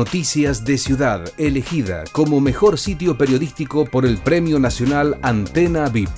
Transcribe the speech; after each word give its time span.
Noticias 0.10 0.66
de 0.66 0.80
Ciudad, 0.80 1.32
elegida 1.38 2.04
como 2.12 2.42
mejor 2.42 2.80
sitio 2.80 3.16
periodístico 3.16 3.86
por 3.86 4.08
el 4.08 4.18
Premio 4.18 4.58
Nacional 4.58 5.20
Antena 5.22 5.88
VIP. 5.88 6.10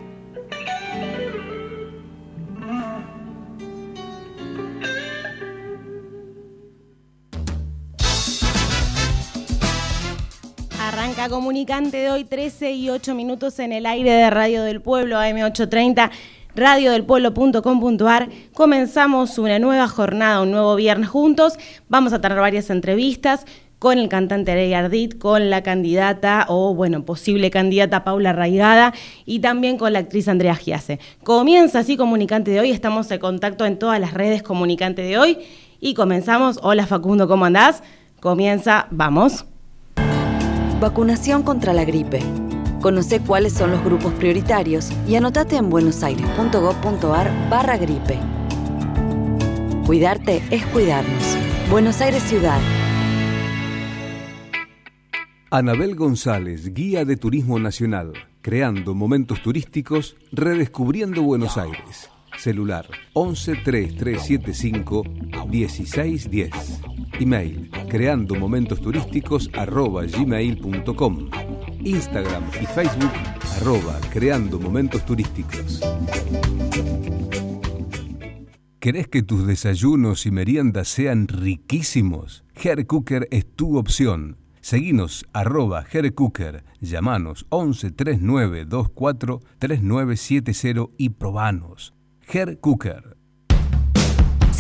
Arranca 10.80 11.30
Comunicante 11.30 11.98
de 11.98 12.10
hoy, 12.10 12.24
13 12.24 12.72
y 12.72 12.90
8 12.90 13.14
minutos 13.14 13.60
en 13.60 13.72
el 13.72 13.86
aire 13.86 14.12
de 14.12 14.30
Radio 14.32 14.64
del 14.64 14.82
Pueblo, 14.82 15.18
AM830 15.18 16.10
radiodelpueblo.com.ar. 16.56 18.30
Comenzamos 18.54 19.38
una 19.38 19.60
nueva 19.60 19.88
jornada, 19.88 20.42
un 20.42 20.52
nuevo 20.52 20.76
viernes 20.76 21.10
juntos. 21.10 21.54
Vamos 21.88 22.14
a 22.14 22.20
tener 22.20 22.40
varias 22.40 22.70
entrevistas 22.70 23.46
con 23.82 23.98
el 23.98 24.10
cantante 24.10 24.52
Arey 24.52 24.76
Ardit, 24.76 25.18
con 25.18 25.50
la 25.50 25.64
candidata 25.64 26.46
o, 26.50 26.76
bueno, 26.76 27.04
posible 27.04 27.50
candidata 27.50 28.04
Paula 28.04 28.32
Raigada 28.32 28.94
y 29.26 29.40
también 29.40 29.80
con 29.80 29.92
la 29.92 29.98
actriz 29.98 30.28
Andrea 30.28 30.54
Giase. 30.54 31.00
Comienza 31.24 31.80
así 31.80 31.98
Comunicante 31.98 32.52
de 32.52 32.60
hoy, 32.60 32.70
estamos 32.70 33.10
en 33.10 33.18
contacto 33.18 33.66
en 33.66 33.80
todas 33.80 34.00
las 34.00 34.14
redes 34.14 34.44
Comunicante 34.44 35.02
de 35.02 35.18
hoy 35.18 35.40
y 35.80 35.96
comenzamos. 35.96 36.60
Hola 36.62 36.86
Facundo, 36.86 37.28
¿cómo 37.28 37.46
andás? 37.46 37.82
Comienza, 38.20 38.86
vamos. 38.92 39.46
Vacunación 40.80 41.42
contra 41.42 41.74
la 41.74 41.84
gripe. 41.84 42.20
Conoce 42.82 43.20
cuáles 43.20 43.54
son 43.54 43.72
los 43.72 43.84
grupos 43.84 44.14
prioritarios 44.14 44.92
y 45.08 45.16
anotate 45.16 45.56
en 45.56 45.72
buenosaires.gov.ar 45.72 47.50
barra 47.50 47.78
gripe. 47.78 48.20
Cuidarte 49.88 50.44
es 50.52 50.64
cuidarnos. 50.68 51.36
Buenos 51.72 52.00
Aires 52.00 52.22
Ciudad. 52.22 52.60
Anabel 55.54 55.96
González, 55.96 56.74
guía 56.74 57.04
de 57.04 57.18
turismo 57.18 57.60
nacional, 57.60 58.14
creando 58.42 58.96
momentos 58.96 59.42
turísticos, 59.42 60.16
redescubriendo 60.32 61.24
Buenos 61.24 61.58
Aires. 61.58 62.10
Celular 62.38 62.88
113375 63.16 65.04
1610. 65.50 66.52
Email 67.20 67.70
creando 67.90 68.36
momentos 68.36 68.80
turísticos 68.80 69.50
arroba 69.54 70.06
gmail.com. 70.06 71.30
Instagram 71.82 72.44
y 72.62 72.66
Facebook 72.68 73.12
arroba 73.58 74.00
creando 74.10 74.58
momentos 74.58 75.06
turísticos. 75.06 75.82
¿Querés 78.80 79.10
que 79.10 79.22
tus 79.22 79.46
desayunos 79.46 80.26
y 80.26 80.32
meriendas 80.32 80.88
sean 80.88 81.28
riquísimos? 81.28 82.46
Hair 82.56 82.88
Cooker 82.88 83.28
es 83.32 83.46
tu 83.54 83.78
opción 83.78 84.38
Seguinos 84.62 85.26
arroba 85.34 85.86
Cooker, 86.16 86.64
llamanos 86.80 87.48
11 87.50 87.92
39 87.92 88.66
24 88.66 89.42
3970 89.58 90.92
y 90.98 91.10
probanos. 91.10 91.96
Her 92.32 92.60
Cooker. 92.60 93.11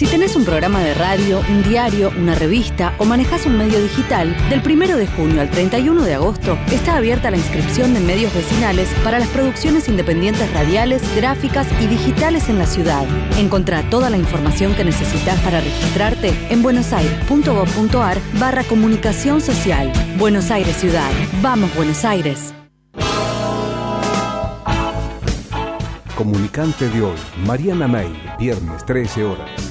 Si 0.01 0.07
tenés 0.07 0.35
un 0.35 0.45
programa 0.45 0.79
de 0.79 0.95
radio, 0.95 1.43
un 1.47 1.61
diario, 1.61 2.11
una 2.17 2.33
revista 2.33 2.95
o 2.97 3.05
manejas 3.05 3.45
un 3.45 3.55
medio 3.55 3.79
digital, 3.79 4.35
del 4.49 4.59
1 4.65 4.97
de 4.97 5.05
junio 5.05 5.41
al 5.41 5.51
31 5.51 6.01
de 6.01 6.15
agosto 6.15 6.57
está 6.71 6.97
abierta 6.97 7.29
la 7.29 7.37
inscripción 7.37 7.93
de 7.93 7.99
medios 7.99 8.33
vecinales 8.33 8.89
para 9.03 9.19
las 9.19 9.27
producciones 9.27 9.87
independientes 9.87 10.51
radiales, 10.53 11.03
gráficas 11.15 11.67
y 11.79 11.85
digitales 11.85 12.49
en 12.49 12.57
la 12.57 12.65
ciudad. 12.65 13.05
Encontrá 13.37 13.87
toda 13.91 14.09
la 14.09 14.17
información 14.17 14.73
que 14.73 14.83
necesitas 14.83 15.39
para 15.41 15.61
registrarte 15.61 16.33
en 16.49 16.63
buenosaires.gov.ar 16.63 18.17
barra 18.39 18.63
comunicación 18.63 19.39
social. 19.39 19.93
Buenos 20.17 20.49
Aires 20.49 20.77
Ciudad. 20.77 21.11
Vamos 21.43 21.75
Buenos 21.75 22.03
Aires. 22.05 22.55
Comunicante 26.15 26.89
de 26.89 27.03
hoy, 27.03 27.17
Mariana 27.45 27.87
May, 27.87 28.11
viernes 28.39 28.83
13 28.87 29.25
horas. 29.25 29.70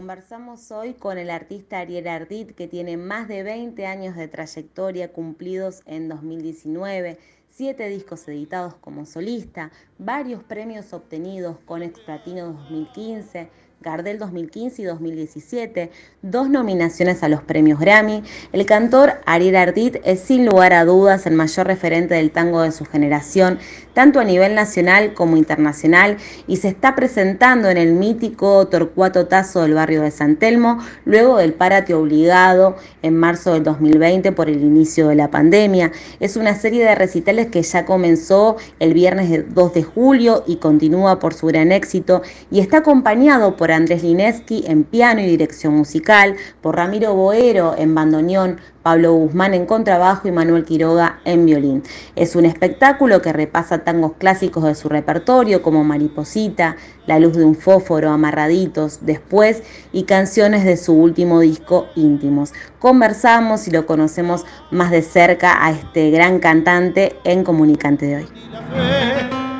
Conversamos 0.00 0.70
hoy 0.70 0.94
con 0.94 1.18
el 1.18 1.28
artista 1.28 1.80
Ariel 1.80 2.08
Ardit, 2.08 2.52
que 2.52 2.66
tiene 2.66 2.96
más 2.96 3.28
de 3.28 3.42
20 3.42 3.84
años 3.84 4.16
de 4.16 4.28
trayectoria 4.28 5.12
cumplidos 5.12 5.82
en 5.84 6.08
2019, 6.08 7.18
siete 7.50 7.86
discos 7.90 8.26
editados 8.26 8.74
como 8.76 9.04
solista, 9.04 9.70
varios 9.98 10.42
premios 10.42 10.94
obtenidos 10.94 11.58
con 11.66 11.82
Explatino 11.82 12.54
2015, 12.54 13.50
Gardel 13.82 14.18
2015 14.18 14.82
y 14.82 14.84
2017, 14.84 15.90
dos 16.20 16.50
nominaciones 16.50 17.22
a 17.22 17.30
los 17.30 17.42
premios 17.42 17.80
Grammy. 17.80 18.22
El 18.52 18.66
cantor 18.66 19.14
Ariel 19.24 19.56
Ardit 19.56 19.96
es 20.04 20.20
sin 20.20 20.44
lugar 20.44 20.74
a 20.74 20.84
dudas 20.84 21.24
el 21.24 21.32
mayor 21.32 21.66
referente 21.66 22.14
del 22.14 22.30
tango 22.30 22.60
de 22.60 22.72
su 22.72 22.84
generación, 22.84 23.58
tanto 23.94 24.20
a 24.20 24.24
nivel 24.24 24.54
nacional 24.54 25.14
como 25.14 25.38
internacional, 25.38 26.18
y 26.46 26.58
se 26.58 26.68
está 26.68 26.94
presentando 26.94 27.70
en 27.70 27.78
el 27.78 27.94
mítico 27.94 28.68
Torcuato 28.68 29.28
Tazo 29.28 29.62
del 29.62 29.72
barrio 29.72 30.02
de 30.02 30.10
San 30.10 30.36
Telmo, 30.36 30.78
luego 31.06 31.38
del 31.38 31.54
párate 31.54 31.94
obligado 31.94 32.76
en 33.00 33.16
marzo 33.16 33.54
del 33.54 33.62
2020 33.62 34.32
por 34.32 34.50
el 34.50 34.62
inicio 34.62 35.08
de 35.08 35.14
la 35.14 35.30
pandemia. 35.30 35.90
Es 36.20 36.36
una 36.36 36.54
serie 36.54 36.84
de 36.84 36.94
recitales 36.94 37.46
que 37.46 37.62
ya 37.62 37.86
comenzó 37.86 38.58
el 38.78 38.92
viernes 38.92 39.54
2 39.54 39.72
de 39.72 39.82
julio 39.84 40.44
y 40.46 40.56
continúa 40.56 41.18
por 41.18 41.32
su 41.32 41.46
gran 41.46 41.72
éxito, 41.72 42.20
y 42.50 42.60
está 42.60 42.78
acompañado 42.78 43.56
por 43.56 43.69
Andrés 43.72 44.02
Lineski 44.02 44.64
en 44.66 44.84
piano 44.84 45.20
y 45.20 45.26
dirección 45.26 45.74
musical, 45.74 46.36
por 46.60 46.76
Ramiro 46.76 47.14
Boero 47.14 47.74
en 47.76 47.94
bandoneón, 47.94 48.58
Pablo 48.82 49.12
Guzmán 49.12 49.52
en 49.52 49.66
contrabajo 49.66 50.26
y 50.26 50.32
Manuel 50.32 50.64
Quiroga 50.64 51.20
en 51.24 51.44
violín. 51.44 51.82
Es 52.16 52.34
un 52.34 52.46
espectáculo 52.46 53.20
que 53.20 53.32
repasa 53.32 53.84
tangos 53.84 54.12
clásicos 54.18 54.64
de 54.64 54.74
su 54.74 54.88
repertorio 54.88 55.62
como 55.62 55.84
Mariposita, 55.84 56.76
La 57.06 57.18
luz 57.18 57.36
de 57.36 57.44
un 57.44 57.54
fósforo, 57.54 58.10
Amarraditos, 58.10 59.00
Después 59.04 59.62
y 59.92 60.04
canciones 60.04 60.64
de 60.64 60.76
su 60.76 60.94
último 60.94 61.40
disco 61.40 61.88
Íntimos. 61.94 62.52
Conversamos 62.78 63.68
y 63.68 63.70
lo 63.70 63.84
conocemos 63.86 64.46
más 64.70 64.90
de 64.90 65.02
cerca 65.02 65.64
a 65.64 65.72
este 65.72 66.10
gran 66.10 66.38
cantante 66.38 67.16
en 67.24 67.44
Comunicante 67.44 68.06
de 68.06 68.16
hoy. 68.16 68.28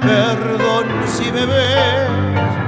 perdón 0.01 0.87
si 1.06 1.31
me 1.31 2.60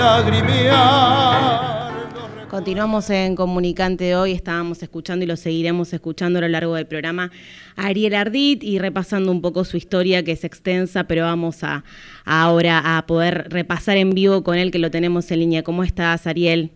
lagrimear. 0.00 1.90
Continuamos 2.48 3.10
en 3.10 3.36
Comunicante 3.36 4.04
de 4.04 4.16
hoy, 4.16 4.32
estábamos 4.32 4.82
escuchando 4.82 5.24
y 5.24 5.28
lo 5.28 5.36
seguiremos 5.36 5.92
escuchando 5.92 6.38
a 6.40 6.42
lo 6.42 6.48
largo 6.48 6.74
del 6.74 6.86
programa 6.86 7.30
a 7.76 7.86
Ariel 7.86 8.14
Ardit 8.14 8.64
y 8.64 8.78
repasando 8.80 9.30
un 9.30 9.40
poco 9.40 9.64
su 9.64 9.76
historia 9.76 10.24
que 10.24 10.32
es 10.32 10.42
extensa, 10.42 11.04
pero 11.04 11.22
vamos 11.24 11.62
a, 11.62 11.84
a 12.24 12.42
ahora 12.42 12.96
a 12.96 13.06
poder 13.06 13.46
repasar 13.50 13.98
en 13.98 14.10
vivo 14.10 14.42
con 14.42 14.56
él 14.58 14.72
que 14.72 14.80
lo 14.80 14.90
tenemos 14.90 15.30
en 15.30 15.38
línea. 15.40 15.62
¿Cómo 15.62 15.84
estás, 15.84 16.26
Ariel? 16.26 16.70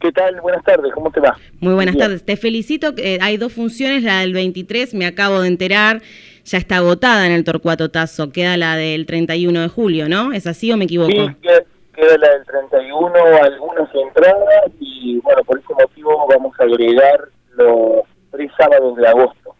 ¿Qué 0.00 0.10
tal? 0.12 0.40
Buenas 0.40 0.64
tardes, 0.64 0.92
¿cómo 0.94 1.10
te 1.10 1.20
va? 1.20 1.36
Muy 1.60 1.74
buenas 1.74 1.94
Bien. 1.94 2.06
tardes. 2.06 2.24
Te 2.24 2.36
felicito. 2.36 2.94
eh, 2.96 3.18
hay 3.20 3.36
dos 3.36 3.52
funciones, 3.52 4.02
la 4.02 4.20
del 4.20 4.32
23, 4.32 4.94
me 4.94 5.04
acabo 5.06 5.42
de 5.42 5.48
enterar, 5.48 6.00
ya 6.44 6.56
está 6.58 6.78
agotada 6.78 7.26
en 7.26 7.32
el 7.32 7.44
Torcuato 7.44 7.90
Tazo. 7.90 8.30
Queda 8.32 8.56
la 8.56 8.76
del 8.76 9.04
31 9.04 9.60
de 9.60 9.68
julio, 9.68 10.08
¿no? 10.08 10.32
¿Es 10.32 10.46
así 10.46 10.72
o 10.72 10.76
me 10.78 10.84
equivoco? 10.84 11.10
Sí, 11.12 11.36
queda, 11.42 11.62
queda 11.94 12.16
la 12.18 12.30
del 12.30 12.44
31, 12.44 13.12
algunas 13.42 13.94
entradas 13.94 14.64
y 14.80 15.18
bueno, 15.20 15.42
por 15.44 15.58
ese 15.58 15.72
motivo 15.74 16.26
vamos 16.28 16.52
a 16.60 16.64
agregar 16.64 17.20
los 17.56 18.02
tres 18.30 18.50
sábados 18.58 18.96
de 18.96 19.06
agosto. 19.08 19.54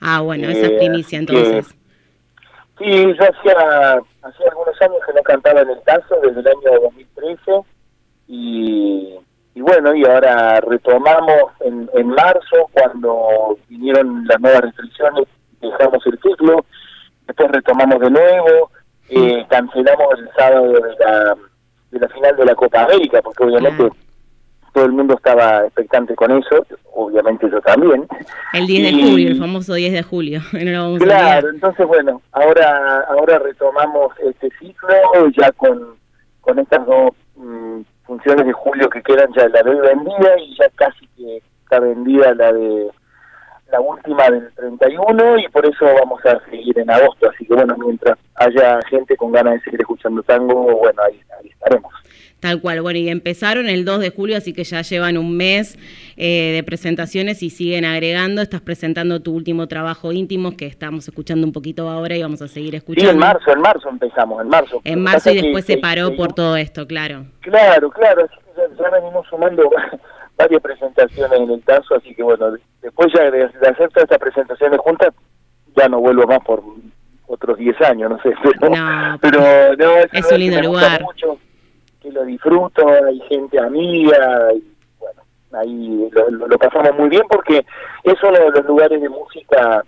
Ah, 0.00 0.20
bueno, 0.20 0.48
esa 0.48 0.66
es 0.66 0.72
Eh, 0.72 0.76
primicia 0.78 1.18
que- 1.20 1.24
entonces. 1.24 1.74
Sí, 2.78 3.06
yo 3.06 3.12
hacía, 3.24 4.02
hacía 4.22 4.46
algunos 4.50 4.82
años 4.82 4.96
que 5.06 5.12
no 5.14 5.22
cantaba 5.22 5.60
en 5.62 5.70
el 5.70 5.82
caso, 5.84 6.16
desde 6.22 6.40
el 6.40 6.46
año 6.46 6.80
2013, 6.82 7.52
y, 8.28 9.14
y 9.54 9.60
bueno, 9.62 9.94
y 9.94 10.04
ahora 10.04 10.60
retomamos 10.60 11.52
en, 11.60 11.88
en 11.94 12.08
marzo, 12.08 12.68
cuando 12.72 13.56
vinieron 13.68 14.26
las 14.26 14.38
nuevas 14.40 14.60
restricciones, 14.60 15.24
dejamos 15.60 16.04
el 16.06 16.18
ciclo, 16.20 16.64
después 17.26 17.50
retomamos 17.50 17.98
de 18.00 18.10
nuevo, 18.10 18.70
eh, 19.08 19.46
cancelamos 19.48 20.06
el 20.18 20.28
sábado 20.36 20.72
de 20.72 20.80
la, 21.00 21.36
de 21.98 22.06
la 22.06 22.14
final 22.14 22.36
de 22.36 22.44
la 22.44 22.54
Copa 22.54 22.84
América, 22.84 23.20
porque 23.22 23.44
obviamente 23.44 23.76
Claro. 23.76 23.96
todo 24.72 24.84
el 24.84 24.92
mundo 24.92 25.14
estaba 25.14 25.64
expectante 25.64 26.14
con 26.14 26.30
eso, 26.32 26.66
obviamente 26.92 27.48
yo 27.50 27.60
también. 27.62 28.06
El 28.52 28.66
10 28.66 28.82
de 28.96 29.02
julio, 29.02 29.28
el 29.28 29.38
famoso 29.38 29.74
10 29.74 29.92
de 29.92 30.02
julio. 30.02 30.40
No 30.52 30.70
lo 30.70 30.82
vamos 30.82 30.98
Claro, 31.00 31.48
entonces 31.50 31.86
bueno, 31.86 32.20
ahora 32.32 33.04
ahora 33.08 33.38
retomamos 33.38 34.12
este 34.20 34.50
ciclo 34.58 34.88
ya 35.36 35.50
con, 35.52 35.96
con 36.40 36.58
estas 36.58 36.84
dos 36.86 37.10
mm, 37.36 37.80
funciones 38.04 38.46
de 38.46 38.52
julio 38.52 38.88
que 38.88 39.02
quedan 39.02 39.32
ya 39.34 39.48
la 39.48 39.62
doy 39.62 39.76
vendida 39.80 40.38
y 40.40 40.54
ya 40.56 40.68
casi 40.76 41.06
que 41.16 41.38
está 41.62 41.80
vendida 41.80 42.34
la 42.34 42.52
de 42.52 42.90
la 43.70 43.80
última 43.80 44.30
del 44.30 44.48
31 44.54 45.38
y 45.38 45.48
por 45.48 45.66
eso 45.66 45.84
vamos 45.84 46.24
a 46.24 46.40
seguir 46.50 46.78
en 46.78 46.90
agosto, 46.90 47.28
así 47.30 47.44
que 47.46 47.54
bueno, 47.54 47.76
mientras 47.78 48.16
haya 48.36 48.78
gente 48.88 49.16
con 49.16 49.32
ganas 49.32 49.54
de 49.54 49.60
seguir 49.62 49.80
escuchando 49.80 50.22
tango, 50.22 50.76
bueno, 50.78 51.02
ahí, 51.02 51.20
ahí 51.40 51.48
estaremos. 51.50 51.92
Tal 52.38 52.60
cual. 52.60 52.82
Bueno, 52.82 52.98
y 52.98 53.08
empezaron 53.08 53.66
el 53.66 53.84
2 53.86 53.98
de 53.98 54.10
julio, 54.10 54.36
así 54.36 54.52
que 54.52 54.62
ya 54.62 54.82
llevan 54.82 55.16
un 55.16 55.36
mes 55.36 55.78
eh, 56.18 56.52
de 56.54 56.62
presentaciones 56.62 57.42
y 57.42 57.48
siguen 57.48 57.86
agregando. 57.86 58.42
Estás 58.42 58.60
presentando 58.60 59.20
tu 59.20 59.34
último 59.34 59.66
trabajo 59.68 60.12
íntimo, 60.12 60.54
que 60.54 60.66
estamos 60.66 61.08
escuchando 61.08 61.46
un 61.46 61.52
poquito 61.54 61.88
ahora 61.88 62.14
y 62.14 62.22
vamos 62.22 62.42
a 62.42 62.48
seguir 62.48 62.72
Sí, 62.72 62.76
escuchando. 62.76 63.10
en 63.12 63.18
marzo, 63.18 63.50
en 63.50 63.60
marzo 63.62 63.88
empezamos, 63.88 64.42
en 64.42 64.48
marzo. 64.48 64.80
En 64.84 65.02
marzo 65.02 65.30
y 65.30 65.34
que- 65.36 65.42
después 65.42 65.64
se 65.64 65.76
que- 65.76 65.80
paró 65.80 66.10
que- 66.10 66.16
por 66.16 66.34
todo 66.34 66.56
esto, 66.58 66.86
claro. 66.86 67.24
Claro, 67.40 67.90
claro, 67.90 68.28
ya, 68.54 68.62
ya 68.78 68.90
venimos 68.90 69.26
sumando 69.28 69.68
varias 70.36 70.62
presentaciones 70.62 71.40
en 71.40 71.50
el 71.50 71.64
caso, 71.64 71.94
así 71.94 72.14
que 72.14 72.22
bueno, 72.22 72.52
de- 72.52 72.60
después 72.82 73.12
ya 73.14 73.30
de, 73.30 73.38
de 73.48 73.68
hacer 73.68 73.88
todas 73.90 74.04
estas 74.04 74.18
presentaciones 74.18 74.78
juntas, 74.80 75.14
ya 75.76 75.88
no 75.88 76.00
vuelvo 76.00 76.26
más 76.26 76.40
por 76.44 76.62
otros 77.26 77.58
10 77.58 77.80
años, 77.82 78.10
no 78.10 78.20
sé, 78.22 78.32
pero 78.60 78.70
No, 78.74 79.18
pero 79.20 79.40
no, 79.40 79.96
es, 79.98 80.06
es 80.12 80.32
un 80.32 80.38
lindo 80.38 80.56
que 80.60 80.66
lugar. 80.66 81.02
mucho, 81.02 81.38
que 82.00 82.12
lo 82.12 82.24
disfruto, 82.24 82.86
hay 83.06 83.18
gente 83.28 83.58
amiga, 83.58 84.52
y 84.54 84.62
bueno, 84.98 85.22
ahí 85.52 86.08
lo, 86.12 86.30
lo- 86.30 86.48
lo 86.48 86.58
pasamos 86.58 86.94
muy 86.98 87.08
bien 87.08 87.24
porque 87.28 87.64
es 88.04 88.22
uno 88.22 88.38
de 88.38 88.50
los 88.50 88.64
lugares 88.66 89.00
de 89.00 89.08
música, 89.08 89.82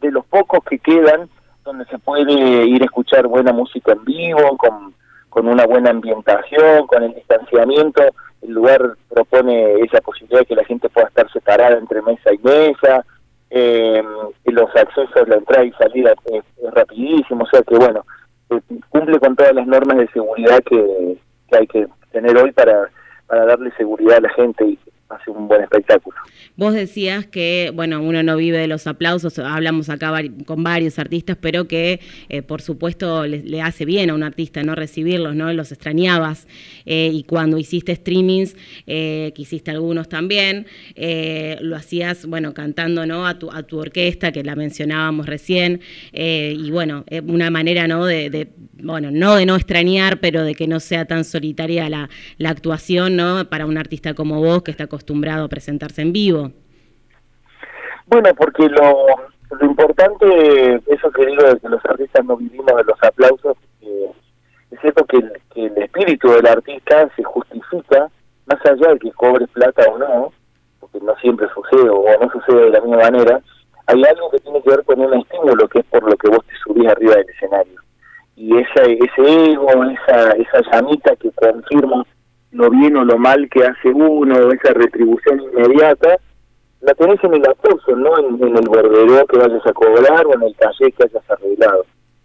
de 0.00 0.10
los 0.10 0.24
pocos 0.26 0.60
que 0.64 0.78
quedan, 0.78 1.28
donde 1.64 1.84
se 1.86 1.98
puede 1.98 2.32
ir 2.66 2.82
a 2.82 2.84
escuchar 2.86 3.26
buena 3.26 3.52
música 3.52 3.92
en 3.92 4.04
vivo, 4.04 4.56
con, 4.56 4.94
con 5.28 5.48
una 5.48 5.66
buena 5.66 5.90
ambientación, 5.90 6.86
con 6.86 7.02
el 7.02 7.14
distanciamiento. 7.14 8.02
El 8.42 8.52
lugar 8.52 8.96
propone 9.08 9.80
esa 9.80 10.00
posibilidad 10.00 10.40
de 10.40 10.46
que 10.46 10.54
la 10.54 10.64
gente 10.64 10.88
pueda 10.88 11.08
estar 11.08 11.30
separada 11.32 11.78
entre 11.78 12.02
mesa 12.02 12.32
y 12.32 12.38
mesa. 12.38 13.04
Eh, 13.50 14.02
los 14.44 14.74
accesos, 14.74 15.28
la 15.28 15.36
entrada 15.36 15.64
y 15.64 15.72
salida 15.72 16.14
es, 16.32 16.72
rapidísimo, 16.72 17.44
o 17.44 17.46
sea 17.46 17.62
que 17.62 17.76
bueno, 17.76 18.04
eh, 18.50 18.60
cumple 18.88 19.18
con 19.20 19.36
todas 19.36 19.54
las 19.54 19.66
normas 19.66 19.98
de 19.98 20.08
seguridad 20.08 20.58
que, 20.68 21.16
que 21.48 21.56
hay 21.56 21.66
que 21.66 21.86
tener 22.10 22.36
hoy 22.36 22.50
para, 22.52 22.90
para 23.26 23.46
darle 23.46 23.70
seguridad 23.76 24.18
a 24.18 24.22
la 24.22 24.30
gente 24.30 24.64
y 24.64 24.78
hace 25.08 25.30
un 25.30 25.48
buen 25.48 25.62
espectáculo. 25.62 26.16
Vos 26.56 26.74
decías 26.74 27.26
que, 27.26 27.70
bueno, 27.74 28.02
uno 28.02 28.22
no 28.22 28.36
vive 28.36 28.58
de 28.58 28.66
los 28.66 28.86
aplausos, 28.86 29.38
hablamos 29.38 29.88
acá 29.88 30.12
con 30.44 30.62
varios 30.62 30.98
artistas, 30.98 31.36
pero 31.40 31.68
que 31.68 32.00
eh, 32.28 32.42
por 32.42 32.62
supuesto 32.62 33.26
le, 33.26 33.42
le 33.42 33.62
hace 33.62 33.84
bien 33.84 34.10
a 34.10 34.14
un 34.14 34.22
artista 34.22 34.62
no 34.62 34.74
recibirlos, 34.74 35.34
¿no? 35.34 35.52
Los 35.52 35.72
extrañabas. 35.72 36.46
Eh, 36.84 37.10
y 37.12 37.24
cuando 37.24 37.58
hiciste 37.58 37.94
streamings, 37.94 38.56
eh, 38.86 39.32
que 39.34 39.42
hiciste 39.42 39.70
algunos 39.70 40.08
también, 40.08 40.66
eh, 40.94 41.58
lo 41.60 41.76
hacías, 41.76 42.26
bueno, 42.26 42.54
cantando, 42.54 43.06
¿no? 43.06 43.26
A 43.26 43.38
tu, 43.38 43.50
a 43.50 43.64
tu 43.64 43.78
orquesta, 43.78 44.32
que 44.32 44.42
la 44.44 44.56
mencionábamos 44.56 45.26
recién. 45.26 45.80
y 46.12 46.70
bueno, 46.70 47.04
una 47.26 47.50
manera, 47.50 47.86
¿no? 47.86 48.04
De, 48.04 48.48
bueno, 48.86 49.10
no 49.10 49.34
de 49.34 49.46
no 49.46 49.56
extrañar, 49.56 50.18
pero 50.20 50.42
de 50.42 50.54
que 50.54 50.66
no 50.66 50.80
sea 50.80 51.04
tan 51.04 51.24
solitaria 51.24 51.88
la, 51.88 52.08
la 52.38 52.50
actuación, 52.50 53.16
¿no? 53.16 53.44
Para 53.50 53.66
un 53.66 53.76
artista 53.76 54.14
como 54.14 54.40
vos, 54.40 54.62
que 54.62 54.70
está 54.70 54.84
acostumbrado 54.84 55.44
a 55.44 55.48
presentarse 55.48 56.02
en 56.02 56.12
vivo. 56.12 56.52
Bueno, 58.06 58.30
porque 58.36 58.68
lo, 58.68 59.06
lo 59.50 59.66
importante, 59.66 60.80
eso 60.86 61.10
que 61.10 61.26
digo 61.26 61.42
de 61.42 61.58
que 61.58 61.68
los 61.68 61.84
artistas 61.84 62.24
no 62.24 62.36
vivimos 62.36 62.76
de 62.76 62.84
los 62.84 63.02
aplausos, 63.02 63.56
eh, 63.82 64.10
es 64.70 64.80
cierto 64.80 65.04
que 65.06 65.16
el, 65.18 65.32
que 65.52 65.66
el 65.66 65.78
espíritu 65.78 66.30
del 66.30 66.46
artista 66.46 67.08
se 67.16 67.24
justifica 67.24 68.08
más 68.46 68.64
allá 68.64 68.92
de 68.92 68.98
que 68.98 69.10
cobre 69.12 69.46
plata 69.48 69.82
o 69.90 69.98
no, 69.98 70.32
porque 70.78 70.98
que 70.98 71.04
no 71.04 71.16
siempre 71.16 71.48
sucede 71.52 71.90
o 71.90 72.04
no 72.20 72.30
sucede 72.30 72.66
de 72.66 72.70
la 72.70 72.80
misma 72.80 72.98
manera, 72.98 73.40
hay 73.86 74.02
algo 74.04 74.30
que 74.30 74.38
tiene 74.38 74.62
que 74.62 74.70
ver 74.70 74.84
con 74.84 75.00
un 75.00 75.14
estímulo 75.14 75.68
que 75.68 75.80
es 75.80 75.86
por 75.86 76.02
lo 76.02 76.16
que 76.16 76.28
vos 76.28 76.44
te 76.46 76.54
subís 76.64 76.88
arriba 76.88 77.14
del 77.16 77.28
escenario. 77.30 77.80
Y 78.36 78.54
esa, 78.56 78.82
ese 78.82 79.52
ego, 79.52 79.68
esa, 79.84 80.30
esa 80.32 80.60
llamita 80.70 81.16
que 81.16 81.30
confirma 81.32 82.04
lo 82.52 82.70
bien 82.70 82.96
o 82.96 83.04
lo 83.04 83.18
mal 83.18 83.48
que 83.50 83.64
hace 83.64 83.88
uno, 83.88 84.36
esa 84.52 84.72
retribución 84.74 85.40
inmediata, 85.40 86.18
la 86.80 86.94
tenés 86.94 87.22
en 87.24 87.34
el 87.34 87.48
aplauso, 87.48 87.96
no 87.96 88.18
en, 88.18 88.56
el 88.56 88.68
bordero 88.68 89.26
que 89.26 89.38
vayas 89.38 89.66
a 89.66 89.72
cobrar 89.72 90.26
o 90.26 90.34
en 90.34 90.42
el 90.42 90.54
taller 90.56 90.92
que 90.92 91.04
hayas 91.04 91.30
arreglado. 91.30 91.84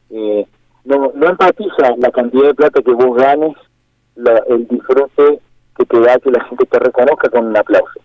Eh, 0.09 0.45
no, 0.83 1.11
no 1.15 1.29
empatiza 1.29 1.95
la 1.97 2.11
cantidad 2.11 2.47
de 2.47 2.55
plata 2.55 2.81
que 2.81 2.91
vos 2.91 3.15
ganes, 3.17 3.55
la, 4.15 4.43
el 4.49 4.67
disfrute 4.67 5.39
que 5.77 5.85
te 5.85 5.99
da 5.99 6.19
que 6.19 6.31
la 6.31 6.43
gente 6.45 6.65
te 6.65 6.79
reconozca 6.79 7.29
con 7.29 7.47
un 7.47 7.57
aplauso. 7.57 8.01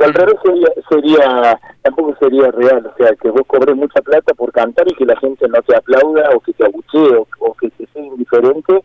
Al 0.00 0.12
revés 0.12 0.34
sería, 0.42 0.68
sería, 0.88 1.60
tampoco 1.82 2.16
sería 2.18 2.50
real, 2.50 2.86
o 2.86 2.96
sea, 2.96 3.14
que 3.14 3.30
vos 3.30 3.42
cobres 3.46 3.76
mucha 3.76 4.00
plata 4.02 4.34
por 4.34 4.52
cantar 4.52 4.86
y 4.90 4.94
que 4.94 5.06
la 5.06 5.16
gente 5.16 5.48
no 5.48 5.62
te 5.62 5.76
aplauda 5.76 6.30
o 6.34 6.40
que 6.40 6.52
te 6.52 6.64
abuchee 6.64 7.24
o, 7.38 7.54
que 7.54 7.70
te 7.70 7.86
sea 7.86 8.02
indiferente, 8.02 8.82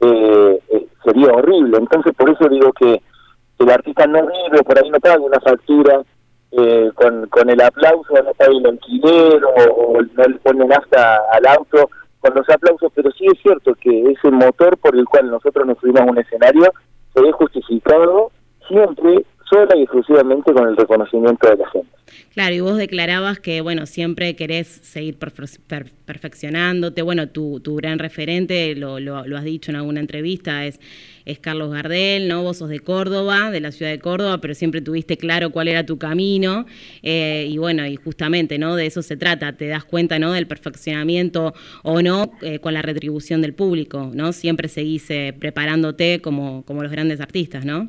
eh, 0.00 0.58
eh, 0.70 0.86
sería 1.04 1.32
horrible. 1.32 1.78
Entonces, 1.78 2.14
por 2.14 2.30
eso 2.30 2.48
digo 2.48 2.72
que 2.72 3.00
el 3.58 3.70
artista 3.70 4.06
no 4.06 4.20
vive, 4.22 4.62
por 4.64 4.78
ahí 4.78 4.88
no 4.90 4.98
paga 4.98 5.20
una 5.20 5.40
factura 5.40 6.02
eh, 6.52 6.90
con, 6.94 7.50
el 7.50 7.60
aplauso, 7.60 8.14
no 8.14 8.32
paga 8.34 8.52
el 8.52 8.66
alquiler 8.66 9.44
o, 9.44 9.98
no 10.00 10.24
le 10.24 10.38
ponen 10.38 10.72
hasta 10.72 11.18
al 11.32 11.46
auto 11.46 11.90
con 12.20 12.34
los 12.34 12.48
aplausos, 12.48 12.90
pero 12.94 13.10
sí 13.12 13.26
es 13.26 13.40
cierto 13.42 13.74
que 13.74 14.12
ese 14.12 14.30
motor 14.30 14.76
por 14.78 14.96
el 14.96 15.04
cual 15.04 15.30
nosotros 15.30 15.66
nos 15.66 15.78
subimos 15.78 16.00
a 16.00 16.10
un 16.10 16.18
escenario 16.18 16.72
se 17.14 17.20
ve 17.20 17.32
justificado 17.32 18.30
siempre 18.66 19.24
sola 19.48 19.76
y 19.76 19.82
exclusivamente 19.82 20.52
con 20.52 20.68
el 20.68 20.76
reconocimiento 20.76 21.48
de 21.48 21.56
la 21.56 21.70
gente. 21.70 21.88
Claro, 22.32 22.54
y 22.54 22.60
vos 22.60 22.76
declarabas 22.76 23.40
que, 23.40 23.60
bueno, 23.60 23.86
siempre 23.86 24.36
querés 24.36 24.68
seguir 24.68 25.18
perfeccionándote. 25.18 27.02
Bueno, 27.02 27.28
tu, 27.28 27.60
tu 27.60 27.76
gran 27.76 27.98
referente, 27.98 28.74
lo, 28.76 29.00
lo, 29.00 29.36
has 29.36 29.44
dicho 29.44 29.70
en 29.70 29.76
alguna 29.76 30.00
entrevista, 30.00 30.64
es, 30.64 30.80
es 31.24 31.38
Carlos 31.38 31.72
Gardel, 31.72 32.28
¿no? 32.28 32.42
Vos 32.42 32.58
sos 32.58 32.68
de 32.68 32.80
Córdoba, 32.80 33.50
de 33.50 33.60
la 33.60 33.72
ciudad 33.72 33.90
de 33.90 33.98
Córdoba, 33.98 34.38
pero 34.40 34.54
siempre 34.54 34.80
tuviste 34.80 35.16
claro 35.16 35.50
cuál 35.50 35.68
era 35.68 35.84
tu 35.84 35.98
camino. 35.98 36.66
Eh, 37.02 37.46
y 37.48 37.58
bueno, 37.58 37.86
y 37.86 37.96
justamente, 37.96 38.58
¿no? 38.58 38.76
De 38.76 38.86
eso 38.86 39.02
se 39.02 39.16
trata. 39.16 39.54
Te 39.54 39.66
das 39.66 39.84
cuenta, 39.84 40.18
¿no? 40.18 40.32
Del 40.32 40.46
perfeccionamiento 40.46 41.54
o 41.82 42.02
no 42.02 42.30
eh, 42.42 42.60
con 42.60 42.72
la 42.74 42.82
retribución 42.82 43.42
del 43.42 43.54
público, 43.54 44.10
¿no? 44.14 44.32
Siempre 44.32 44.68
seguís 44.68 45.10
eh, 45.10 45.34
preparándote 45.38 46.20
como, 46.20 46.64
como 46.64 46.82
los 46.82 46.92
grandes 46.92 47.20
artistas, 47.20 47.64
¿no? 47.64 47.88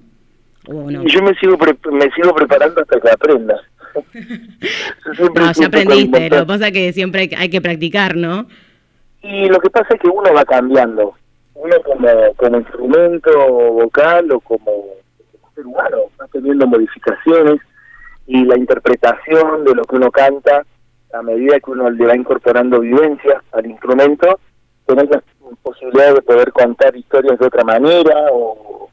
Yo 0.70 1.24
me 1.24 1.34
sigo 1.36 1.58
me 1.92 2.12
sigo 2.12 2.34
preparando 2.36 2.82
hasta 2.82 3.00
que 3.00 3.10
aprenda. 3.10 3.60
no, 5.36 5.52
ya 5.52 5.68
aprendiste, 5.68 6.30
lo 6.30 6.40
que 6.42 6.46
pasa 6.46 6.68
es 6.68 6.74
que 6.74 6.94
siempre 6.94 7.30
hay 7.36 7.50
que 7.50 7.62
practicar, 7.62 8.16
¿no? 8.16 8.48
Y 9.22 9.50
lo 9.50 9.60
que 9.60 9.70
pasa 9.70 9.96
es 9.96 10.02
que 10.02 10.08
uno 10.08 10.34
va 10.34 10.46
cambiando. 10.46 11.16
Uno 11.56 11.76
como, 11.84 12.08
como 12.38 12.58
instrumento 12.58 13.32
vocal 13.74 14.32
o 14.32 14.40
como 14.40 14.72
ser 15.56 15.66
humano 15.66 15.98
va 16.22 16.28
teniendo 16.28 16.68
modificaciones 16.68 17.60
y 18.28 18.46
la 18.46 18.58
interpretación 18.58 19.66
de 19.66 19.76
lo 19.76 19.84
que 19.84 19.96
uno 19.96 20.12
canta 20.12 20.64
a 21.14 21.22
medida 21.24 21.60
que 21.60 21.72
uno 21.72 21.90
le 21.90 22.06
va 22.06 22.16
incorporando 22.16 22.80
vivencias 22.80 23.42
al 23.52 23.66
instrumento, 23.66 24.40
tenés 24.86 25.10
la 25.10 25.22
posibilidad 25.64 26.14
de 26.14 26.22
poder 26.22 26.52
contar 26.52 26.96
historias 26.96 27.40
de 27.40 27.48
otra 27.48 27.64
manera 27.64 28.28
o 28.32 28.90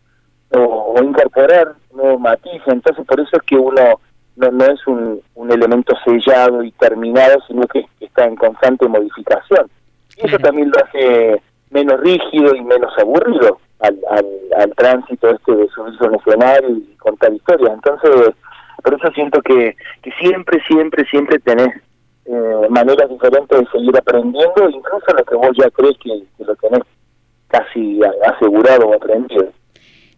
o, 0.53 0.95
incorporar 1.03 1.75
nuevos 1.93 2.21
matices. 2.21 2.67
Entonces, 2.67 3.05
por 3.07 3.21
eso 3.21 3.37
es 3.37 3.43
que 3.43 3.57
uno 3.57 4.01
no, 4.37 4.51
no 4.51 4.65
es 4.65 4.87
un, 4.87 5.21
un 5.35 5.53
elemento 5.53 5.95
sellado 6.05 6.63
y 6.63 6.71
terminado, 6.73 7.39
sino 7.47 7.67
que, 7.67 7.87
está 8.01 8.25
en 8.25 8.37
constante 8.37 8.89
modificación. 8.89 9.69
Y 10.17 10.27
eso 10.27 10.39
también 10.39 10.71
lo 10.71 10.85
hace 10.85 11.43
menos 11.71 12.01
rígido 12.01 12.55
y 12.55 12.63
menos 12.63 12.93
aburrido 12.99 13.59
al, 13.81 13.99
al, 14.57 14.75
tránsito 14.75 15.29
este 15.31 15.55
de 15.55 15.69
subirse 15.69 16.05
a 16.05 16.09
un 16.09 16.15
escenario 16.15 16.71
y 16.71 16.97
contar 16.97 17.33
historias. 17.33 17.75
Entonces, 17.75 18.35
por 18.83 18.95
eso 18.95 19.11
siento 19.15 19.43
que, 19.43 19.77
que 20.03 20.11
siempre, 20.13 20.63
siempre, 20.67 21.05
siempre 21.07 21.39
tenés 21.41 21.75
eh, 22.27 22.67
maneras 22.71 23.09
diferentes 23.11 23.59
de 23.59 23.67
seguir 23.67 23.97
aprendiendo, 23.97 24.71
incluso 24.71 25.13
lo 25.17 25.25
que 25.25 25.35
vos 25.35 25.51
ya 25.59 25.71
crees 25.71 25.97
que, 25.99 26.23
que 26.39 26.45
lo 26.45 26.57
tenés 26.57 26.83
casi 27.49 28.01
asegurado 28.27 28.89
o 28.89 28.95
aprendido. 28.95 29.49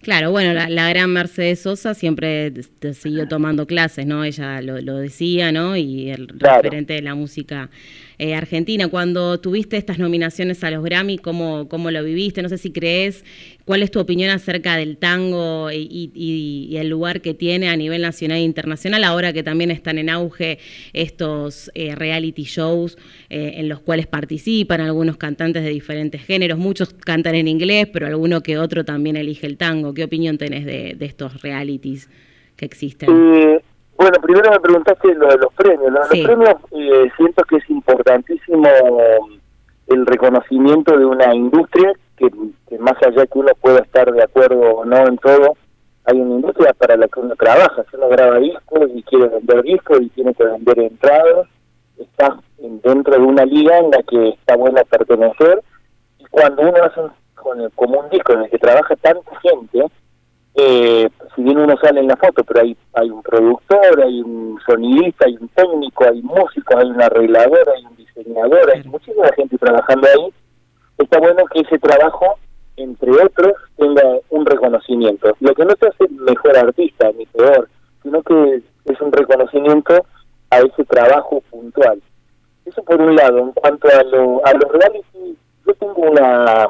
Claro, 0.00 0.30
bueno, 0.30 0.54
la, 0.54 0.88
gran 0.88 1.12
Mercedes 1.12 1.60
Sosa 1.60 1.92
siempre 1.92 2.52
te, 2.78 2.94
siguió 2.94 3.26
tomando 3.26 3.66
clases, 3.66 4.06
¿no? 4.06 4.24
Ella 4.24 4.62
lo, 4.62 4.80
lo 4.80 4.96
decía, 4.96 5.50
¿no? 5.50 5.76
Y 5.76 6.10
el 6.10 6.28
referente 6.28 6.94
de 6.94 7.02
la 7.02 7.14
música 7.14 7.68
eh, 8.18 8.34
Argentina. 8.34 8.88
Cuando 8.88 9.38
tuviste 9.38 9.76
estas 9.76 9.98
nominaciones 9.98 10.64
a 10.64 10.70
los 10.72 10.82
Grammy, 10.82 11.18
¿cómo, 11.18 11.68
¿cómo 11.68 11.90
lo 11.92 12.02
viviste? 12.02 12.42
No 12.42 12.48
sé 12.48 12.58
si 12.58 12.72
crees, 12.72 13.24
¿cuál 13.64 13.82
es 13.82 13.92
tu 13.92 14.00
opinión 14.00 14.30
acerca 14.30 14.76
del 14.76 14.96
tango 14.96 15.70
y, 15.70 16.76
el 16.76 16.88
lugar 16.88 17.20
que 17.20 17.34
tiene 17.34 17.68
a 17.68 17.76
nivel 17.76 18.02
nacional 18.02 18.38
e 18.38 18.42
internacional, 18.42 19.04
ahora 19.04 19.32
que 19.32 19.42
también 19.42 19.70
están 19.70 19.98
en 19.98 20.10
auge 20.10 20.58
estos 20.92 21.70
eh, 21.74 21.94
reality 21.94 22.44
shows 22.44 22.98
eh, 23.30 23.54
en 23.56 23.68
los 23.68 23.80
cuales 23.80 24.06
participan 24.06 24.80
algunos 24.80 25.16
cantantes 25.16 25.62
de 25.62 25.70
diferentes 25.70 26.22
géneros? 26.24 26.58
Muchos 26.58 26.94
cantan 26.94 27.34
en 27.34 27.46
inglés, 27.46 27.88
pero 27.92 28.06
alguno 28.06 28.42
que 28.42 28.58
otro 28.58 28.84
también 28.84 29.16
elige 29.16 29.46
el 29.46 29.56
tango. 29.56 29.94
¿Qué 29.94 30.04
opinión 30.04 30.38
tenés 30.38 30.64
de, 30.64 30.96
estos 31.00 31.42
realities 31.42 32.08
que 32.56 32.64
existen? 32.64 33.60
Bueno, 33.98 34.16
primero 34.22 34.52
me 34.52 34.60
preguntaste 34.60 35.12
lo 35.16 35.26
de 35.26 35.38
los 35.38 35.52
premios. 35.54 35.92
Los 35.92 36.08
premios 36.08 36.54
eh, 36.70 37.10
siento 37.16 37.42
que 37.42 37.56
es 37.56 37.68
importantísimo 37.68 38.68
el 39.88 40.06
reconocimiento 40.06 40.96
de 40.96 41.04
una 41.04 41.34
industria 41.34 41.92
que, 42.16 42.30
más 42.78 42.94
allá 43.04 43.26
que 43.26 43.38
uno 43.38 43.50
pueda 43.60 43.80
estar 43.80 44.12
de 44.12 44.22
acuerdo 44.22 44.60
o 44.60 44.84
no 44.84 44.98
en 44.98 45.18
todo, 45.18 45.56
hay 46.04 46.20
una 46.20 46.36
industria 46.36 46.72
para 46.74 46.96
la 46.96 47.08
que 47.08 47.18
uno 47.18 47.34
trabaja. 47.34 47.84
Si 47.90 47.96
uno 47.96 48.08
graba 48.08 48.38
discos 48.38 48.88
y 48.94 49.02
quiere 49.02 49.26
vender 49.26 49.62
discos 49.62 50.00
y 50.00 50.08
tiene 50.10 50.32
que 50.32 50.44
vender 50.44 50.78
entradas, 50.78 51.48
está 51.98 52.38
dentro 52.56 53.16
de 53.16 53.22
una 53.22 53.44
liga 53.44 53.78
en 53.78 53.90
la 53.90 54.02
que 54.04 54.28
está 54.28 54.54
bueno 54.54 54.80
pertenecer. 54.88 55.60
Y 56.18 56.24
cuando 56.26 56.62
uno 56.62 56.84
hace 56.84 57.00
con 57.34 57.68
como 57.74 57.98
un 57.98 58.10
disco 58.10 58.32
en 58.34 58.42
el 58.44 58.50
que 58.50 58.58
trabaja 58.58 58.94
tanta 58.94 59.40
gente, 59.40 59.86
eh, 60.60 61.08
si 61.36 61.42
bien 61.44 61.56
uno 61.56 61.76
sale 61.80 62.00
en 62.00 62.08
la 62.08 62.16
foto, 62.16 62.42
pero 62.42 62.62
hay, 62.62 62.76
hay 62.94 63.10
un 63.10 63.22
productor, 63.22 64.02
hay 64.02 64.20
un 64.20 64.58
sonidista, 64.66 65.26
hay 65.26 65.36
un 65.40 65.48
técnico, 65.50 66.04
hay 66.04 66.20
músicos, 66.20 66.76
hay 66.76 66.90
un 66.90 67.00
arreglador, 67.00 67.62
hay 67.76 67.84
un 67.84 67.94
diseñador, 67.94 68.68
hay 68.74 68.82
muchísima 68.82 69.28
gente 69.36 69.56
trabajando 69.56 70.08
ahí. 70.08 70.34
Está 70.98 71.20
bueno 71.20 71.44
que 71.52 71.60
ese 71.60 71.78
trabajo, 71.78 72.40
entre 72.76 73.10
otros, 73.12 73.52
tenga 73.76 74.02
un 74.30 74.46
reconocimiento. 74.46 75.32
Lo 75.38 75.54
que 75.54 75.64
no 75.64 75.76
te 75.76 75.86
hace 75.86 76.08
mejor 76.08 76.58
artista, 76.58 77.08
ni 77.16 77.24
peor, 77.26 77.68
sino 78.02 78.20
que 78.24 78.62
es 78.86 79.00
un 79.00 79.12
reconocimiento 79.12 80.04
a 80.50 80.58
ese 80.58 80.84
trabajo 80.86 81.40
puntual. 81.50 82.02
Eso 82.64 82.82
por 82.82 83.00
un 83.00 83.14
lado. 83.14 83.38
En 83.38 83.52
cuanto 83.52 83.86
a, 83.88 84.02
lo, 84.02 84.44
a 84.44 84.52
los 84.54 84.72
reality, 84.72 85.38
yo 85.64 85.74
tengo 85.74 86.02
una 86.02 86.66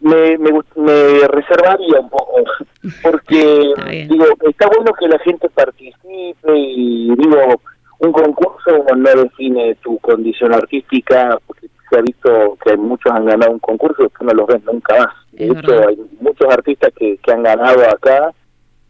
me, 0.00 0.38
me, 0.38 0.50
me 0.76 1.28
reservaría 1.28 2.00
un 2.00 2.10
poco, 2.10 2.42
porque 3.02 3.72
digo, 4.08 4.26
está 4.48 4.68
bueno 4.68 4.92
que 4.98 5.08
la 5.08 5.18
gente 5.20 5.48
participe 5.50 6.56
y 6.56 7.14
digo, 7.16 7.60
un 8.00 8.12
concurso 8.12 8.84
no 8.96 9.10
define 9.22 9.76
tu 9.76 9.98
condición 9.98 10.52
artística, 10.52 11.38
porque 11.46 11.68
se 11.88 11.98
ha 11.98 12.02
visto 12.02 12.58
que 12.64 12.76
muchos 12.76 13.12
han 13.12 13.26
ganado 13.26 13.52
un 13.52 13.58
concurso 13.60 14.04
y 14.04 14.24
no 14.24 14.32
los 14.32 14.46
ves 14.46 14.64
nunca 14.64 14.98
más. 14.98 15.14
De 15.32 15.46
hecho, 15.46 15.88
hay 15.88 15.98
muchos 16.20 16.52
artistas 16.52 16.92
que, 16.96 17.18
que 17.18 17.32
han 17.32 17.42
ganado 17.42 17.80
acá 17.88 18.32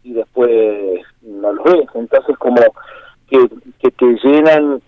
y 0.03 0.13
después 0.13 1.01
no 1.21 1.53
los 1.53 1.65
ves. 1.65 1.87
Entonces, 1.93 2.37
como 2.37 2.61
que, 3.27 3.49
que 3.79 3.91
te 3.91 4.05
llenan 4.23 4.81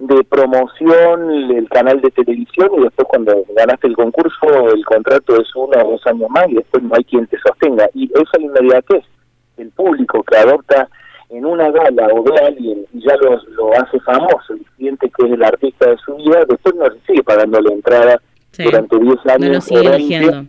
de 0.00 0.24
promoción 0.24 1.30
el 1.50 1.68
canal 1.68 2.00
de 2.00 2.10
televisión 2.10 2.70
y 2.78 2.82
después 2.82 3.08
cuando 3.08 3.44
ganaste 3.56 3.88
el 3.88 3.96
concurso 3.96 4.70
el 4.72 4.84
contrato 4.84 5.40
es 5.40 5.48
uno 5.54 5.72
o 5.84 5.90
dos 5.92 6.06
años 6.06 6.30
más 6.30 6.48
y 6.48 6.54
después 6.54 6.82
no 6.82 6.94
hay 6.94 7.04
quien 7.04 7.26
te 7.26 7.38
sostenga. 7.38 7.88
Y 7.94 8.10
esa 8.12 8.40
inmediatez, 8.40 9.04
el 9.56 9.70
público 9.70 10.22
que 10.22 10.36
adopta 10.36 10.88
en 11.30 11.44
una 11.44 11.70
gala 11.70 12.08
o 12.12 12.22
ve 12.22 12.32
a 12.40 12.46
alguien 12.46 12.86
y 12.92 13.00
ya 13.00 13.16
lo, 13.16 13.40
lo 13.52 13.72
hace 13.74 14.00
famoso 14.00 14.56
y 14.56 14.64
siente 14.76 15.10
que 15.10 15.26
es 15.26 15.32
el 15.32 15.44
artista 15.44 15.90
de 15.90 15.96
su 15.98 16.14
vida, 16.16 16.44
después 16.48 16.74
no 16.74 16.86
se 16.86 17.00
sigue 17.06 17.22
pagando 17.22 17.60
la 17.60 17.72
entrada 17.72 18.22
durante 18.56 18.98
10 18.98 19.26
años 19.26 19.70
o 19.70 20.46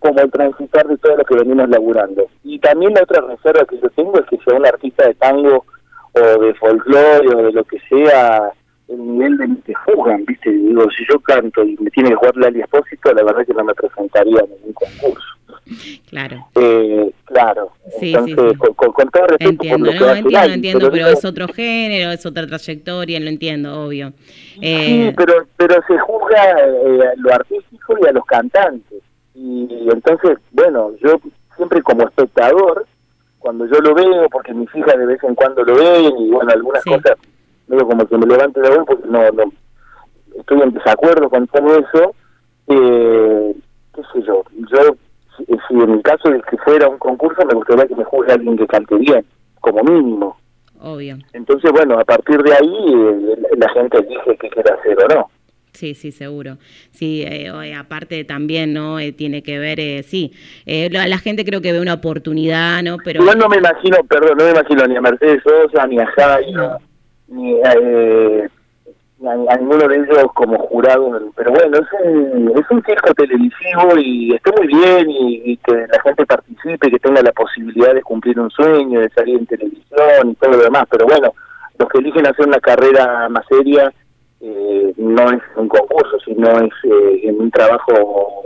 como 0.00 0.18
el 0.18 0.30
transitar 0.30 0.86
de 0.88 0.96
todo 0.96 1.16
lo 1.16 1.24
que 1.24 1.36
venimos 1.36 1.68
laburando. 1.68 2.26
Y 2.42 2.58
también 2.58 2.94
la 2.94 3.02
otra 3.02 3.20
reserva 3.20 3.66
que 3.66 3.78
yo 3.78 3.90
tengo 3.90 4.18
es 4.18 4.26
que 4.26 4.38
sea 4.38 4.58
un 4.58 4.66
artista 4.66 5.06
de 5.06 5.14
tango 5.14 5.64
o 6.12 6.20
de 6.40 6.54
folclore 6.54 7.28
o 7.28 7.42
de 7.42 7.52
lo 7.52 7.64
que 7.64 7.78
sea 7.88 8.50
el 8.90 8.98
nivel 9.12 9.36
de 9.38 9.48
que 9.64 9.74
juzgan, 9.74 10.24
¿viste? 10.24 10.50
Digo, 10.50 10.84
si 10.90 11.04
yo 11.10 11.18
canto 11.20 11.62
y 11.64 11.76
me 11.80 11.90
tiene 11.90 12.10
que 12.10 12.16
jugar 12.16 12.36
Lali 12.36 12.60
Espósito, 12.60 13.12
la 13.12 13.22
verdad 13.22 13.46
que 13.46 13.54
no 13.54 13.64
me 13.64 13.74
presentaría 13.74 14.40
en 14.40 14.50
ningún 14.50 14.72
concurso. 14.72 15.26
Claro. 16.08 16.46
Eh, 16.56 17.10
Claro, 17.26 17.70
Sí, 18.00 18.08
entonces 18.12 18.34
sí, 18.36 18.48
sí. 18.50 18.56
Con, 18.58 18.74
con- 18.74 18.92
con 18.92 19.08
todo 19.10 19.26
respeto 19.28 19.50
Entiendo, 19.50 19.84
por 19.86 19.86
lo 19.86 19.92
que 19.92 19.98
¿no? 20.00 20.06
hace 20.06 20.18
Entiendo, 20.18 20.30
Lali, 20.40 20.52
entiendo, 20.54 20.90
pero 20.90 21.06
digo, 21.06 21.08
es 21.18 21.24
otro 21.24 21.46
género, 21.46 22.10
es 22.10 22.26
otra 22.26 22.44
trayectoria, 22.48 23.20
lo 23.20 23.28
entiendo, 23.28 23.80
obvio. 23.86 24.12
Sí, 24.54 24.58
Eh, 24.62 25.14
pero, 25.16 25.46
pero 25.56 25.74
se 25.86 25.96
juzga 25.96 26.58
eh, 26.58 27.00
a 27.06 27.12
lo 27.16 27.32
artístico 27.32 27.94
y 28.02 28.06
a 28.08 28.12
los 28.12 28.24
cantantes. 28.24 28.98
Y 29.36 29.68
entonces, 29.92 30.38
bueno, 30.50 30.90
yo 31.00 31.20
siempre 31.56 31.80
como 31.82 32.02
espectador, 32.08 32.84
cuando 33.38 33.64
yo 33.66 33.78
lo 33.80 33.94
veo, 33.94 34.28
porque 34.28 34.52
mis 34.52 34.68
hijas 34.74 34.98
de 34.98 35.06
vez 35.06 35.22
en 35.22 35.36
cuando 35.36 35.62
lo 35.62 35.76
ven, 35.76 36.04
y 36.18 36.30
bueno, 36.32 36.50
algunas 36.52 36.84
cosas, 36.84 37.16
medio 37.70 37.86
como 37.86 38.06
que 38.06 38.18
me 38.18 38.26
levanto 38.26 38.60
la 38.60 38.70
voz 38.70 38.84
porque 38.86 39.08
no, 39.08 39.30
no 39.30 39.52
estoy 40.38 40.60
en 40.62 40.72
desacuerdo 40.72 41.28
con 41.30 41.46
todo 41.48 41.78
eso, 41.78 42.14
eh, 42.68 43.54
qué 43.94 44.02
sé 44.12 44.26
yo, 44.26 44.42
yo, 44.72 44.96
si, 45.36 45.44
si 45.46 45.74
en 45.74 45.90
el 45.90 46.02
caso 46.02 46.30
de 46.30 46.40
que 46.42 46.56
fuera 46.58 46.88
un 46.88 46.98
concurso, 46.98 47.42
me 47.46 47.54
gustaría 47.54 47.86
que 47.86 47.94
me 47.96 48.04
juzgue 48.04 48.32
alguien 48.32 48.56
que 48.56 48.66
cante 48.66 48.96
bien, 48.96 49.24
como 49.60 49.82
mínimo. 49.82 50.36
obvio. 50.80 51.18
Entonces, 51.32 51.70
bueno, 51.72 51.98
a 51.98 52.04
partir 52.04 52.42
de 52.42 52.52
ahí 52.52 52.94
eh, 52.94 53.56
la 53.56 53.68
gente 53.72 53.98
elige 53.98 54.36
qué 54.38 54.48
quiere 54.48 54.70
hacer 54.72 54.96
o 55.04 55.14
no. 55.14 55.30
Sí, 55.72 55.94
sí, 55.94 56.10
seguro. 56.10 56.58
Sí, 56.90 57.22
eh, 57.26 57.48
aparte 57.78 58.24
también, 58.24 58.72
¿no? 58.72 58.98
Eh, 58.98 59.12
tiene 59.12 59.42
que 59.42 59.58
ver, 59.60 59.78
eh, 59.78 60.02
sí, 60.02 60.32
eh, 60.66 60.88
la, 60.90 61.06
la 61.06 61.18
gente 61.18 61.44
creo 61.44 61.60
que 61.60 61.72
ve 61.72 61.80
una 61.80 61.94
oportunidad, 61.94 62.82
¿no? 62.82 62.96
Pero 63.04 63.22
Igual 63.22 63.38
no 63.38 63.48
me 63.48 63.58
imagino, 63.58 63.98
perdón, 64.08 64.36
no 64.36 64.44
me 64.46 64.50
imagino 64.50 64.84
ni 64.86 64.96
a 64.96 65.00
Mercedes 65.00 65.42
Sosa, 65.44 65.86
ni 65.86 65.98
a 66.00 66.06
Jairo, 66.06 66.62
No. 66.62 66.78
Ni, 67.30 67.54
a, 67.62 67.72
eh, 67.80 68.48
a, 69.26 69.56
ninguno 69.56 69.88
de 69.88 69.96
ellos 69.96 70.24
como 70.34 70.58
jurado. 70.58 71.32
Pero 71.36 71.50
bueno, 71.50 71.78
es 71.78 72.04
un, 72.04 72.52
es 72.58 72.70
un 72.70 72.82
circo 72.84 73.14
televisivo 73.14 73.96
y 73.98 74.34
está 74.34 74.52
muy 74.56 74.66
bien 74.66 75.06
y, 75.08 75.56
que 75.58 75.72
la 75.72 76.02
gente 76.02 76.26
participe, 76.26 76.90
que 76.90 76.98
tenga 76.98 77.22
la 77.22 77.32
posibilidad 77.32 77.94
de 77.94 78.02
cumplir 78.02 78.38
un 78.38 78.50
sueño, 78.50 79.00
de 79.00 79.10
salir 79.10 79.38
en 79.38 79.46
televisión 79.46 80.30
y 80.30 80.34
todo 80.34 80.52
lo 80.52 80.58
demás. 80.58 80.84
Pero 80.90 81.06
bueno, 81.06 81.32
los 81.78 81.88
que 81.88 81.98
eligen 81.98 82.26
hacer 82.26 82.46
una 82.46 82.60
carrera 82.60 83.28
más 83.28 83.44
seria 83.48 83.92
eh, 84.40 84.94
no 84.96 85.30
es 85.30 85.42
un 85.56 85.68
concurso, 85.68 86.18
sino 86.24 86.48
es 86.60 86.72
eh, 86.84 87.32
un 87.32 87.50
trabajo 87.50 88.42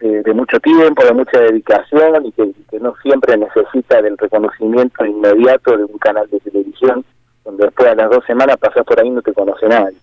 de, 0.00 0.22
de 0.22 0.34
mucho 0.34 0.58
tiempo, 0.58 1.04
de 1.04 1.12
mucha 1.12 1.40
dedicación 1.40 2.26
y 2.26 2.32
que, 2.32 2.50
que 2.68 2.80
no 2.80 2.94
siempre 3.02 3.36
necesita 3.36 4.02
del 4.02 4.18
reconocimiento 4.18 5.04
inmediato 5.04 5.76
de 5.76 5.84
un 5.84 5.98
canal 5.98 6.28
de 6.30 6.40
televisión, 6.40 7.04
donde 7.44 7.64
después 7.64 7.88
a 7.88 7.94
las 7.94 8.10
dos 8.10 8.24
semanas 8.26 8.56
pasás 8.58 8.84
por 8.84 8.98
ahí 9.00 9.06
y 9.06 9.10
no 9.10 9.22
te 9.22 9.32
conoce 9.32 9.66
nadie. 9.68 9.96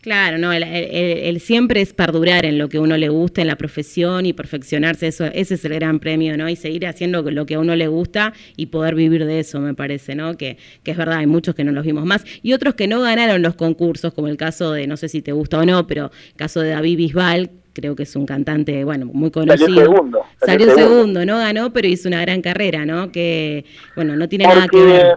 Claro, 0.00 0.36
no, 0.36 0.52
el, 0.52 0.62
el- 0.64 1.18
el 1.24 1.40
siempre 1.40 1.80
es 1.80 1.94
perdurar 1.94 2.44
en 2.44 2.58
lo 2.58 2.68
que 2.68 2.78
uno 2.78 2.94
le 2.98 3.08
gusta, 3.08 3.40
en 3.40 3.46
la 3.46 3.56
profesión 3.56 4.26
y 4.26 4.34
perfeccionarse, 4.34 5.06
eso, 5.06 5.24
ese 5.24 5.54
es 5.54 5.64
el 5.64 5.72
gran 5.72 5.98
premio, 5.98 6.36
¿no? 6.36 6.46
Y 6.50 6.56
seguir 6.56 6.86
haciendo 6.86 7.22
lo 7.22 7.46
que 7.46 7.54
a 7.54 7.58
uno 7.58 7.74
le 7.74 7.88
gusta 7.88 8.34
y 8.54 8.66
poder 8.66 8.96
vivir 8.96 9.24
de 9.24 9.38
eso, 9.40 9.60
me 9.60 9.72
parece, 9.72 10.14
¿no? 10.14 10.36
Que, 10.36 10.58
que 10.82 10.90
es 10.90 10.96
verdad, 10.98 11.20
hay 11.20 11.26
muchos 11.26 11.54
que 11.54 11.64
no 11.64 11.72
los 11.72 11.86
vimos 11.86 12.04
más 12.04 12.22
y 12.42 12.52
otros 12.52 12.74
que 12.74 12.86
no 12.86 13.00
ganaron 13.00 13.40
los 13.40 13.54
concursos, 13.54 14.12
como 14.12 14.28
el 14.28 14.36
caso 14.36 14.72
de, 14.72 14.86
no 14.86 14.98
sé 14.98 15.08
si 15.08 15.22
te 15.22 15.32
gusta 15.32 15.58
o 15.58 15.64
no, 15.64 15.86
pero 15.86 16.10
el 16.32 16.36
caso 16.36 16.60
de 16.60 16.68
David 16.68 16.98
Bisbal, 16.98 17.50
creo 17.72 17.96
que 17.96 18.02
es 18.02 18.14
un 18.14 18.26
cantante, 18.26 18.84
bueno, 18.84 19.06
muy 19.06 19.30
conocido. 19.30 19.68
Salió 19.68 19.80
segundo. 19.84 20.20
Salió 20.44 20.66
segundo, 20.74 21.24
no 21.24 21.38
ganó, 21.38 21.72
pero 21.72 21.88
hizo 21.88 22.08
una 22.08 22.20
gran 22.20 22.42
carrera, 22.42 22.84
¿no? 22.84 23.10
Que, 23.10 23.64
bueno, 23.96 24.16
no 24.16 24.28
tiene 24.28 24.44
nada 24.44 24.68
que 24.68 24.76
ver. 24.84 25.16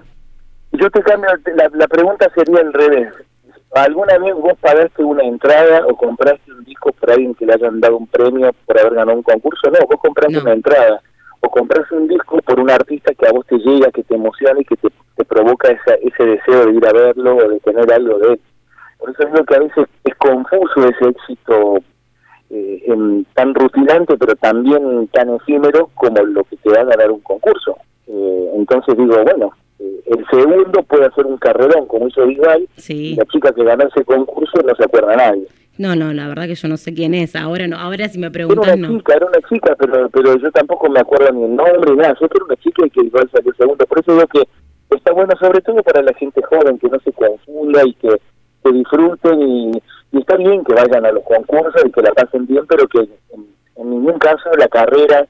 Yo 0.80 0.90
te 0.90 1.02
cambio, 1.02 1.30
la, 1.56 1.70
la 1.74 1.88
pregunta 1.88 2.30
sería 2.36 2.60
al 2.62 2.74
revés. 2.74 3.13
¿Alguna 3.76 4.18
vez 4.18 4.34
vos 4.36 4.54
pagaste 4.62 5.04
una 5.04 5.24
entrada 5.24 5.86
o 5.88 5.96
compraste 5.96 6.52
un 6.52 6.63
disco 6.63 6.92
por 6.94 7.12
alguien 7.12 7.36
que 7.36 7.46
le 7.46 7.54
hayan 7.54 7.80
dado 7.80 7.98
un 7.98 8.08
premio 8.08 8.52
por 8.66 8.80
haber 8.80 8.94
ganado 8.96 9.18
un 9.18 9.24
concurso? 9.24 9.70
No, 9.70 9.80
vos 9.88 10.00
compraste 10.02 10.36
No. 10.38 10.42
una 10.42 10.54
entrada 10.54 11.02
o 11.42 11.50
compraste 11.50 11.94
un 11.96 12.08
disco 12.08 12.40
por 12.42 12.60
un 12.60 12.70
artista 12.72 13.13
que 13.13 13.28
a 13.28 13.32
vos 13.32 13.46
te 13.46 13.58
llega, 13.58 13.92
que 13.92 14.04
te 14.04 14.16
emociona 14.16 14.60
y 14.60 14.66
que 14.66 14.78
te, 14.78 14.88
te 15.16 15.26
provoca 15.26 15.68
esa, 15.70 15.96
ese 16.02 16.26
deseo 16.26 16.66
de 16.66 16.72
ir 16.74 16.88
a 16.88 16.94
verlo 16.94 17.36
o 17.36 17.50
de 17.50 17.60
tener 17.60 17.92
algo 17.94 18.18
de 18.20 18.34
él. 18.34 18.40
Por 18.98 19.10
eso 19.12 19.26
digo 19.26 19.46
que 19.46 19.56
a 19.56 19.60
veces 19.60 19.86
es 20.06 20.16
confuso 20.16 20.88
ese 20.88 21.10
éxito 21.10 21.78
eh, 22.50 22.84
en- 22.88 23.26
tan 23.36 23.54
rutinante, 23.54 24.18
pero 24.18 24.34
también 24.36 25.08
tan 25.10 25.30
efímero 25.36 25.90
como 25.94 26.24
lo 26.24 26.44
que 26.46 26.56
te 26.58 26.70
va 26.70 26.82
a 26.82 26.86
ganar 26.86 27.12
un 27.12 27.20
concurso. 27.20 27.76
Eh, 28.08 28.52
entonces 28.56 28.98
digo, 28.98 29.22
bueno, 29.24 29.52
eh, 29.80 30.02
el 30.06 30.26
segundo 30.32 30.84
puede 30.84 31.06
hacer 31.06 31.26
un 31.26 31.38
carrerón 31.38 31.86
como 31.88 32.08
hizo 32.08 32.26
Bisbal, 32.26 32.68
y 32.78 32.82
Sí. 32.82 33.16
la 33.16 33.26
chica 33.26 33.52
que 33.52 33.63
ganó 33.63 33.88
ese 33.88 34.04
concurso 34.06 34.60
no 34.66 34.76
se 34.76 34.84
acuerda 34.84 35.13
a 35.13 35.18
nadie. 35.18 35.48
No, 35.78 35.96
no, 35.96 36.12
la 36.12 36.28
verdad 36.28 36.48
que 36.48 36.56
yo 36.56 36.68
no 36.68 36.76
sé 36.78 36.92
quién 36.96 37.13
es. 37.13 37.36
Ahora 37.36 37.68
no, 37.68 37.78
ahora 37.78 38.10
si 38.10 38.18
me 38.18 38.28
Era 38.28 38.34
preguntas 38.34 38.76
una 38.76 38.88
no. 38.88 38.98
chica, 38.98 39.13
era 39.13 39.26
una 39.28 39.48
chica, 39.48 39.76
pero 39.78 40.10
pero 40.10 40.36
yo 40.38 40.52
tampoco 40.52 40.90
me 40.90 41.00
acuerdo 41.00 41.32
ni 41.34 41.44
el 41.44 41.56
nombre 41.56 41.92
ni 41.92 41.98
nada. 41.98 42.16
Yo 42.20 42.26
era 42.26 42.46
una 42.46 42.56
chica 42.56 42.86
y 42.86 42.90
que 42.90 43.02
igual 43.06 43.30
salió 43.32 43.54
segundo. 43.54 43.86
Por 43.86 44.00
eso 44.00 44.13
digo 44.13 44.26
que 44.28 44.42
está 44.96 45.12
bueno 45.13 45.34
sobre 45.40 45.62
todo 45.62 45.84
para 45.84 46.02
la 46.02 46.13
gente 46.13 46.42
joven, 46.50 46.80
que 46.80 46.90
no 46.90 47.00
se 47.02 47.12
confunda 47.12 47.84
y 47.86 47.94
que, 47.94 48.10
que 48.63 48.72
disfruten 48.72 49.40
y, 49.40 49.72
y 50.13 50.18
está 50.20 50.36
bien 50.38 50.63
que 50.63 50.74
vayan 50.74 51.06
a 51.06 51.12
los 51.12 51.24
concursos 51.24 51.80
y 51.86 51.92
que 51.92 52.02
la 52.02 52.12
pasen 52.13 52.48
bien, 52.48 52.66
pero 52.68 52.88
que 52.88 53.00
en, 53.02 53.46
en 53.76 53.90
ningún 53.92 54.18
caso 54.18 54.50
la 54.58 54.68
carrera, 54.70 55.28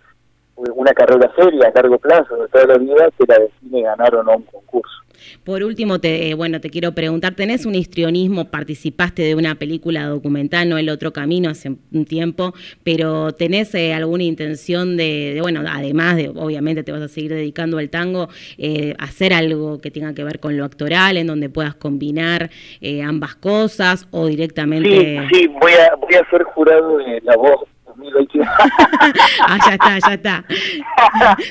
una 0.57 0.91
carrera 0.93 1.31
seria 1.35 1.67
a 1.67 1.71
largo 1.73 1.97
plazo 1.99 2.35
de 2.35 2.47
toda 2.47 2.65
la 2.65 2.77
vida, 2.77 3.09
que 3.17 3.25
la 3.27 3.39
define 3.39 3.83
ganar 3.83 4.15
o 4.15 4.23
no 4.23 4.37
un 4.37 4.43
concurso. 4.43 4.95
Por 5.43 5.63
último, 5.63 5.99
te, 5.99 6.29
eh, 6.29 6.33
bueno, 6.35 6.61
te 6.61 6.69
quiero 6.69 6.91
preguntar, 6.93 7.33
¿tenés 7.35 7.65
un 7.65 7.75
histrionismo? 7.75 8.45
Participaste 8.45 9.23
de 9.23 9.35
una 9.35 9.55
película 9.55 10.05
documental, 10.07 10.69
no 10.69 10.77
El 10.77 10.89
Otro 10.89 11.11
Camino, 11.11 11.49
hace 11.49 11.69
un 11.69 12.05
tiempo, 12.05 12.53
pero 12.83 13.31
¿tenés 13.33 13.73
eh, 13.75 13.93
alguna 13.93 14.23
intención 14.23 14.95
de, 14.95 15.33
de, 15.33 15.41
bueno, 15.41 15.61
además 15.67 16.17
de, 16.17 16.29
obviamente 16.29 16.83
te 16.83 16.91
vas 16.91 17.01
a 17.01 17.07
seguir 17.07 17.33
dedicando 17.33 17.77
al 17.77 17.89
tango, 17.89 18.29
eh, 18.57 18.93
hacer 18.99 19.33
algo 19.33 19.79
que 19.79 19.91
tenga 19.91 20.13
que 20.13 20.23
ver 20.23 20.39
con 20.39 20.57
lo 20.57 20.65
actoral, 20.65 21.17
en 21.17 21.27
donde 21.27 21.49
puedas 21.49 21.75
combinar 21.75 22.49
eh, 22.81 23.01
ambas 23.01 23.35
cosas 23.35 24.07
o 24.11 24.27
Sí, 24.27 24.31
directamente... 24.31 25.27
sí, 25.31 25.47
voy 25.47 25.73
a, 25.73 25.95
voy 25.95 26.15
a 26.15 26.29
ser 26.29 26.43
jurado 26.43 26.97
de 26.97 27.21
La 27.21 27.35
Voz 27.35 27.61
2021. 27.97 28.51
ah, 29.47 29.57
ya 29.65 29.73
está, 29.73 29.99
ya 29.99 30.13
está. 30.13 30.45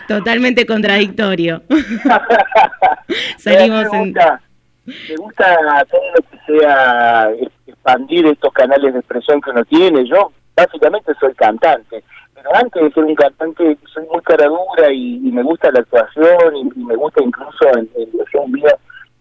Totalmente 0.09 0.67
contradictorio. 0.67 1.63
Salimos 3.39 3.91
me 3.93 3.99
en... 3.99 4.05
gusta, 4.05 4.41
me 4.87 5.17
gusta 5.17 5.85
todo 5.91 6.01
lo 6.15 6.31
que 6.31 6.59
sea 6.59 7.31
expandir 7.67 8.27
estos 8.27 8.53
canales 8.53 8.93
de 8.93 9.01
expresión 9.01 9.41
que 9.41 9.51
uno 9.51 9.65
tiene. 9.65 10.09
Yo 10.09 10.33
básicamente 10.57 11.13
soy 11.21 11.35
cantante, 11.35 12.03
pero 12.35 12.55
antes 12.55 12.83
de 12.83 12.93
ser 12.93 13.05
un 13.05 13.15
cantante 13.15 13.79
soy 13.93 14.05
muy 14.13 14.23
cara 14.23 14.47
dura 14.47 14.91
y, 14.93 15.17
y 15.17 15.33
me 15.33 15.43
gusta 15.43 15.71
la 15.71 15.81
actuación 15.81 16.57
y, 16.57 16.81
y 16.81 16.85
me 16.85 16.97
gusta 16.97 17.23
incluso 17.23 17.69
en, 17.77 17.89
en 17.97 18.11
los 18.17 18.29
shows 18.31 18.51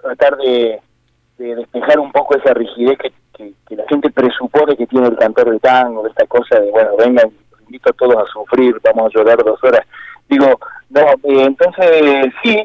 tratar 0.01 0.37
de, 0.37 0.79
de 1.37 1.55
despejar 1.55 1.99
un 1.99 2.11
poco 2.11 2.37
esa 2.37 2.53
rigidez 2.53 2.97
que, 2.99 3.11
que, 3.37 3.53
que 3.67 3.75
la 3.75 3.83
gente 3.89 4.09
presupone 4.09 4.75
que 4.75 4.87
tiene 4.87 5.07
el 5.07 5.15
cantor 5.17 5.51
de 5.51 5.59
tango, 5.59 6.05
esta 6.07 6.25
cosa 6.27 6.59
de, 6.59 6.71
bueno, 6.71 6.91
vengan, 6.97 7.29
invito 7.65 7.89
a 7.89 7.93
todos 7.93 8.15
a 8.15 8.25
sufrir, 8.31 8.75
vamos 8.83 9.11
a 9.13 9.17
llorar 9.17 9.37
dos 9.43 9.63
horas. 9.63 9.81
Digo, 10.29 10.59
no, 10.89 11.01
eh, 11.01 11.43
entonces 11.45 12.31
sí. 12.43 12.57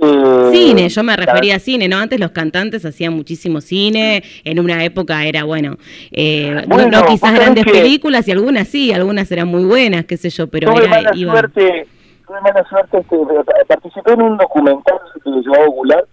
eh, 0.00 0.50
Cine, 0.52 0.88
yo 0.88 1.02
me 1.02 1.16
refería 1.16 1.56
a 1.56 1.58
cine, 1.58 1.88
¿no? 1.88 1.96
Antes 1.98 2.20
los 2.20 2.30
cantantes 2.30 2.84
hacían 2.84 3.12
muchísimo 3.14 3.60
cine, 3.60 4.22
en 4.44 4.60
una 4.60 4.84
época 4.84 5.24
era, 5.24 5.44
bueno, 5.44 5.76
eh, 6.12 6.50
no- 6.52 6.62
Bueno, 6.76 6.90
no, 6.90 7.00
vos 7.00 7.10
quizás 7.10 7.34
grandes 7.34 7.64
películas 7.64 8.26
y 8.28 8.32
algunas 8.32 8.68
sí, 8.68 8.92
algunas 8.92 9.30
eran 9.32 9.48
muy 9.48 9.64
buenas, 9.64 10.04
qué 10.04 10.16
sé 10.16 10.30
yo, 10.30 10.46
pero 10.48 10.70
tuve 10.70 10.82
era, 10.84 10.90
mala 10.90 11.10
iba- 11.14 11.32
suerte, 11.32 11.86
tuve 12.26 12.40
mala 12.40 12.64
suerte, 12.68 12.98
este, 12.98 13.16
participé 13.66 14.12
en 14.12 14.22
un 14.22 14.36
documental 14.36 14.98
que 15.24 15.30
llevó 15.30 15.72
Goulart 15.72 16.06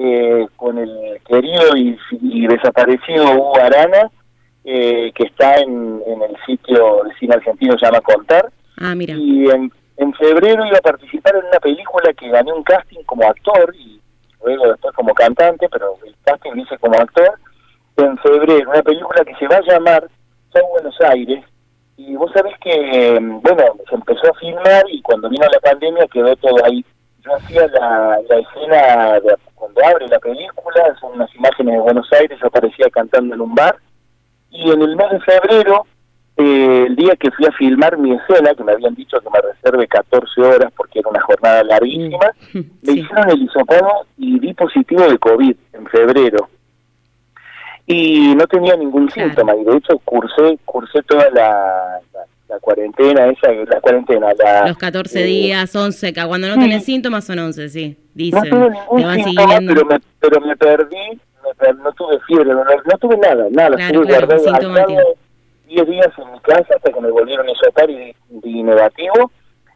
eh, 0.00 0.46
con 0.56 0.78
el 0.78 1.20
querido 1.26 1.76
y, 1.76 1.98
y 2.22 2.46
desaparecido 2.46 3.32
Hugo 3.32 3.56
Arana, 3.56 4.10
eh, 4.64 5.10
que 5.14 5.24
está 5.24 5.56
en, 5.56 6.00
en 6.06 6.22
el 6.22 6.36
sitio 6.46 7.02
de 7.04 7.14
cine 7.18 7.34
argentino 7.34 7.78
se 7.78 7.86
llama 7.86 8.00
Contar, 8.00 8.50
Ah, 8.80 8.94
mira, 8.94 9.14
y 9.16 9.46
en, 9.50 9.72
en 9.96 10.14
febrero 10.14 10.64
iba 10.64 10.78
a 10.78 10.82
participar 10.82 11.34
en 11.34 11.46
una 11.46 11.58
película 11.58 12.12
que 12.12 12.28
gané 12.28 12.52
un 12.52 12.62
casting 12.62 13.02
como 13.04 13.28
actor 13.28 13.74
y 13.76 14.00
luego 14.44 14.68
después 14.68 14.94
como 14.94 15.12
cantante, 15.14 15.68
pero 15.68 15.96
el 16.06 16.14
casting 16.24 16.52
lo 16.54 16.62
hice 16.62 16.78
como 16.78 16.94
actor, 16.96 17.32
en 17.96 18.16
febrero, 18.18 18.70
una 18.70 18.82
película 18.82 19.24
que 19.24 19.34
se 19.34 19.48
va 19.48 19.56
a 19.56 19.62
llamar 19.62 20.08
Chau 20.52 20.68
Buenos 20.68 21.00
Aires, 21.00 21.44
y 21.96 22.14
vos 22.14 22.30
sabés 22.32 22.54
que, 22.60 23.18
bueno, 23.20 23.64
se 23.88 23.94
empezó 23.96 24.30
a 24.30 24.38
filmar 24.38 24.84
y 24.88 25.02
cuando 25.02 25.28
vino 25.28 25.44
la 25.52 25.58
pandemia 25.58 26.06
quedó 26.06 26.36
todo 26.36 26.64
ahí. 26.64 26.84
Yo 27.24 27.34
hacía 27.34 27.66
la, 27.68 28.18
la 28.28 28.38
escena 28.38 29.20
de 29.20 29.36
cuando 29.54 29.84
abre 29.84 30.06
la 30.08 30.18
película, 30.20 30.96
son 31.00 31.12
unas 31.14 31.34
imágenes 31.34 31.74
de 31.74 31.80
Buenos 31.80 32.08
Aires, 32.12 32.38
yo 32.40 32.46
aparecía 32.46 32.86
cantando 32.90 33.34
en 33.34 33.40
un 33.40 33.54
bar, 33.54 33.76
y 34.50 34.70
en 34.70 34.80
el 34.82 34.96
mes 34.96 35.10
de 35.10 35.20
febrero, 35.20 35.84
eh, 36.36 36.84
el 36.86 36.94
día 36.96 37.16
que 37.16 37.30
fui 37.32 37.44
a 37.46 37.52
filmar 37.52 37.98
mi 37.98 38.14
escena, 38.14 38.54
que 38.54 38.62
me 38.62 38.72
habían 38.72 38.94
dicho 38.94 39.20
que 39.20 39.28
me 39.30 39.40
reserve 39.40 39.86
14 39.88 40.40
horas 40.40 40.72
porque 40.76 41.00
era 41.00 41.08
una 41.10 41.20
jornada 41.20 41.64
larguísima, 41.64 42.30
me 42.54 42.62
sí. 42.84 43.00
hicieron 43.00 43.30
el 43.30 43.42
hisopado 43.42 44.06
y 44.16 44.38
di 44.38 44.54
positivo 44.54 45.02
de 45.08 45.18
COVID 45.18 45.56
en 45.72 45.86
febrero. 45.88 46.48
Y 47.86 48.34
no 48.36 48.46
tenía 48.46 48.76
ningún 48.76 49.08
Claro. 49.08 49.30
síntoma, 49.30 49.56
y 49.56 49.64
de 49.64 49.76
hecho 49.78 49.98
cursé, 50.04 50.58
cursé 50.64 51.02
toda 51.02 51.28
la, 51.30 51.98
la, 52.12 52.20
la 52.48 52.58
cuarentena, 52.60 53.26
esa, 53.26 53.52
la 53.52 53.80
cuarentena, 53.80 54.28
la... 54.42 54.68
Los 54.68 54.78
14 54.78 55.20
eh, 55.20 55.24
días, 55.26 55.74
11, 55.76 56.12
ca- 56.12 56.26
cuando 56.26 56.48
no 56.48 56.54
sí. 56.54 56.60
tenés 56.60 56.84
síntomas 56.84 57.24
son 57.24 57.38
11, 57.38 57.68
sí, 57.68 57.96
No 57.98 58.04
dicen. 58.14 58.50
tuve 58.50 58.70
ningún 58.70 59.24
síntoma, 59.24 59.58
pero 59.66 59.84
me, 59.84 60.00
pero 60.18 60.40
me 60.40 60.56
perdí, 60.56 61.20
me 61.44 61.54
per- 61.58 61.76
no 61.76 61.92
tuve 61.92 62.18
fiebre, 62.26 62.50
no, 62.50 62.64
no 62.64 62.98
tuve 62.98 63.16
nada, 63.18 63.46
nada. 63.50 63.76
Claro, 63.76 63.84
Estuve 64.02 64.06
claro, 64.06 64.26
guardado 64.26 64.44
sintomático. 64.58 64.90
aislado 64.98 65.14
10 65.68 65.86
días 65.88 66.08
en 66.16 66.32
mi 66.32 66.40
casa 66.40 66.74
hasta 66.76 66.90
que 66.92 67.00
me 67.00 67.10
volvieron 67.10 67.46
a 67.46 67.52
hisopar 67.52 67.90
y 67.90 68.14
di 68.30 68.62
negativo 68.62 69.30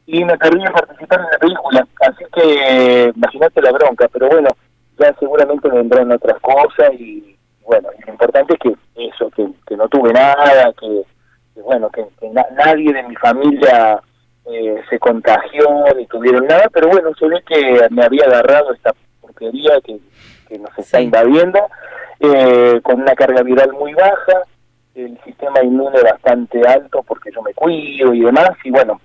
y 0.07 0.25
me 0.25 0.39
perdí 0.39 0.63
de 0.65 0.71
participar 0.71 1.21
en 1.21 1.27
la 1.31 1.39
película. 1.39 1.87
Así 2.01 2.25
que 2.35 3.13
imagínate 3.15 3.61
la 3.61 3.73
bronca, 3.73 4.09
pero 4.11 4.29
bueno, 4.29 4.49
ya 4.99 5.15
seguramente 5.21 5.69
vendrán 5.69 6.11
otras 6.13 6.41
cosas 6.41 6.93
y 6.99 7.37
bueno, 7.67 7.91
y 7.99 8.07
lo 8.07 8.13
importante 8.13 8.55
es 8.55 8.59
que 8.61 8.75
eso, 9.09 9.31
que, 9.37 9.47
que 9.67 9.77
no 9.77 9.87
tuve 9.89 10.13
nada, 10.15 10.73
que, 10.81 11.03
que 11.55 11.61
bueno, 11.63 11.91
que, 11.91 12.05
que 12.21 12.29
na- 12.31 12.47
nadie 12.57 12.93
de 12.93 13.03
mi 13.05 13.17
familia 13.17 14.01
eh, 14.47 14.83
se 14.91 14.99
contagió 14.99 15.85
ni 15.97 16.07
tuvieron 16.07 16.47
nada, 16.47 16.69
pero 16.73 16.89
bueno, 16.89 17.11
se 17.19 17.27
ve 17.29 17.43
que 17.47 17.87
me 17.91 18.05
había 18.05 18.25
agarrado 18.25 18.73
esta 18.73 18.93
porquería 19.21 19.81
que, 19.85 19.99
que 20.49 20.59
nos 20.59 20.77
está 20.79 20.99
Sí. 20.99 21.05
invadiendo, 21.05 21.61
eh, 22.21 22.81
con 22.83 23.01
una 23.03 23.15
carga 23.15 23.43
viral 23.43 23.73
muy 23.73 23.95
baja, 23.95 24.43
el 24.95 25.19
sistema 25.25 25.63
inmune 25.63 26.01
bastante 26.03 26.61
alto 26.67 27.03
porque 27.03 27.31
yo 27.35 27.41
me 27.43 27.55
cuido 27.55 28.13
y 28.13 28.21
demás, 28.21 28.51
y 28.65 28.71
bueno, 28.71 29.01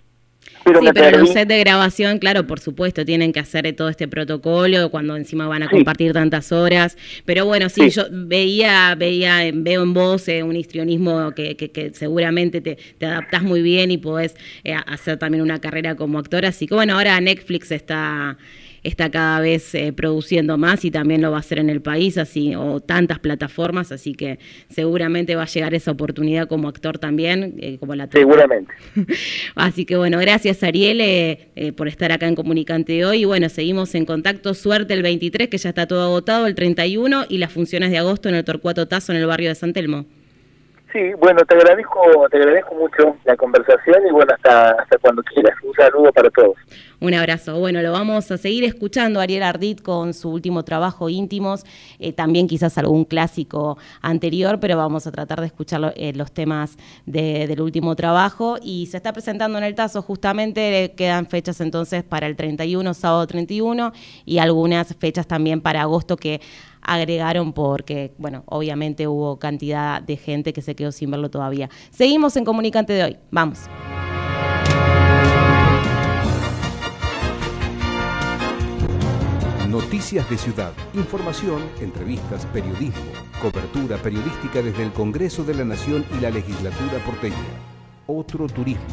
pero 0.63 0.81
sí, 0.81 0.88
pero 0.93 1.17
los 1.19 1.29
sets 1.31 1.47
de 1.47 1.60
grabación, 1.60 2.19
claro, 2.19 2.45
por 2.45 2.60
supuesto, 2.60 3.05
tienen 3.05 3.31
que 3.31 3.39
hacer 3.39 3.73
todo 3.75 3.89
este 3.89 4.07
protocolo 4.07 4.89
cuando 4.91 5.15
encima 5.15 5.47
van 5.47 5.63
a 5.63 5.67
Sí. 5.67 5.75
compartir 5.75 6.12
tantas 6.13 6.51
horas. 6.51 6.97
Pero 7.25 7.45
bueno, 7.45 7.69
sí, 7.69 7.89
Sí. 7.89 7.89
yo 7.91 8.03
veía, 8.12 8.93
veía, 8.95 9.49
veo 9.53 9.83
en 9.83 9.93
vos 9.93 10.27
eh, 10.27 10.43
un 10.43 10.55
histrionismo 10.55 11.31
que, 11.31 11.55
que, 11.55 11.71
que 11.71 11.91
seguramente 11.93 12.60
te, 12.62 12.77
te 12.97 13.05
adaptás 13.05 13.43
muy 13.43 13.62
bien 13.62 13.91
y 13.91 13.97
podés 13.97 14.36
eh, 14.63 14.73
hacer 14.73 15.17
también 15.17 15.41
una 15.41 15.60
carrera 15.60 15.95
como 15.95 16.19
actor. 16.19 16.45
Así 16.45 16.67
que 16.67 16.75
bueno, 16.75 16.95
ahora 16.95 17.19
Netflix 17.21 17.71
está 17.71 18.38
está 18.83 19.09
cada 19.11 19.39
vez 19.39 19.73
eh, 19.75 19.93
produciendo 19.93 20.57
más 20.57 20.85
y 20.85 20.91
también 20.91 21.21
lo 21.21 21.31
va 21.31 21.37
a 21.37 21.39
hacer 21.39 21.59
en 21.59 21.69
el 21.69 21.81
país, 21.81 22.17
así 22.17 22.55
o 22.55 22.79
tantas 22.79 23.19
plataformas, 23.19 23.91
así 23.91 24.13
que 24.13 24.39
seguramente 24.69 25.35
va 25.35 25.43
a 25.43 25.47
llegar 25.47 25.73
esa 25.73 25.91
oportunidad 25.91 26.47
como 26.47 26.67
actor 26.67 26.97
también, 26.97 27.55
eh, 27.59 27.77
como 27.79 27.95
la. 27.95 28.07
Seguramente. 28.07 28.73
Así 29.55 29.85
que 29.85 29.97
bueno, 29.97 30.19
gracias 30.19 30.63
Ariel 30.63 31.01
eh, 31.01 31.49
eh, 31.55 31.71
por 31.71 31.87
estar 31.87 32.11
acá 32.11 32.27
en 32.27 32.35
Comunicante 32.35 32.93
de 32.93 33.05
hoy. 33.05 33.21
Y 33.21 33.25
bueno, 33.25 33.49
seguimos 33.49 33.95
en 33.95 34.05
contacto. 34.05 34.53
Suerte 34.53 34.93
el 34.93 35.03
23, 35.03 35.49
que 35.49 35.57
ya 35.57 35.69
está 35.69 35.87
todo 35.87 36.03
agotado, 36.03 36.47
el 36.47 36.55
31 36.55 37.25
y 37.29 37.37
las 37.37 37.51
funciones 37.51 37.91
de 37.91 37.97
agosto 37.97 38.29
en 38.29 38.35
el 38.35 38.45
Torcuato 38.45 38.87
Tazo 38.87 39.11
en 39.11 39.19
el 39.19 39.27
barrio 39.27 39.49
de 39.49 39.55
San 39.55 39.73
Telmo. 39.73 40.05
Sí, 40.93 41.13
bueno, 41.19 41.41
te 41.45 41.55
agradezco, 41.55 42.27
te 42.31 42.37
agradezco 42.37 42.75
mucho 42.75 43.17
la 43.25 43.35
conversación 43.35 44.07
y 44.07 44.11
bueno, 44.11 44.33
hasta, 44.33 44.71
hasta 44.71 44.97
cuando 44.99 45.21
quieras. 45.23 45.53
Un 45.63 45.73
saludo 45.73 46.11
para 46.13 46.29
todos. 46.29 46.55
Un 46.99 47.13
abrazo. 47.13 47.60
Bueno, 47.60 47.81
lo 47.83 47.91
vamos 47.91 48.31
a 48.31 48.38
seguir 48.39 48.63
escuchando 48.63 49.19
Ariel 49.19 49.43
Ardit 49.43 49.83
con 49.83 50.15
su 50.15 50.29
último 50.31 50.63
trabajo 50.63 51.10
íntimos, 51.10 51.63
eh, 51.99 52.12
también 52.12 52.47
quizás 52.47 52.75
algún 52.79 53.05
clásico 53.05 53.77
anterior, 54.01 54.60
pero 54.60 54.77
vamos 54.77 55.05
a 55.05 55.12
tratar 55.12 55.39
de 55.41 55.45
escuchar 55.45 55.93
eh, 55.95 56.13
los 56.15 56.31
temas 56.31 56.75
de- 57.05 57.45
del 57.45 57.62
último 57.62 57.95
trabajo 57.95 58.57
y 58.63 58.88
se 58.88 58.97
está 58.97 59.13
presentando 59.13 59.60
en 59.60 59.63
el 59.65 59.75
Tazo 59.75 60.01
justamente, 60.01 60.86
eh, 60.86 60.91
quedan 60.95 61.27
fechas 61.27 61.62
entonces 61.62 62.03
para 62.03 62.25
el 62.25 62.36
31, 62.36 62.95
sábado 62.95 63.27
31 63.27 63.91
y 64.25 64.39
algunas 64.39 64.95
fechas 64.95 65.27
también 65.27 65.62
para 65.62 65.83
agosto 65.83 66.17
que 66.17 66.41
agregaron 66.81 67.53
porque, 67.53 68.13
bueno, 68.17 68.41
obviamente 68.47 69.07
hubo 69.07 69.38
cantidad 69.38 70.01
de 70.01 70.17
gente 70.17 70.51
que 70.51 70.63
se 70.63 70.73
quedó 70.75 70.91
sin 70.91 71.12
verlo 71.12 71.29
todavía. 71.29 71.69
Seguimos 71.91 72.36
en 72.38 72.45
Comunicante 72.45 72.93
de 72.93 73.03
hoy. 73.03 73.17
Vamos. 73.29 73.60
Noticias 79.88 80.30
de 80.30 80.38
Ciudad, 80.38 80.73
información, 80.93 81.63
entrevistas, 81.80 82.45
periodismo, 82.47 83.06
cobertura 83.41 83.95
periodística 83.95 84.62
desde 84.62 84.84
el 84.84 84.91
Congreso 84.91 85.45
de 85.45 85.54
la 85.54 85.63
Nación 85.63 86.06
y 86.17 86.19
la 86.19 86.30
Legislatura 86.30 87.02
porteña. 87.06 87.38
Otro 88.06 88.47
turismo. 88.47 88.84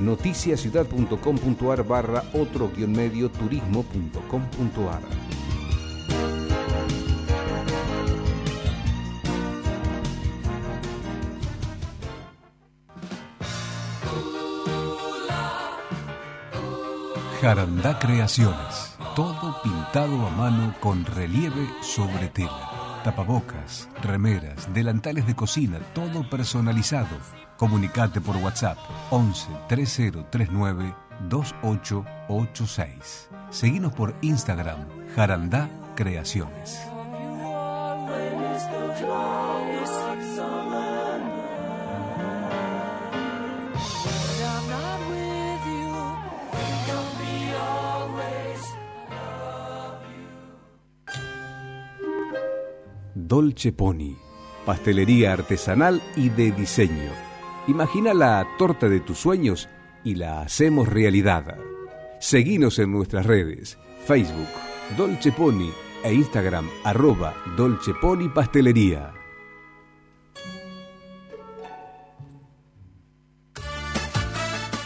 Noticiasciudad.com.ar 0.00 1.82
barra 1.82 2.22
otro 2.34 2.70
guion 2.70 2.92
medio 2.92 3.28
turismo.com.ar. 3.32 5.02
Jarandá 17.40 17.98
Creaciones. 17.98 18.87
Todo 19.18 19.50
pintado 19.64 20.14
a 20.28 20.30
mano 20.30 20.72
con 20.78 21.04
relieve 21.04 21.68
sobre 21.82 22.28
tela. 22.28 23.00
Tapabocas, 23.02 23.88
remeras, 24.00 24.72
delantales 24.72 25.26
de 25.26 25.34
cocina, 25.34 25.80
todo 25.92 26.30
personalizado. 26.30 27.16
Comunicate 27.56 28.20
por 28.20 28.36
WhatsApp 28.36 28.78
11 29.10 29.48
3039 29.66 30.94
2886. 31.28 33.28
Seguinos 33.50 33.92
por 33.92 34.14
Instagram 34.22 34.86
Jarandá 35.16 35.68
Creaciones. 35.96 36.87
Dolce 53.28 53.72
Pony, 53.72 54.16
pastelería 54.64 55.34
artesanal 55.34 56.00
y 56.16 56.30
de 56.30 56.50
diseño. 56.50 57.12
Imagina 57.66 58.14
la 58.14 58.48
torta 58.56 58.88
de 58.88 59.00
tus 59.00 59.18
sueños 59.18 59.68
y 60.02 60.14
la 60.14 60.40
hacemos 60.40 60.88
realidad. 60.88 61.58
Seguinos 62.20 62.78
en 62.78 62.90
nuestras 62.90 63.26
redes, 63.26 63.76
Facebook, 64.06 64.48
Dolce 64.96 65.30
Pony 65.30 65.70
e 66.02 66.14
Instagram, 66.14 66.70
arroba 66.84 67.34
Dolce 67.54 67.92
Pony 68.00 68.30
Pastelería. 68.34 69.12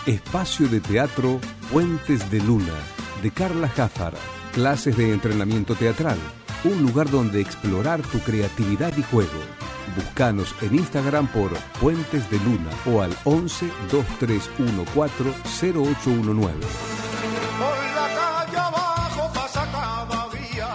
Espacio 0.05 0.67
de 0.67 0.81
Teatro 0.81 1.39
Puentes 1.71 2.29
de 2.29 2.41
Luna, 2.41 2.75
de 3.23 3.31
Carla 3.31 3.69
Jáfar. 3.69 4.15
Clases 4.53 4.97
de 4.97 5.13
entrenamiento 5.13 5.77
teatral. 5.77 6.19
Un 6.65 6.81
lugar 6.81 7.11
donde 7.11 7.41
explorar 7.41 8.03
tu 8.03 8.21
creatividad 8.21 8.97
y 8.97 9.03
juego. 9.03 9.41
Búscanos 9.97 10.55
en 10.63 10.77
Instagram 10.77 11.27
por 11.27 11.51
Puentes 11.81 12.31
de 12.31 12.39
Luna 12.39 12.71
o 12.87 13.03
al 13.03 13.17
11 13.25 13.67
2314 13.91 15.73
0819. 15.73 16.55
Por 17.59 17.79
la 17.95 18.09
calle 18.15 18.57
abajo 18.57 19.33
pasa 19.35 19.69
cada 19.73 20.29
día. 20.29 20.69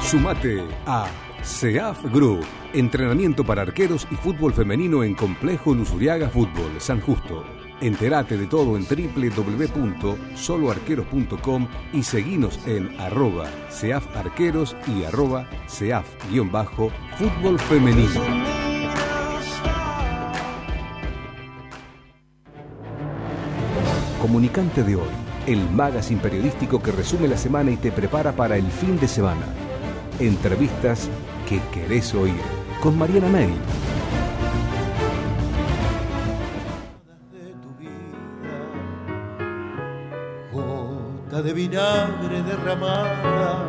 Sumate 0.00 0.66
a 0.84 1.06
SEAF 1.42 2.04
Group, 2.12 2.44
entrenamiento 2.72 3.44
para 3.44 3.62
arqueros 3.62 4.08
y 4.10 4.16
fútbol 4.16 4.52
femenino 4.52 5.04
en 5.04 5.14
Complejo 5.14 5.74
Luzuriaga 5.74 6.28
Fútbol, 6.28 6.80
San 6.80 7.00
Justo. 7.00 7.44
Entérate 7.80 8.36
de 8.36 8.46
todo 8.46 8.76
en 8.76 8.84
www.soloarqueros.com 8.84 11.68
y 11.94 12.02
seguinos 12.02 12.60
en 12.66 13.00
arroba 13.00 13.48
SEAF 13.70 14.14
Arqueros 14.14 14.76
y 14.86 15.04
arroba 15.04 15.48
SEAF-Fútbol 15.66 17.58
Femenino. 17.58 18.20
Comunicante 24.20 24.82
de 24.82 24.96
hoy, 24.96 25.08
el 25.46 25.70
magazine 25.70 26.20
periodístico 26.20 26.82
que 26.82 26.92
resume 26.92 27.28
la 27.28 27.38
semana 27.38 27.70
y 27.70 27.78
te 27.78 27.90
prepara 27.90 28.32
para 28.32 28.58
el 28.58 28.70
fin 28.70 29.00
de 29.00 29.08
semana. 29.08 29.46
Entrevistas 30.18 31.08
que 31.48 31.58
querés 31.72 32.14
oír 32.14 32.42
con 32.82 32.98
Mariana 32.98 33.28
May. 33.28 33.50
De 41.42 41.54
vinagre 41.54 42.42
derramada, 42.42 43.64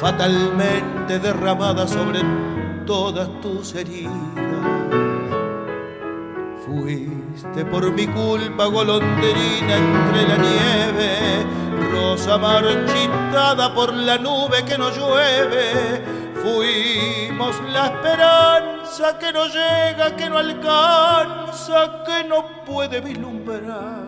fatalmente 0.00 1.18
derramada 1.18 1.86
sobre 1.86 2.20
todas 2.86 3.28
tus 3.42 3.74
heridas. 3.74 4.14
Fuiste 6.64 7.66
por 7.66 7.92
mi 7.92 8.06
culpa 8.06 8.64
golondrina 8.64 9.76
entre 9.76 10.28
la 10.28 10.38
nieve, 10.38 11.46
rosa 11.92 12.38
marchitada 12.38 13.74
por 13.74 13.92
la 13.92 14.16
nube 14.16 14.64
que 14.64 14.78
no 14.78 14.88
llueve. 14.90 16.02
Fuimos 16.42 17.54
la 17.70 17.88
esperanza 17.88 19.18
que 19.18 19.30
no 19.30 19.44
llega, 19.46 20.16
que 20.16 20.30
no 20.30 20.38
alcanza, 20.38 22.02
que 22.06 22.26
no 22.26 22.64
puede 22.64 23.02
vislumbrar 23.02 24.07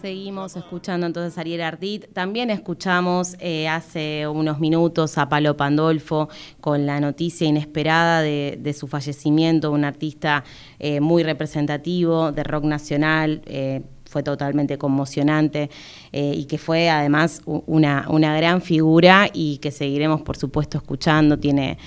Seguimos 0.00 0.56
escuchando 0.56 1.06
entonces 1.06 1.36
a 1.36 1.42
Ariel 1.42 1.60
Ardit. 1.60 2.10
También 2.14 2.48
escuchamos 2.48 3.36
eh, 3.38 3.68
hace 3.68 4.26
unos 4.26 4.58
minutos 4.58 5.18
a 5.18 5.28
Palo 5.28 5.58
Pandolfo 5.58 6.30
con 6.62 6.86
la 6.86 7.00
noticia 7.00 7.46
inesperada 7.46 8.22
de, 8.22 8.74
su 8.78 8.86
fallecimiento, 8.86 9.70
un 9.70 9.84
artista 9.84 10.42
eh, 10.78 11.00
muy 11.00 11.22
representativo 11.22 12.32
de 12.32 12.44
rock 12.44 12.64
nacional. 12.64 13.42
eh, 13.44 13.82
fue 14.06 14.24
totalmente 14.24 14.76
conmocionante 14.76 15.70
y 16.10 16.46
que 16.46 16.58
fue 16.58 16.90
además 16.90 17.42
una, 17.44 18.06
una 18.08 18.36
gran 18.36 18.60
figura 18.60 19.28
y 19.32 19.58
que 19.58 19.70
seguiremos 19.70 20.22
por 20.22 20.36
supuesto 20.36 20.78
escuchando. 20.78 21.38
Tiene 21.38 21.78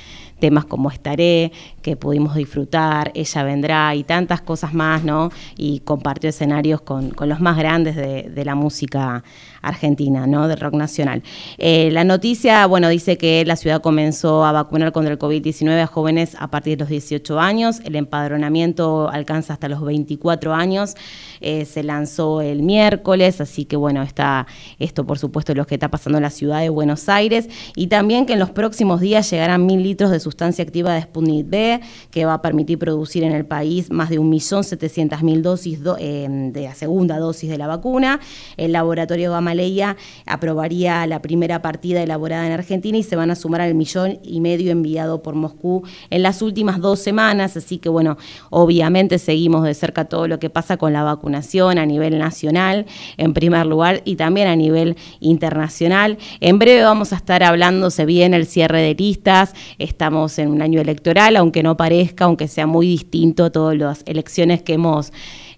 temas 0.44 0.66
como 0.66 0.92
Estaré, 0.92 1.54
que 1.82 1.96
pudimos 1.96 2.36
disfrutar, 2.36 3.14
Ella 3.16 3.44
Vendrá 3.44 3.96
y 3.96 4.04
tantas 4.04 4.42
cosas 4.42 4.74
más, 4.74 5.02
¿no? 5.02 5.32
Y 5.56 5.80
compartió 5.80 6.30
escenarios 6.30 6.82
con, 6.82 7.12
con 7.12 7.30
los 7.30 7.40
más 7.40 7.58
grandes 7.58 7.96
de, 7.96 8.24
de 8.24 8.44
la 8.44 8.54
música 8.54 9.24
argentina, 9.64 10.28
¿no? 10.28 10.48
Del 10.48 10.60
rock 10.60 10.76
nacional. 10.76 11.24
Eh, 11.58 11.90
la 11.92 12.04
noticia, 12.04 12.66
bueno, 12.68 12.90
dice 12.90 13.18
que 13.18 13.44
la 13.46 13.56
ciudad 13.56 13.82
comenzó 13.82 14.46
a 14.46 14.52
vacunar 14.52 14.92
contra 14.92 15.12
el 15.14 15.18
COVID-19 15.20 15.82
a 15.82 15.88
jóvenes 15.88 16.36
a 16.40 16.52
partir 16.52 16.78
de 16.78 16.84
los 16.84 16.90
18 16.90 17.40
años. 17.40 17.80
El 17.84 17.96
empadronamiento 17.96 19.10
alcanza 19.10 19.54
hasta 19.54 19.68
los 19.70 19.82
24 19.82 20.54
años. 20.54 20.96
Eh, 21.42 21.66
se 21.66 21.84
lanzó 21.84 22.42
el 22.42 22.62
miércoles, 22.64 23.42
así 23.42 23.66
que 23.66 23.76
bueno, 23.76 24.02
está 24.04 24.48
esto 24.80 25.06
por 25.06 25.18
supuesto 25.20 25.54
lo 25.56 25.66
que 25.66 25.76
está 25.76 25.90
pasando 25.90 26.18
en 26.18 26.24
la 26.24 26.30
ciudad 26.30 26.62
de 26.62 26.70
Buenos 26.70 27.10
Aires 27.10 27.50
y 27.76 27.88
también 27.88 28.26
que 28.26 28.34
en 28.34 28.40
los 28.40 28.50
próximos 28.52 29.02
días 29.02 29.30
llegarán 29.30 29.66
mil 29.66 29.82
litros 29.84 30.12
de 30.12 30.20
sustancia 30.20 30.64
activa 30.64 30.94
de 30.94 31.02
Sputnik 31.02 31.50
B, 31.50 31.82
que 32.12 32.26
va 32.26 32.36
a 32.36 32.42
permitir 32.42 32.80
producir 32.80 33.24
en 33.24 33.34
el 33.34 33.46
país 33.46 33.92
más 33.92 34.10
de 34.10 34.20
1.700.000 34.20 35.42
dosis 35.42 35.84
do- 35.84 35.98
eh, 36.00 36.28
de 36.30 36.64
la 36.64 36.76
segunda 36.76 37.18
dosis 37.20 37.50
de 37.50 37.58
la 37.58 37.68
vacuna. 37.68 38.20
El 38.58 38.72
laboratorio 38.72 39.32
Gamaleya 39.54 39.98
aprobaría 40.26 41.06
la 41.06 41.22
primera 41.22 41.62
partida 41.62 42.02
elaborada 42.02 42.48
en 42.48 42.54
Argentina 42.54 42.98
y 42.98 43.04
se 43.04 43.16
van 43.16 43.30
a 43.30 43.36
sumar 43.36 43.62
al 43.62 43.76
millón 43.76 44.20
y 44.24 44.42
medio 44.42 44.72
enviado 44.72 45.22
por 45.22 45.36
Moscú 45.36 45.84
en 46.10 46.24
las 46.24 46.42
últimas 46.42 46.82
dos 46.82 47.00
semanas. 47.00 47.56
Así 47.56 47.78
que 47.78 47.90
bueno, 47.90 48.18
obviamente 48.50 49.20
seguimos 49.20 49.64
de 49.64 49.76
cerca 49.76 50.06
todo 50.06 50.28
lo 50.28 50.40
que 50.40 50.50
pasa 50.50 50.78
con 50.78 50.92
la 50.92 51.04
vacunación 51.04 51.78
a 51.78 51.86
nivel 51.86 52.18
nacional, 52.18 52.88
en 53.18 53.34
primer 53.34 53.68
lugar, 53.68 54.02
y 54.06 54.16
también 54.16 54.48
a 54.48 54.56
nivel 54.56 54.98
internacional. 55.20 56.18
En 56.40 56.58
breve 56.58 56.82
vamos 56.82 57.14
a 57.14 57.18
estar 57.18 57.44
hablando, 57.44 57.92
se 57.92 58.06
viene 58.06 58.38
el 58.38 58.48
cierre 58.48 58.82
de 58.82 58.96
listas, 58.96 59.54
estamos 59.78 60.40
en 60.40 60.50
un 60.50 60.62
año 60.62 60.82
electoral, 60.82 61.36
aunque 61.36 61.62
no 61.62 61.78
parezca, 61.78 62.26
aunque 62.26 62.48
sea 62.48 62.66
muy 62.66 62.88
distinto 62.88 63.46
a 63.46 63.52
todas 63.52 63.78
las 63.78 64.04
elecciones 64.08 64.64
que 64.64 64.74
hemos 64.74 65.14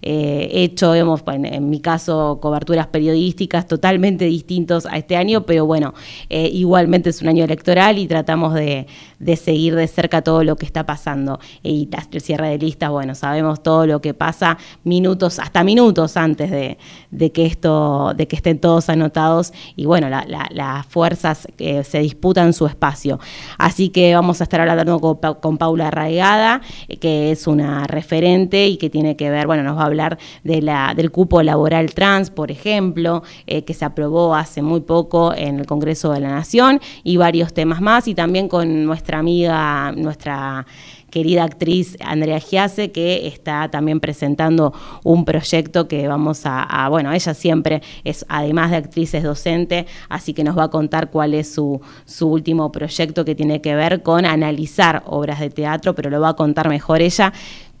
eh, 0.08 0.62
hecho, 0.62 0.94
hemos, 0.94 1.24
bueno, 1.24 1.48
en 1.48 1.68
mi 1.68 1.80
caso, 1.80 2.38
coberturas 2.40 2.86
periodísticas 2.86 3.66
totalmente 3.66 4.26
distintos 4.26 4.86
a 4.86 4.98
este 4.98 5.16
año, 5.16 5.44
pero 5.44 5.66
bueno, 5.66 5.94
eh, 6.30 6.48
igualmente 6.52 7.10
es 7.10 7.22
un 7.22 7.28
año 7.28 7.44
electoral 7.44 7.98
y 7.98 8.06
tratamos 8.06 8.54
de, 8.54 8.86
de 9.18 9.36
seguir 9.36 9.74
de 9.74 9.86
cerca 9.86 10.22
todo 10.22 10.44
lo 10.44 10.56
que 10.56 10.66
está 10.66 10.84
pasando. 10.86 11.38
Y 11.62 11.88
el 12.12 12.20
cierre 12.20 12.50
de 12.50 12.58
listas, 12.58 12.90
bueno, 12.90 13.14
sabemos 13.14 13.62
todo 13.62 13.86
lo 13.86 14.00
que 14.00 14.14
pasa 14.14 14.58
minutos, 14.84 15.38
hasta 15.38 15.64
minutos 15.64 16.16
antes 16.16 16.50
de, 16.50 16.78
de 17.10 17.32
que 17.32 17.46
esto, 17.46 18.12
de 18.16 18.26
que 18.28 18.36
estén 18.36 18.58
todos 18.58 18.88
anotados 18.88 19.52
y 19.76 19.86
bueno, 19.86 20.08
la- 20.08 20.24
la- 20.26 20.48
las 20.52 20.86
fuerzas 20.86 21.48
que 21.56 21.84
se 21.84 21.98
disputan 22.00 22.52
su 22.52 22.66
espacio. 22.66 23.18
Así 23.58 23.88
que 23.88 24.14
vamos 24.14 24.40
a 24.40 24.44
estar 24.44 24.60
hablando 24.60 25.00
con, 25.00 25.16
con 25.40 25.58
Paula 25.58 25.88
Arraigada, 25.88 26.60
eh, 26.88 26.96
que 26.98 27.30
es 27.30 27.46
una 27.46 27.86
referente 27.86 28.66
y 28.68 28.76
que 28.76 28.90
tiene 28.90 29.16
que 29.16 29.30
ver, 29.30 29.46
bueno, 29.46 29.62
nos 29.62 29.76
va 29.78 29.82
a 29.82 29.86
hablar 29.86 30.18
de 30.44 30.60
la, 30.62 30.92
del 30.94 31.10
cupo 31.10 31.42
laboral 31.42 31.94
trans, 31.94 32.30
por 32.30 32.50
ejemplo, 32.50 33.22
eh, 33.46 33.62
que 33.64 33.74
se 33.74 33.84
aprobó 33.84 34.34
hace 34.34 34.62
muy 34.62 34.80
poco 34.80 35.32
en 35.34 35.60
el 35.60 35.66
Congreso 35.66 36.12
de 36.12 36.20
la 36.20 36.28
Nación 36.30 36.80
y 37.02 37.16
varios 37.16 37.54
temas 37.54 37.80
más 37.80 38.08
y 38.08 38.14
también 38.14 38.48
con 38.48 38.84
nuestra 38.84 39.05
amiga, 39.14 39.92
nuestra 39.96 40.66
querida 41.10 41.44
actriz 41.44 41.96
Andrea 42.04 42.40
Giase, 42.40 42.90
que 42.92 43.26
está 43.26 43.70
también 43.70 44.00
presentando 44.00 44.74
un 45.04 45.24
proyecto 45.24 45.88
que 45.88 46.08
vamos 46.08 46.44
a, 46.44 46.62
a- 46.62 46.88
bueno, 46.88 47.12
ella 47.12 47.32
siempre 47.32 47.80
es, 48.04 48.26
además 48.28 48.70
de 48.70 48.76
actriz, 48.78 49.14
es 49.14 49.22
docente, 49.22 49.86
así 50.08 50.34
que 50.34 50.44
nos 50.44 50.58
va 50.58 50.64
a 50.64 50.68
contar 50.68 51.10
cuál 51.10 51.32
es 51.34 51.54
su, 51.54 51.80
su 52.04 52.28
último 52.28 52.70
proyecto 52.72 53.24
que 53.24 53.34
tiene 53.34 53.60
que 53.62 53.74
ver 53.74 54.02
con 54.02 54.26
analizar 54.26 55.04
obras 55.06 55.40
de 55.40 55.48
teatro, 55.50 55.94
pero 55.94 56.10
lo 56.10 56.20
va 56.20 56.30
a 56.30 56.34
contar 56.36 56.68
mejor 56.68 57.00
ella. 57.00 57.32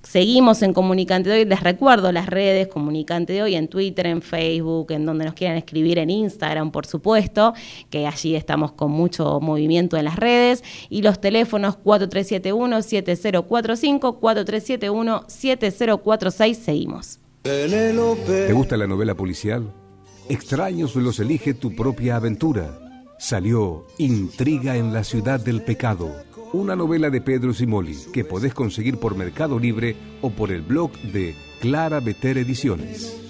Seguimos 0.08 0.62
en 0.62 0.72
Comunicante 0.72 1.28
de 1.28 1.40
Hoy, 1.40 1.44
les 1.46 1.60
recuerdo 1.60 2.12
las 2.12 2.26
redes 2.26 2.68
Comunicante 2.68 3.32
de 3.32 3.42
Hoy 3.42 3.56
en 3.56 3.66
Twitter, 3.66 4.06
en 4.06 4.22
Facebook, 4.22 4.92
en 4.92 5.04
donde 5.04 5.24
nos 5.24 5.34
quieran 5.34 5.56
escribir 5.56 5.98
en 5.98 6.10
Instagram, 6.10 6.70
por 6.70 6.86
supuesto, 6.86 7.54
que 7.90 8.06
allí 8.06 8.36
estamos 8.36 8.70
con 8.70 8.92
mucho 8.92 9.40
movimiento 9.40 9.96
en 9.96 10.04
las 10.04 10.14
redes, 10.14 10.62
y 10.90 11.02
los 11.02 11.20
teléfonos 11.20 11.76
4371-7045, 11.82 14.20
4371-7046, 15.26 16.54
seguimos. 16.54 17.18
¿Te 17.42 18.52
gusta 18.52 18.76
la 18.76 18.86
novela 18.86 19.16
policial? 19.16 19.72
Extraños 20.28 20.94
los 20.94 21.18
elige 21.18 21.52
tu 21.52 21.74
propia 21.74 22.14
aventura. 22.16 22.78
Salió 23.18 23.86
Intriga 23.98 24.76
en 24.76 24.92
la 24.92 25.02
ciudad 25.02 25.40
del 25.40 25.62
pecado, 25.62 26.14
una 26.52 26.76
novela 26.76 27.10
de 27.10 27.20
Pedro 27.20 27.52
Simoli 27.52 27.96
que 28.12 28.24
podés 28.24 28.54
conseguir 28.54 28.98
por 28.98 29.16
Mercado 29.16 29.58
Libre 29.58 29.96
o 30.22 30.30
por 30.30 30.52
el 30.52 30.62
blog 30.62 30.92
de 31.12 31.34
Clara 31.60 32.00
Beter 32.00 32.38
Ediciones. 32.38 33.22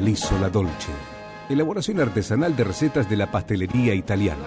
L'isola 0.00 0.50
Dolce, 0.50 0.92
elaboración 1.48 2.00
artesanal 2.00 2.54
de 2.54 2.64
recetas 2.64 3.08
de 3.10 3.16
la 3.16 3.30
pastelería 3.30 3.94
italiana. 3.94 4.46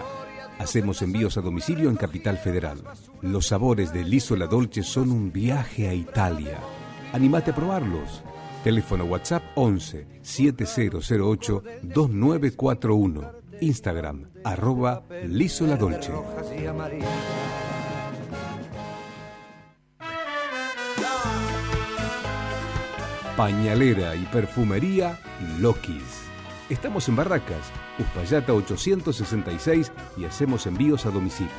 Hacemos 0.59 1.01
envíos 1.01 1.37
a 1.37 1.41
domicilio 1.41 1.89
en 1.89 1.95
Capital 1.95 2.37
Federal. 2.37 2.81
Los 3.21 3.47
sabores 3.47 3.91
de 3.93 4.03
L'isola 4.03 4.47
Dolce 4.47 4.83
son 4.83 5.11
un 5.11 5.31
viaje 5.31 5.87
a 5.87 5.93
Italia. 5.93 6.59
Animate 7.13 7.51
a 7.51 7.55
probarlos. 7.55 8.23
Teléfono 8.63 9.05
WhatsApp 9.05 9.43
11 9.55 10.05
7008 10.21 11.63
2941. 11.81 13.31
Instagram 13.61 14.29
arroba 14.43 15.03
L'isola 15.25 15.77
Dolce. 15.77 16.11
Pañalera 23.37 24.15
y 24.15 24.25
perfumería 24.25 25.17
Lokis. 25.59 26.27
Estamos 26.69 27.07
en 27.07 27.15
Barracas, 27.15 27.71
Uspallata 27.97 28.53
866 28.53 29.91
y 30.17 30.25
hacemos 30.25 30.67
envíos 30.67 31.05
a 31.05 31.11
domicilio. 31.11 31.49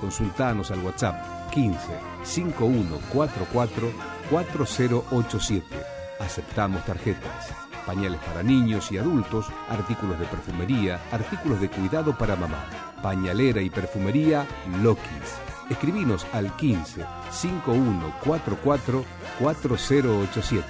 Consultanos 0.00 0.72
al 0.72 0.80
WhatsApp 0.80 1.50
15 1.52 1.78
5144 2.24 3.92
4087. 4.30 5.93
Aceptamos 6.18 6.84
tarjetas. 6.84 7.52
Pañales 7.86 8.20
para 8.20 8.42
niños 8.42 8.90
y 8.92 8.98
adultos, 8.98 9.46
artículos 9.68 10.18
de 10.18 10.26
perfumería, 10.26 11.00
artículos 11.12 11.60
de 11.60 11.68
cuidado 11.68 12.16
para 12.16 12.36
mamá. 12.36 12.64
Pañalera 13.02 13.60
y 13.60 13.68
perfumería 13.68 14.46
Lokis. 14.82 15.38
Escribinos 15.68 16.26
al 16.32 16.54
15 16.56 17.04
5144 17.30 19.04
4087. 19.38 20.66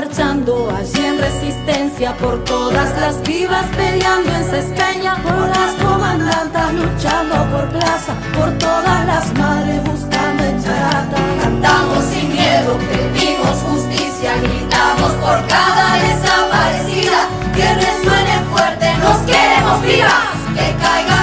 marchando 0.00 0.74
allí 0.76 1.04
en 1.04 1.18
resistencia, 1.18 2.16
por 2.16 2.42
todas 2.42 2.90
las 2.98 3.22
vivas 3.22 3.64
peleando 3.76 4.28
en 4.38 4.44
Cespeña, 4.44 5.14
por 5.22 5.46
las 5.56 5.72
comandantas 5.84 6.74
luchando 6.74 7.36
por 7.52 7.68
plaza, 7.68 8.12
por 8.36 8.50
todas 8.58 9.06
las 9.06 9.32
madres 9.34 9.78
buscando 9.84 10.42
en 10.50 10.60
Charata. 10.64 11.16
Cantamos 11.40 12.02
sin 12.12 12.26
miedo, 12.32 12.70
pedimos 12.90 13.56
justicia, 13.70 14.32
gritamos 14.42 15.12
por 15.24 15.38
cada 15.46 15.86
desaparecida, 16.06 17.20
que 17.54 17.66
resuene 17.86 18.34
fuerte, 18.50 18.86
nos 19.04 19.18
queremos 19.30 19.80
vivas, 19.82 20.26
que 20.56 20.66
caiga 20.82 21.13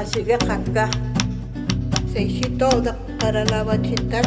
kamasigeqakka 0.00 0.88
seisitoda 2.12 2.96
para 3.20 3.44
la 3.44 3.64
bachitak 3.64 4.26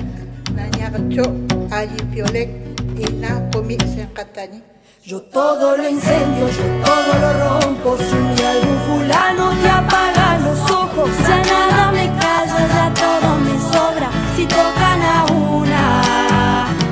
nañagacho 0.55 1.25
ayipiolek 1.71 2.49
ina 2.97 3.41
komi 3.51 3.77
senkatani 3.79 4.61
Yo 5.05 5.19
todo 5.19 5.75
lo 5.75 5.89
incendio, 5.89 6.47
yo 6.47 6.65
todo 6.85 7.11
lo 7.23 7.29
rompo. 7.43 7.97
Si 7.97 8.15
mi 8.15 8.41
algún 8.51 8.79
fulano 8.87 9.51
te 9.61 9.69
apaga 9.69 10.39
los 10.45 10.61
ojos, 10.71 11.09
ya 11.27 11.37
nada 11.51 11.91
me 11.91 12.05
calla, 12.21 12.59
ya 12.75 12.87
todo 13.01 13.29
me 13.45 13.55
sobra. 13.71 14.07
Si 14.35 14.45
tocan 14.45 15.01
a 15.01 15.25
una, 15.25 15.85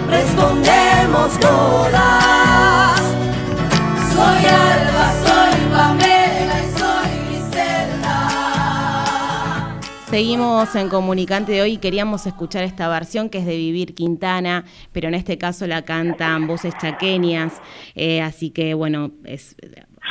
respondemos 0.10 1.40
todas. 1.40 3.00
Soy 4.14 4.44
Alba, 4.68 4.91
Seguimos 10.12 10.76
en 10.76 10.90
Comunicante 10.90 11.54
de 11.54 11.62
hoy. 11.62 11.72
Y 11.72 11.78
queríamos 11.78 12.28
escuchar 12.28 12.66
esta 12.66 12.90
versión 12.90 13.30
que 13.30 13.38
es 13.38 13.46
de 13.46 13.56
Vivir 13.56 13.96
Quintana, 13.96 14.66
pero 14.92 15.08
en 15.08 15.14
este 15.14 15.38
caso 15.38 15.68
la 15.68 15.84
cantan 15.84 16.48
voces 16.48 16.74
chaqueñas, 16.82 17.62
eh, 17.96 18.22
así 18.22 18.50
que 18.50 18.74
bueno, 18.74 19.12
es 19.24 19.56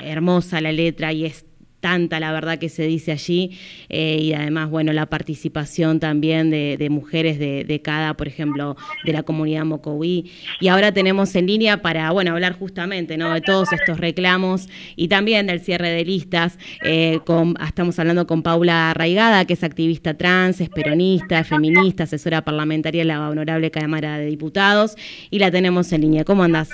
hermosa 0.03 0.63
la 0.63 0.73
letra 0.73 1.13
y 1.13 1.27
es 1.27 1.45
tanta 1.81 2.21
la 2.21 2.33
verdad 2.33 2.59
que 2.59 2.69
se 2.69 2.85
dice 2.85 3.13
allí 3.13 3.59
eh, 3.89 4.19
y 4.21 4.33
además 4.33 4.71
bueno 4.71 4.93
la 4.93 5.07
participación 5.07 6.01
también 6.01 6.51
de, 6.51 6.89
mujeres 6.91 7.39
de, 7.39 7.65
de, 7.65 7.83
cada 7.83 8.15
por 8.15 8.29
ejemplo 8.29 8.77
de 9.05 9.13
la 9.13 9.23
comunidad 9.23 9.65
Mocoví. 9.65 10.31
Y 10.61 10.69
ahora 10.69 10.93
tenemos 10.93 11.35
en 11.35 11.47
línea 11.47 11.83
para 11.83 12.11
bueno 12.13 12.33
hablar 12.33 12.59
justamente 12.59 13.17
no 13.17 13.33
de 13.33 13.41
todos 13.41 13.73
estos 13.73 13.99
reclamos 13.99 14.69
y 14.97 15.09
también 15.09 15.47
del 15.47 15.61
cierre 15.61 15.91
de 15.91 16.05
listas 16.05 16.59
eh, 16.85 17.21
con, 17.25 17.55
estamos 17.67 17.99
hablando 17.99 18.27
con 18.27 18.43
Paula 18.43 18.91
Arraigada 18.91 19.45
que 19.45 19.55
es 19.55 19.65
activista 19.65 20.15
trans 20.15 20.61
es 20.61 20.69
peronista 20.69 21.41
es 21.41 21.49
feminista 21.49 22.05
asesora 22.05 22.43
parlamentaria 22.43 23.03
en 23.03 23.09
la 23.09 23.29
honorable 23.29 23.71
Cámara 23.71 24.19
de 24.19 24.27
Diputados 24.27 24.97
y 25.31 25.39
la 25.39 25.51
tenemos 25.51 25.93
en 25.93 26.03
línea. 26.03 26.25
¿cómo 26.25 26.45
andás? 26.45 26.71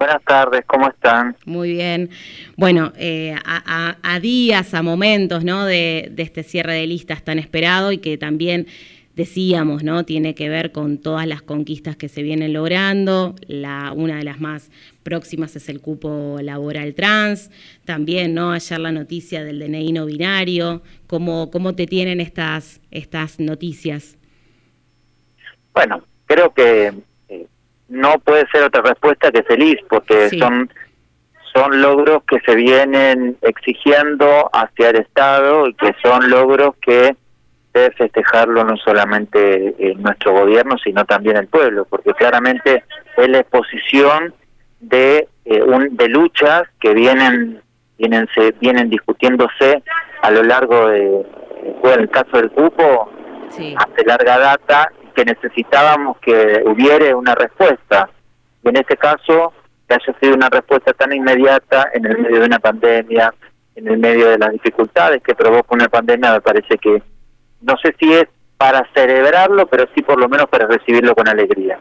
Buenas 0.00 0.24
tardes, 0.24 0.62
¿cómo 0.66 0.88
están? 0.88 1.36
Muy 1.44 1.72
bien. 1.72 2.08
Bueno, 2.56 2.90
eh, 2.96 3.34
a, 3.44 3.62
a, 3.66 4.14
a, 4.14 4.18
días, 4.18 4.72
a 4.72 4.80
momentos, 4.80 5.44
¿no? 5.44 5.66
De, 5.66 6.08
de, 6.10 6.22
este 6.22 6.42
cierre 6.42 6.72
de 6.72 6.86
listas 6.86 7.22
tan 7.22 7.38
esperado 7.38 7.92
y 7.92 7.98
que 7.98 8.16
también 8.16 8.66
decíamos, 9.14 9.84
¿no? 9.84 10.06
Tiene 10.06 10.34
que 10.34 10.48
ver 10.48 10.72
con 10.72 10.96
todas 10.96 11.26
las 11.26 11.42
conquistas 11.42 11.96
que 11.96 12.08
se 12.08 12.22
vienen 12.22 12.54
logrando. 12.54 13.34
La, 13.46 13.92
una 13.94 14.16
de 14.16 14.24
las 14.24 14.40
más 14.40 14.70
próximas 15.02 15.54
es 15.56 15.68
el 15.68 15.82
cupo 15.82 16.38
laboral 16.40 16.94
trans. 16.94 17.50
También, 17.84 18.32
¿no? 18.32 18.52
Ayer 18.52 18.80
la 18.80 18.92
noticia 18.92 19.44
del 19.44 19.58
DNI 19.58 19.92
no 19.92 20.06
binario. 20.06 20.82
¿Cómo, 21.08 21.50
cómo 21.50 21.74
te 21.74 21.86
tienen 21.86 22.22
estas, 22.22 22.80
estas 22.90 23.38
noticias? 23.38 24.16
Bueno, 25.74 26.02
creo 26.24 26.54
que 26.54 26.94
no 27.90 28.18
puede 28.20 28.46
ser 28.50 28.62
otra 28.62 28.82
respuesta 28.82 29.30
que 29.30 29.42
feliz, 29.42 29.76
porque 29.88 30.30
sí. 30.30 30.38
son 30.38 30.70
son 31.52 31.82
logros 31.82 32.22
que 32.24 32.38
se 32.46 32.54
vienen 32.54 33.36
exigiendo 33.42 34.48
hacia 34.52 34.90
el 34.90 34.96
Estado 34.96 35.66
y 35.66 35.74
que 35.74 35.94
son 36.00 36.30
logros 36.30 36.76
que 36.80 37.16
debe 37.74 37.90
festejarlo 37.92 38.64
no 38.64 38.76
solamente 38.76 39.74
en 39.78 40.02
nuestro 40.02 40.32
gobierno, 40.32 40.76
sino 40.78 41.04
también 41.04 41.36
el 41.36 41.48
pueblo, 41.48 41.86
porque 41.90 42.12
claramente 42.14 42.84
es 43.16 43.28
la 43.28 43.38
exposición 43.38 44.32
de 44.80 45.28
eh, 45.44 45.62
un, 45.62 45.96
de 45.96 46.08
luchas 46.08 46.62
que 46.80 46.94
vienen 46.94 47.60
vienen 47.98 48.28
se 48.34 48.52
vienen 48.60 48.88
discutiéndose 48.88 49.82
a 50.22 50.30
lo 50.30 50.42
largo 50.42 50.88
de 50.88 51.26
bueno, 51.82 52.02
el 52.02 52.10
caso 52.10 52.38
del 52.38 52.50
cupo 52.50 53.10
sí. 53.50 53.74
hace 53.76 54.06
larga 54.06 54.38
data 54.38 54.90
que 55.12 55.24
necesitábamos 55.24 56.18
que 56.18 56.62
hubiere 56.64 57.14
una 57.14 57.34
respuesta. 57.34 58.08
Y 58.64 58.68
en 58.68 58.76
este 58.76 58.96
caso, 58.96 59.52
que 59.88 59.94
haya 59.94 60.18
sido 60.20 60.34
una 60.34 60.48
respuesta 60.48 60.92
tan 60.92 61.12
inmediata 61.12 61.88
en 61.92 62.06
el 62.06 62.18
medio 62.18 62.40
de 62.40 62.46
una 62.46 62.58
pandemia, 62.58 63.34
en 63.74 63.88
el 63.88 63.98
medio 63.98 64.28
de 64.28 64.38
las 64.38 64.52
dificultades 64.52 65.22
que 65.22 65.34
provoca 65.34 65.74
una 65.74 65.88
pandemia, 65.88 66.32
me 66.32 66.40
parece 66.40 66.78
que 66.78 67.02
no 67.62 67.76
sé 67.82 67.94
si 67.98 68.12
es 68.12 68.26
para 68.56 68.86
celebrarlo, 68.94 69.66
pero 69.66 69.86
sí 69.94 70.02
por 70.02 70.18
lo 70.18 70.28
menos 70.28 70.46
para 70.48 70.66
recibirlo 70.66 71.14
con 71.14 71.28
alegría. 71.28 71.80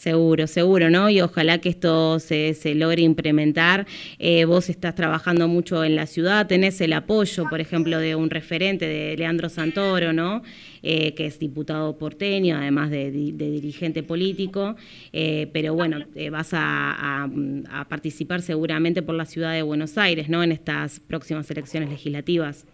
Seguro, 0.00 0.46
seguro, 0.46 0.88
¿no? 0.88 1.10
Y 1.10 1.20
ojalá 1.20 1.58
que 1.58 1.68
esto 1.68 2.20
se, 2.20 2.54
se 2.54 2.74
logre 2.74 3.02
implementar. 3.02 3.86
Eh, 4.18 4.46
vos 4.46 4.70
estás 4.70 4.94
trabajando 4.94 5.46
mucho 5.46 5.84
en 5.84 5.94
la 5.94 6.06
ciudad, 6.06 6.46
tenés 6.46 6.80
el 6.80 6.94
apoyo, 6.94 7.44
por 7.50 7.60
ejemplo, 7.60 7.98
de 7.98 8.14
un 8.14 8.30
referente, 8.30 8.86
de 8.86 9.14
Leandro 9.18 9.50
Santoro, 9.50 10.14
¿no? 10.14 10.42
Eh, 10.82 11.12
que 11.12 11.26
es 11.26 11.38
diputado 11.38 11.98
porteño, 11.98 12.56
además 12.56 12.88
de, 12.88 13.10
de, 13.10 13.50
dirigente 13.50 14.02
político, 14.02 14.74
eh, 15.12 15.50
pero 15.52 15.74
bueno, 15.74 15.98
vas 16.32 16.54
a, 16.54 17.28
a, 17.68 17.84
participar 17.86 18.40
seguramente 18.40 19.02
por 19.02 19.14
la 19.14 19.26
ciudad 19.26 19.52
de 19.52 19.60
Buenos 19.60 19.98
Aires, 19.98 20.30
¿no? 20.30 20.42
En 20.42 20.52
estas 20.52 20.98
próximas 21.00 21.50
elecciones 21.50 21.90
legislativas. 21.90 22.64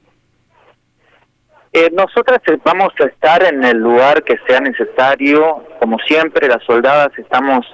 Eh, 1.76 1.90
nosotras 1.92 2.40
vamos 2.64 2.90
a 3.00 3.04
estar 3.04 3.42
en 3.44 3.62
el 3.62 3.76
lugar 3.76 4.22
que 4.22 4.38
sea 4.46 4.60
necesario, 4.60 5.62
como 5.78 5.98
siempre, 5.98 6.48
las 6.48 6.64
soldadas 6.64 7.10
estamos 7.18 7.66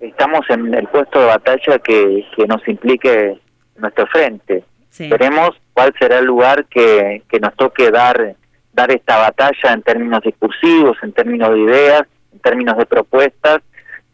estamos 0.00 0.48
en 0.48 0.72
el 0.72 0.88
puesto 0.88 1.20
de 1.20 1.26
batalla 1.26 1.78
que, 1.78 2.26
que 2.34 2.46
nos 2.46 2.66
implique 2.66 3.38
nuestro 3.76 4.06
frente. 4.06 4.64
Sí. 4.88 5.10
Veremos 5.10 5.50
cuál 5.74 5.92
será 5.98 6.20
el 6.20 6.24
lugar 6.24 6.64
que, 6.70 7.22
que 7.28 7.38
nos 7.38 7.54
toque 7.56 7.90
dar 7.90 8.34
dar 8.72 8.90
esta 8.90 9.18
batalla 9.18 9.74
en 9.74 9.82
términos 9.82 10.22
discursivos, 10.22 10.96
en 11.02 11.12
términos 11.12 11.50
de 11.50 11.58
ideas, 11.58 12.02
en 12.32 12.38
términos 12.38 12.78
de 12.78 12.86
propuestas 12.86 13.58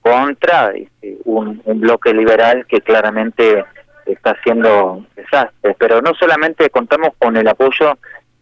contra 0.01 0.73
este, 0.73 1.19
un, 1.25 1.63
un 1.67 1.81
bloque 1.81 2.13
liberal 2.13 2.67
que 2.67 2.81
claramente 2.81 3.65
está 4.07 4.33
haciendo 4.33 5.07
desastres. 5.15 5.77
Pero 5.79 6.03
no 6.03 6.15
solamente 6.15 6.69
contamos 6.71 7.11
con 7.17 7.37
el 7.37 7.47
apoyo 7.47 7.97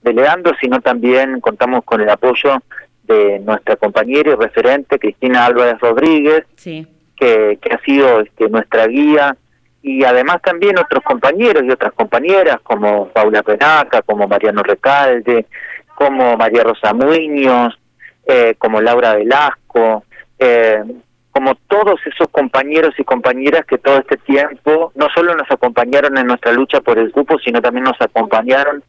de 0.08 0.14
Leandro, 0.14 0.52
sino 0.60 0.80
también 0.80 1.40
contamos 1.40 1.84
con 1.84 2.00
el 2.00 2.10
apoyo 2.10 2.58
de 3.04 3.38
nuestra 3.40 3.76
compañera 3.76 4.32
y 4.32 4.34
referente 4.34 4.98
Cristina 4.98 5.46
Álvarez 5.46 5.78
Rodríguez, 5.80 6.44
sí. 6.56 6.86
que, 7.16 7.58
que 7.60 7.74
ha 7.74 7.80
sido 7.80 8.20
este, 8.20 8.48
nuestra 8.48 8.86
guía, 8.86 9.36
y 9.82 10.04
además 10.04 10.42
también 10.42 10.78
otros 10.78 11.02
compañeros 11.02 11.62
y 11.64 11.70
otras 11.70 11.92
compañeras 11.92 12.58
como 12.62 13.08
Paula 13.08 13.42
Penaca, 13.42 14.02
como 14.02 14.26
Mariano 14.26 14.62
Recalde, 14.62 15.46
como 15.94 16.36
María 16.36 16.64
Rosa 16.64 16.92
Muñoz, 16.92 17.78
eh, 18.26 18.54
como 18.58 18.80
Laura 18.80 19.14
Velasco, 19.14 20.04
eh, 20.38 20.82
como 21.30 21.54
todos 21.68 22.00
esos 22.06 22.28
compañeros 22.28 22.94
y 22.98 23.04
compañeras 23.04 23.64
que 23.64 23.78
todo 23.78 23.98
este 23.98 24.16
tiempo 24.16 24.92
no 24.94 25.08
solo 25.14 25.34
nos 25.34 25.50
acompañaron 25.50 26.18
en 26.18 26.26
nuestra 26.26 26.52
lucha 26.52 26.80
por 26.80 26.98
el 26.98 27.10
grupo, 27.10 27.38
sino 27.38 27.62
también 27.62 27.84
nos 27.84 28.00
acompañaron 28.00 28.82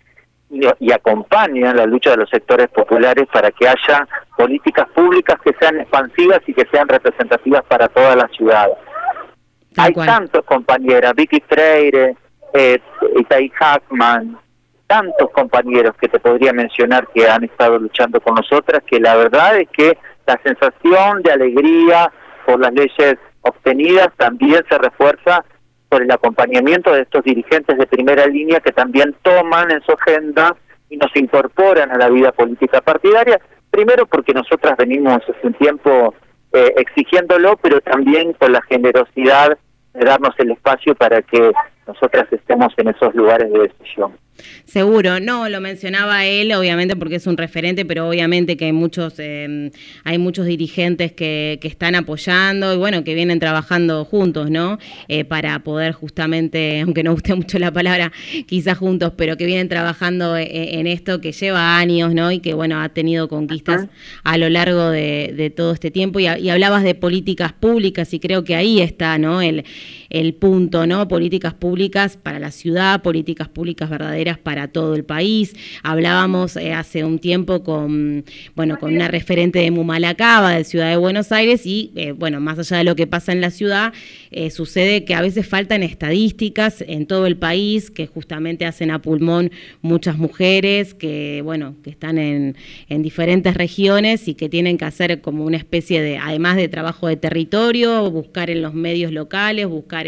y, 0.49 0.91
acompañan 0.91 1.75
la 1.75 1.85
lucha 1.85 2.11
de 2.11 2.17
los 2.17 2.29
sectores 2.29 2.67
populares 2.69 3.27
para 3.31 3.51
que 3.51 3.67
haya 3.67 4.07
políticas 4.35 4.87
públicas 4.89 5.39
que 5.43 5.53
sean 5.59 5.79
expansivas 5.79 6.39
y 6.47 6.53
que 6.53 6.67
sean 6.71 6.87
representativas 6.87 7.63
para 7.65 7.87
toda 7.87 8.15
la 8.15 8.27
ciudad. 8.29 8.67
Hay 9.77 9.93
tantos 9.93 10.43
compañeras, 10.45 11.13
Vicky 11.15 11.41
Freire, 11.47 12.15
eh, 12.53 12.81
Itai 13.17 13.49
Hackman, 13.49 14.37
tantos 14.87 15.29
compañeros 15.31 15.95
que 16.01 16.07
te 16.07 16.19
podría 16.19 16.51
mencionar 16.51 17.07
que 17.13 17.27
han 17.27 17.43
estado 17.43 17.77
luchando 17.77 18.19
con 18.19 18.33
nosotras, 18.33 18.81
que 18.87 18.99
la 18.99 19.15
verdad 19.15 19.57
es 19.57 19.69
que 19.69 19.97
la 20.25 20.39
sensación 20.43 21.21
de 21.21 21.31
alegría 21.31 22.11
por 22.45 22.59
las 22.59 22.73
leyes 22.73 23.15
obtenidas 23.41 24.09
también 24.17 24.63
se 24.67 24.77
refuerza 24.77 25.45
por 25.89 26.03
el 26.03 26.11
acompañamiento 26.11 26.93
de 26.93 27.01
estos 27.01 27.23
dirigentes 27.23 27.77
de 27.77 27.87
primera 27.87 28.27
línea 28.27 28.59
que 28.59 28.71
también 28.71 29.15
toman 29.23 29.71
en 29.71 29.81
su 29.81 29.91
agenda 29.91 30.55
y 30.89 30.97
nos 30.97 31.13
incorporan 31.15 31.91
a 31.91 31.97
la 31.97 32.09
vida 32.09 32.31
política 32.31 32.81
partidaria, 32.81 33.39
primero 33.71 34.05
porque 34.05 34.33
nosotras 34.33 34.77
venimos 34.77 35.21
hace 35.23 35.47
un 35.47 35.53
tiempo 35.55 36.13
eh, 36.53 36.73
exigiéndolo, 36.77 37.57
pero 37.57 37.81
también 37.81 38.33
con 38.33 38.51
la 38.51 38.61
generosidad 38.63 39.57
de 39.93 40.05
darnos 40.05 40.33
el 40.37 40.51
espacio 40.51 40.95
para 40.95 41.21
que 41.21 41.51
nosotras 41.89 42.27
estemos 42.31 42.71
en 42.77 42.89
esos 42.89 43.13
lugares 43.15 43.51
de 43.51 43.59
decisión. 43.59 44.11
Seguro, 44.65 45.19
no, 45.19 45.49
lo 45.49 45.59
mencionaba 45.59 46.25
él, 46.25 46.53
obviamente 46.53 46.95
porque 46.95 47.15
es 47.15 47.27
un 47.27 47.35
referente, 47.35 47.85
pero 47.85 48.07
obviamente 48.07 48.55
que 48.55 48.65
hay 48.65 48.71
muchos, 48.71 49.15
eh, 49.17 49.71
hay 50.03 50.17
muchos 50.17 50.45
dirigentes 50.45 51.11
que, 51.11 51.57
que, 51.61 51.67
están 51.67 51.95
apoyando 51.95 52.73
y 52.73 52.77
bueno, 52.77 53.03
que 53.03 53.15
vienen 53.15 53.39
trabajando 53.39 54.05
juntos, 54.05 54.49
¿no? 54.49 54.77
Eh, 55.07 55.25
para 55.25 55.59
poder 55.59 55.93
justamente, 55.93 56.81
aunque 56.85 57.03
no 57.03 57.13
guste 57.13 57.33
mucho 57.33 57.59
la 57.59 57.71
palabra, 57.71 58.11
quizás 58.45 58.77
juntos, 58.77 59.13
pero 59.17 59.37
que 59.37 59.45
vienen 59.45 59.67
trabajando 59.67 60.37
en, 60.37 60.47
en 60.51 60.87
esto 60.87 61.19
que 61.19 61.31
lleva 61.31 61.77
años, 61.77 62.13
¿no? 62.13 62.31
Y 62.31 62.39
que 62.39 62.53
bueno, 62.53 62.79
ha 62.79 62.89
tenido 62.89 63.27
conquistas 63.27 63.87
a 64.23 64.37
lo 64.37 64.49
largo 64.49 64.89
de, 64.89 65.33
de 65.35 65.49
todo 65.49 65.73
este 65.73 65.91
tiempo. 65.91 66.19
Y, 66.19 66.27
y, 66.27 66.49
hablabas 66.49 66.83
de 66.83 66.95
políticas 66.95 67.53
públicas 67.53 68.13
y 68.13 68.19
creo 68.19 68.43
que 68.43 68.55
ahí 68.55 68.81
está, 68.81 69.17
¿no? 69.17 69.41
El, 69.41 69.65
el 70.09 70.33
punto, 70.33 70.87
¿no? 70.87 71.07
Políticas 71.07 71.53
públicas 71.53 72.17
para 72.17 72.39
la 72.39 72.51
ciudad, 72.51 73.01
políticas 73.01 73.47
públicas 73.47 73.89
verdaderas 73.89 74.37
para 74.37 74.67
todo 74.69 74.95
el 74.95 75.03
país. 75.03 75.55
Hablábamos 75.83 76.55
eh, 76.55 76.73
hace 76.73 77.03
un 77.03 77.19
tiempo 77.19 77.63
con, 77.63 78.25
bueno, 78.55 78.79
con 78.79 78.93
una 78.93 79.07
referente 79.07 79.59
de 79.59 79.71
Mumalacaba, 79.71 80.55
de 80.55 80.63
Ciudad 80.63 80.89
de 80.89 80.97
Buenos 80.97 81.31
Aires, 81.31 81.65
y 81.65 81.91
eh, 81.95 82.11
bueno, 82.11 82.39
más 82.39 82.59
allá 82.59 82.77
de 82.77 82.83
lo 82.83 82.95
que 82.95 83.07
pasa 83.07 83.31
en 83.31 83.41
la 83.41 83.51
ciudad, 83.51 83.93
eh, 84.31 84.49
sucede 84.49 85.05
que 85.05 85.13
a 85.13 85.21
veces 85.21 85.47
faltan 85.47 85.83
estadísticas 85.83 86.83
en 86.87 87.05
todo 87.05 87.25
el 87.25 87.37
país 87.37 87.91
que 87.91 88.07
justamente 88.07 88.65
hacen 88.65 88.91
a 88.91 89.01
pulmón 89.01 89.51
muchas 89.81 90.17
mujeres 90.17 90.93
que, 90.93 91.41
bueno, 91.43 91.75
que 91.83 91.89
están 91.89 92.17
en, 92.17 92.55
en 92.87 93.01
diferentes 93.01 93.53
regiones 93.53 94.27
y 94.27 94.33
que 94.33 94.49
tienen 94.49 94.77
que 94.77 94.85
hacer 94.85 95.21
como 95.21 95.45
una 95.45 95.57
especie 95.57 96.01
de, 96.01 96.17
además 96.17 96.55
de 96.55 96.67
trabajo 96.67 97.07
de 97.07 97.17
territorio, 97.17 98.09
buscar 98.11 98.49
en 98.49 98.61
los 98.61 98.73
medios 98.73 99.11
locales, 99.11 99.67
buscar, 99.67 99.98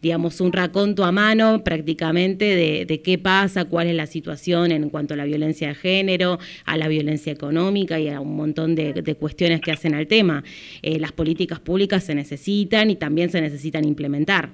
digamos, 0.00 0.40
un 0.40 0.52
raconto 0.52 1.04
a 1.04 1.12
mano 1.12 1.62
prácticamente 1.64 2.44
de, 2.86 3.02
qué 3.02 3.18
pasa, 3.18 3.64
cuál 3.64 3.88
es 3.88 3.94
la 3.94 4.06
situación 4.06 4.72
en 4.72 4.90
cuanto 4.90 5.14
a 5.14 5.16
la 5.16 5.24
violencia 5.24 5.68
de 5.68 5.74
género, 5.74 6.38
a 6.66 6.76
la 6.76 6.88
violencia 6.88 7.32
económica 7.32 7.98
y 7.98 8.08
a 8.08 8.20
un 8.20 8.36
montón 8.36 8.74
de, 8.74 8.92
de 8.92 9.14
cuestiones 9.14 9.60
que 9.60 9.72
hacen 9.72 9.94
al 9.94 10.06
tema. 10.06 10.42
Eh, 10.82 10.98
las 10.98 11.12
políticas 11.12 11.60
públicas 11.60 12.04
se 12.04 12.14
necesitan 12.14 12.90
y 12.90 12.96
también 12.96 13.30
se 13.30 13.40
necesitan 13.40 13.84
implementar. 13.84 14.48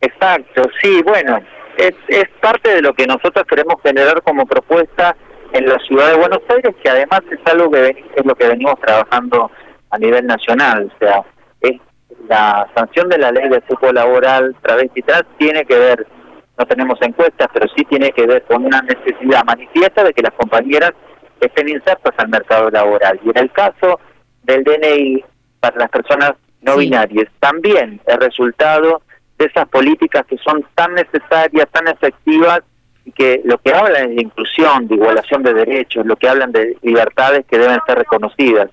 Exacto, 0.00 0.62
sí, 0.82 1.02
bueno, 1.02 1.40
es, 1.78 1.94
es 2.08 2.28
parte 2.40 2.74
de 2.74 2.82
lo 2.82 2.92
que 2.92 3.06
nosotros 3.06 3.44
queremos 3.48 3.76
generar 3.82 4.22
como 4.22 4.46
propuesta 4.46 5.16
en 5.52 5.66
la 5.66 5.78
ciudad 5.78 6.10
de 6.10 6.18
Buenos 6.18 6.40
Aires, 6.48 6.74
que 6.82 6.90
además 6.90 7.22
es 7.30 7.40
algo 7.50 7.70
que 7.70 8.04
es 8.16 8.24
lo 8.24 8.34
que 8.34 8.48
venimos 8.48 8.78
trabajando 8.80 9.50
a 9.90 9.98
nivel 9.98 10.26
nacional, 10.26 10.90
o 10.94 10.98
sea, 10.98 11.24
es 11.60 11.80
la 12.28 12.68
sanción 12.74 13.08
de 13.08 13.18
la 13.18 13.32
ley 13.32 13.48
de 13.48 13.60
cupo 13.62 13.92
laboral 13.92 14.54
travesti 14.62 15.02
trans 15.02 15.26
tiene 15.38 15.64
que 15.64 15.78
ver 15.78 16.06
no 16.56 16.66
tenemos 16.66 16.98
encuestas, 17.02 17.48
pero 17.52 17.66
sí 17.76 17.84
tiene 17.84 18.12
que 18.12 18.26
ver 18.26 18.42
con 18.44 18.64
una 18.64 18.80
necesidad 18.82 19.44
manifiesta 19.44 20.04
de 20.04 20.12
que 20.12 20.22
las 20.22 20.32
compañeras 20.34 20.92
estén 21.40 21.68
insertas 21.68 22.14
al 22.16 22.28
mercado 22.28 22.70
laboral. 22.70 23.18
Y 23.24 23.30
en 23.30 23.38
el 23.38 23.50
caso 23.50 23.98
del 24.44 24.62
DNI 24.62 25.24
para 25.60 25.78
las 25.78 25.90
personas 25.90 26.34
no 26.62 26.74
sí. 26.74 26.80
binarias, 26.80 27.28
también 27.40 28.00
el 28.06 28.20
resultado 28.20 29.02
de 29.38 29.46
esas 29.46 29.68
políticas 29.68 30.24
que 30.26 30.38
son 30.38 30.64
tan 30.74 30.94
necesarias, 30.94 31.66
tan 31.72 31.88
efectivas, 31.88 32.60
y 33.04 33.12
que 33.12 33.42
lo 33.44 33.58
que 33.58 33.72
hablan 33.72 34.10
es 34.10 34.16
de 34.16 34.22
inclusión, 34.22 34.88
de 34.88 34.94
igualación 34.94 35.42
de 35.42 35.52
derechos, 35.52 36.06
lo 36.06 36.16
que 36.16 36.28
hablan 36.28 36.52
de 36.52 36.76
libertades 36.82 37.44
que 37.46 37.58
deben 37.58 37.78
ser 37.86 37.98
reconocidas. 37.98 38.70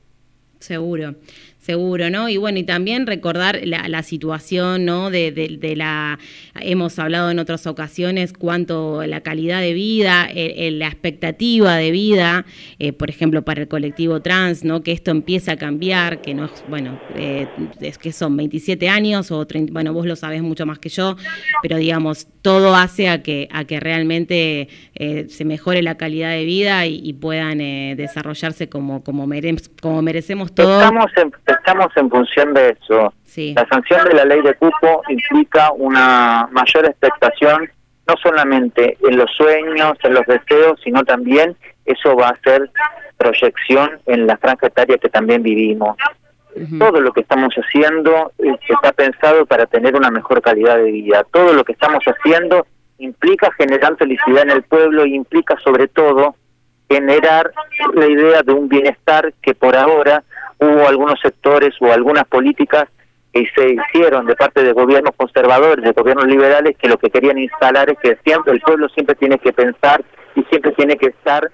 Seguro. 0.59 1.15
Seguro, 1.61 2.09
¿no? 2.09 2.27
Y 2.27 2.37
bueno, 2.37 2.57
y 2.57 2.63
también 2.63 3.05
recordar 3.05 3.59
la, 3.65 3.87
la 3.87 4.01
situación, 4.01 4.83
¿no? 4.83 5.11
De, 5.11 5.73
la, 5.77 6.17
hemos 6.59 6.97
hablado 6.97 7.29
en 7.29 7.37
otras 7.37 7.67
ocasiones 7.67 8.33
cuánto 8.33 9.05
la 9.05 9.21
calidad 9.21 9.61
de 9.61 9.73
vida, 9.73 10.27
eh, 10.31 10.55
eh, 10.57 10.71
la 10.71 10.87
expectativa 10.87 11.75
de 11.75 11.91
vida, 11.91 12.45
eh, 12.79 12.93
por 12.93 13.11
ejemplo, 13.11 13.43
para 13.43 13.61
el 13.61 13.67
colectivo 13.67 14.23
trans, 14.23 14.63
¿no? 14.63 14.81
Que 14.81 14.91
esto 14.91 15.11
empieza 15.11 15.51
a 15.51 15.57
cambiar, 15.57 16.21
que 16.21 16.33
no 16.33 16.45
es, 16.45 16.63
bueno, 16.67 16.99
eh, 17.13 17.47
es 17.79 17.99
que 17.99 18.11
son 18.11 18.35
27 18.35 18.89
años 18.89 19.29
o 19.29 19.45
30, 19.45 19.71
bueno, 19.71 19.93
vos 19.93 20.07
lo 20.07 20.15
sabés 20.15 20.41
mucho 20.41 20.65
más 20.65 20.79
que 20.79 20.89
yo, 20.89 21.15
pero 21.61 21.77
digamos, 21.77 22.27
todo 22.41 22.73
hace 22.73 23.07
a 23.07 23.21
que, 23.21 23.47
a 23.51 23.65
que 23.65 23.79
realmente 23.79 24.67
eh, 24.95 25.27
se 25.29 25.45
mejore 25.45 25.83
la 25.83 25.95
calidad 25.95 26.31
de 26.31 26.43
vida 26.43 26.87
y, 26.87 27.01
y 27.03 27.13
puedan 27.13 27.59
desarrollarse 27.59 28.67
como, 28.67 29.03
como, 29.03 29.27
mere 29.27 29.55
como 29.79 30.01
merecemos 30.01 30.55
todos. 30.55 30.81
Estamos 30.81 31.11
en 31.17 31.31
estamos 31.51 31.87
en 31.95 32.09
función 32.09 32.53
de 32.53 32.69
eso. 32.69 33.13
Sí. 33.23 33.53
La 33.55 33.67
sanción 33.67 34.05
de 34.05 34.15
la 34.15 34.25
ley 34.25 34.41
de 34.41 34.53
cupo 34.55 35.01
implica 35.09 35.71
una 35.71 36.47
mayor 36.51 36.85
expectación, 36.85 37.69
no 38.07 38.15
solamente 38.21 38.97
en 39.07 39.17
los 39.17 39.31
sueños, 39.31 39.93
en 40.03 40.13
los 40.13 40.25
deseos, 40.25 40.79
sino 40.83 41.03
también 41.03 41.55
eso 41.85 42.15
va 42.15 42.29
a 42.29 42.39
ser 42.43 42.69
proyección 43.17 43.99
en 44.07 44.27
la 44.27 44.37
franja 44.37 44.67
etaria 44.67 44.97
que 44.97 45.09
también 45.09 45.43
vivimos. 45.43 45.95
Uh 46.55 46.59
-huh. 46.59 46.79
Todo 46.79 46.99
lo 46.99 47.13
que 47.13 47.21
estamos 47.21 47.53
haciendo 47.53 48.33
eh, 48.39 48.55
está 48.67 48.91
pensado 48.91 49.45
para 49.45 49.65
tener 49.65 49.95
una 49.95 50.11
mejor 50.11 50.41
calidad 50.41 50.77
de 50.77 50.91
vida. 50.91 51.23
Todo 51.31 51.53
lo 51.53 51.63
que 51.63 51.71
estamos 51.73 52.03
haciendo 52.03 52.65
implica 52.97 53.51
generar 53.57 53.95
felicidad 53.97 54.43
en 54.43 54.51
el 54.51 54.63
pueblo 54.63 55.05
y 55.05 55.15
implica 55.15 55.55
sobre 55.63 55.87
todo 55.87 56.35
generar 56.89 57.51
la 57.93 58.05
idea 58.05 58.41
de 58.43 58.53
un 58.53 58.67
bienestar 58.67 59.33
que 59.41 59.53
por 59.53 59.75
ahora 59.75 60.23
hubo 60.61 60.87
algunos 60.87 61.19
sectores 61.19 61.73
o 61.81 61.91
algunas 61.91 62.25
políticas 62.25 62.85
que 63.33 63.45
se 63.55 63.73
hicieron 63.73 64.25
de 64.25 64.35
parte 64.35 64.63
de 64.63 64.73
gobiernos 64.73 65.15
conservadores, 65.15 65.83
de 65.83 65.91
gobiernos 65.91 66.27
liberales, 66.27 66.77
que 66.77 66.89
lo 66.89 66.97
que 66.97 67.09
querían 67.09 67.39
instalar 67.39 67.89
es 67.89 67.97
que 67.99 68.17
siempre 68.23 68.53
el 68.53 68.61
pueblo 68.61 68.87
siempre 68.89 69.15
tiene 69.15 69.39
que 69.39 69.53
pensar 69.53 70.03
y 70.35 70.43
siempre 70.43 70.71
tiene 70.73 70.97
que 70.97 71.07
estar 71.07 71.49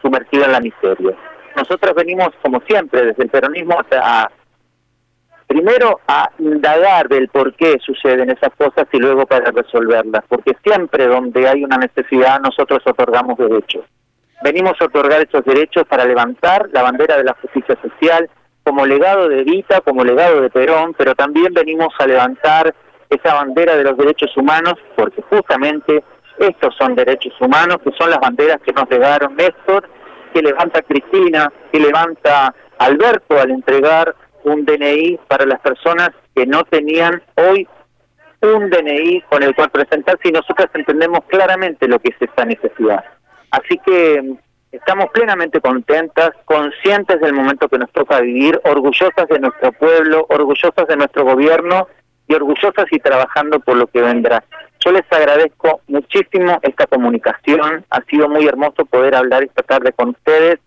sumergido 0.00 0.44
en 0.44 0.52
la 0.52 0.60
miseria. 0.60 1.16
Nosotros 1.56 1.94
venimos, 1.94 2.28
como 2.42 2.60
siempre, 2.62 3.06
desde 3.06 3.24
el 3.24 3.28
peronismo 3.28 3.76
a, 4.00 4.30
primero 5.46 6.00
a 6.06 6.30
indagar 6.38 7.08
del 7.08 7.28
por 7.28 7.54
qué 7.54 7.76
suceden 7.84 8.30
esas 8.30 8.54
cosas 8.56 8.86
y 8.92 8.98
luego 8.98 9.26
para 9.26 9.50
resolverlas, 9.50 10.24
porque 10.28 10.56
siempre 10.62 11.08
donde 11.08 11.48
hay 11.48 11.64
una 11.64 11.76
necesidad 11.76 12.40
nosotros 12.40 12.80
otorgamos 12.86 13.36
derechos 13.36 13.84
venimos 14.42 14.72
a 14.80 14.84
otorgar 14.84 15.20
esos 15.20 15.44
derechos 15.44 15.84
para 15.88 16.04
levantar 16.04 16.68
la 16.72 16.82
bandera 16.82 17.16
de 17.16 17.24
la 17.24 17.36
justicia 17.40 17.76
social 17.82 18.28
como 18.62 18.86
legado 18.86 19.28
de 19.28 19.40
Evita, 19.40 19.80
como 19.80 20.04
legado 20.04 20.40
de 20.40 20.50
Perón, 20.50 20.94
pero 20.96 21.14
también 21.14 21.52
venimos 21.52 21.88
a 21.98 22.06
levantar 22.06 22.74
esa 23.08 23.34
bandera 23.34 23.74
de 23.76 23.84
los 23.84 23.96
derechos 23.96 24.36
humanos, 24.36 24.74
porque 24.96 25.22
justamente 25.22 26.04
estos 26.38 26.74
son 26.76 26.94
derechos 26.94 27.32
humanos, 27.40 27.78
que 27.84 27.90
son 27.98 28.10
las 28.10 28.20
banderas 28.20 28.58
que 28.62 28.72
nos 28.72 28.88
legaron 28.88 29.34
Néstor, 29.36 29.88
que 30.32 30.42
levanta 30.42 30.82
Cristina, 30.82 31.52
que 31.72 31.80
levanta 31.80 32.54
Alberto 32.78 33.38
al 33.38 33.50
entregar 33.50 34.14
un 34.44 34.64
DNI 34.64 35.18
para 35.28 35.44
las 35.44 35.60
personas 35.60 36.10
que 36.34 36.46
no 36.46 36.64
tenían 36.64 37.22
hoy 37.36 37.68
un 38.42 38.70
DNI 38.70 39.22
con 39.28 39.42
el 39.42 39.54
cual 39.54 39.70
presentarse 39.70 40.28
y 40.28 40.32
nosotros 40.32 40.68
entendemos 40.72 41.20
claramente 41.26 41.86
lo 41.86 41.98
que 41.98 42.10
es 42.10 42.16
esta 42.22 42.44
necesidad. 42.44 43.04
Así 43.50 43.78
que 43.84 44.36
estamos 44.72 45.06
plenamente 45.12 45.60
contentas, 45.60 46.30
conscientes 46.44 47.20
del 47.20 47.32
momento 47.32 47.68
que 47.68 47.78
nos 47.78 47.90
toca 47.92 48.20
vivir, 48.20 48.60
orgullosas 48.64 49.28
de 49.28 49.40
nuestro 49.40 49.72
pueblo, 49.72 50.26
orgullosas 50.28 50.86
de 50.88 50.96
nuestro 50.96 51.24
gobierno 51.24 51.88
y 52.28 52.34
orgullosas 52.34 52.86
y 52.90 52.98
trabajando 52.98 53.58
por 53.60 53.76
lo 53.76 53.88
que 53.88 54.02
vendrá. 54.02 54.44
Yo 54.78 54.92
les 54.92 55.04
agradezco 55.10 55.80
muchísimo 55.88 56.58
esta 56.62 56.86
comunicación, 56.86 57.84
ha 57.90 58.02
sido 58.04 58.28
muy 58.28 58.46
hermoso 58.46 58.86
poder 58.86 59.14
hablar 59.14 59.42
esta 59.42 59.62
tarde 59.62 59.92
con 59.92 60.10
ustedes 60.10 60.60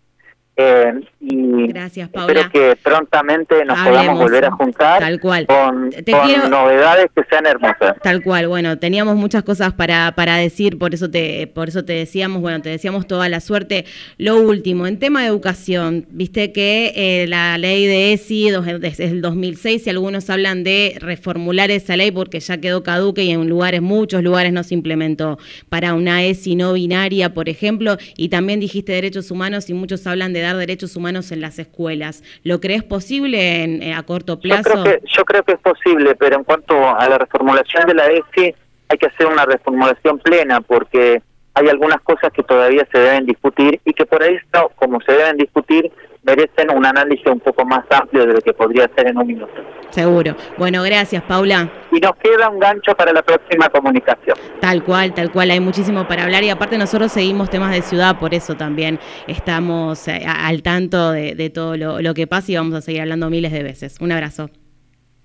Eh, 0.55 0.93
y 1.19 1.67
Gracias, 1.69 2.09
Paula. 2.09 2.31
espero 2.41 2.51
que 2.51 2.75
prontamente 2.83 3.65
nos 3.65 3.75
Hablemos, 3.79 3.99
podamos 4.01 4.19
volver 4.23 4.45
a 4.45 4.51
juntar 4.51 4.99
tal 4.99 5.19
cual. 5.19 5.47
con, 5.47 5.89
Te 5.89 6.11
con 6.11 6.27
quiero- 6.27 6.47
novedades 6.49 7.07
que 7.15 7.23
sean 7.27 7.47
hermosas. 7.47 7.95
Tal 8.03 8.21
cual, 8.21 8.47
bueno, 8.47 8.77
teníamos 8.77 9.15
muchas 9.15 9.41
cosas 9.43 9.73
para, 9.73 10.11
para 10.15 10.35
decir, 10.37 10.77
por 10.77 10.93
eso 10.93 11.09
te, 11.09 11.47
por 11.47 11.69
eso 11.69 11.83
te 11.85 11.93
decíamos, 11.93 12.41
bueno, 12.41 12.61
te 12.61 12.69
decíamos 12.69 13.07
toda 13.07 13.29
la 13.29 13.39
suerte. 13.39 13.85
Lo 14.19 14.39
último, 14.41 14.85
en 14.85 14.99
tema 14.99 15.21
de 15.21 15.27
educación, 15.29 16.05
viste 16.11 16.51
que 16.51 16.93
eh, 16.95 17.25
la 17.27 17.57
ley 17.57 17.87
de 17.87 18.13
ESI 18.13 18.51
dos- 18.51 18.67
es 18.67 18.99
el 18.99 19.21
2006 19.21 19.87
y 19.87 19.89
algunos 19.89 20.29
hablan 20.29 20.63
de 20.63 20.97
reformular 20.99 21.71
esa 21.71 21.97
ley 21.97 22.11
porque 22.11 22.39
ya 22.39 22.57
quedó 22.57 22.83
caduca 22.83 23.21
y 23.23 23.31
en 23.31 23.49
lugares, 23.49 23.81
muchos 23.81 24.21
lugares 24.21 24.53
no 24.53 24.61
se 24.63 24.75
implementó 24.75 25.39
para 25.69 25.95
una 25.95 26.23
ESI 26.23 26.55
no 26.55 26.73
binaria, 26.73 27.33
por 27.33 27.49
ejemplo, 27.49 27.97
y 28.17 28.29
también 28.29 28.59
dijiste 28.59 28.91
derechos 28.91 29.31
humanos 29.31 29.67
y 29.69 29.73
muchos 29.73 30.05
hablan 30.05 30.31
de 30.33 30.42
dar 30.43 30.55
derechos 30.57 30.95
humanos 30.95 31.31
en 31.31 31.41
las 31.41 31.57
escuelas. 31.59 32.23
¿Lo 32.43 32.59
crees 32.61 32.83
posible 32.83 33.63
en- 33.63 33.81
eh, 33.83 33.93
a 33.93 34.03
corto 34.03 34.35
Yo 34.35 34.39
plazo? 34.41 34.69
creo, 34.69 34.83
que, 34.83 34.99
yo 35.07 35.25
creo 35.25 35.43
que 35.43 35.53
es 35.53 35.59
posible, 35.59 36.15
pero 36.15 36.35
en 36.37 36.43
cuanto 36.43 36.75
a 36.87 37.07
la 37.09 37.17
reformulación 37.17 37.87
de 37.87 37.93
la 37.95 38.05
ESI, 38.07 38.53
hay 38.89 38.97
que 38.97 39.07
hacer 39.07 39.25
una 39.27 39.45
reformulación 39.45 40.19
plena 40.19 40.61
porque 40.61 41.21
hay 41.55 41.67
algunas 41.67 42.01
cosas 42.01 42.31
que 42.33 42.43
todavía 42.43 42.87
se 42.91 42.99
deben 42.99 43.25
discutir 43.25 43.79
y 43.85 43.93
que 43.93 44.05
por 44.05 44.23
ahí, 44.23 44.37
no, 44.53 44.69
como 44.75 44.99
se 45.01 45.11
deben 45.11 45.37
discutir, 45.37 45.91
merecen 46.23 46.71
un 46.71 46.85
análisis 46.85 47.25
un 47.27 47.39
poco 47.39 47.65
más 47.65 47.83
amplio 47.89 48.25
de 48.25 48.33
lo 48.33 48.41
que 48.41 48.53
podría 48.53 48.89
ser 48.95 49.07
en 49.07 49.17
un 49.17 49.27
minuto. 49.27 49.53
Seguro. 49.89 50.35
Bueno, 50.57 50.81
gracias, 50.81 51.21
Paula. 51.23 51.69
Y 51.91 51.99
nos 51.99 52.15
queda 52.15 52.49
un 52.49 52.59
gancho 52.59 52.95
para 52.95 53.11
la 53.13 53.21
próxima 53.21 53.69
comunicación. 53.69 54.37
Tal 54.59 54.83
cual, 54.83 55.13
tal 55.13 55.31
cual, 55.31 55.51
hay 55.51 55.59
muchísimo 55.59 56.07
para 56.07 56.23
hablar 56.23 56.43
y 56.43 56.49
aparte 56.49 56.77
nosotros 56.77 57.11
seguimos 57.11 57.49
temas 57.49 57.71
de 57.71 57.81
ciudad, 57.81 58.17
por 58.17 58.33
eso 58.33 58.55
también 58.55 58.99
estamos 59.27 60.07
eh, 60.07 60.25
al 60.25 60.63
tanto 60.63 61.11
de, 61.11 61.35
de 61.35 61.49
todo 61.49 61.77
lo, 61.77 62.01
lo 62.01 62.13
que 62.13 62.25
pasa 62.25 62.51
y 62.51 62.55
vamos 62.55 62.73
a 62.73 62.81
seguir 62.81 63.01
hablando 63.01 63.29
miles 63.29 63.51
de 63.51 63.61
veces. 63.61 63.97
Un 63.99 64.11
abrazo. 64.11 64.49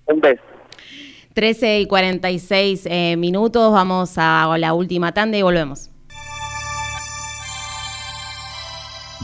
Un 0.07 0.20
beso. 0.20 0.43
13 1.35 1.81
y 1.81 1.87
46 1.87 2.89
eh, 2.91 3.16
minutos, 3.16 3.72
vamos 3.72 4.14
a 4.16 4.53
la 4.59 4.74
última 4.74 5.12
tanda 5.12 5.39
y 5.39 5.43
volvemos. 5.43 5.91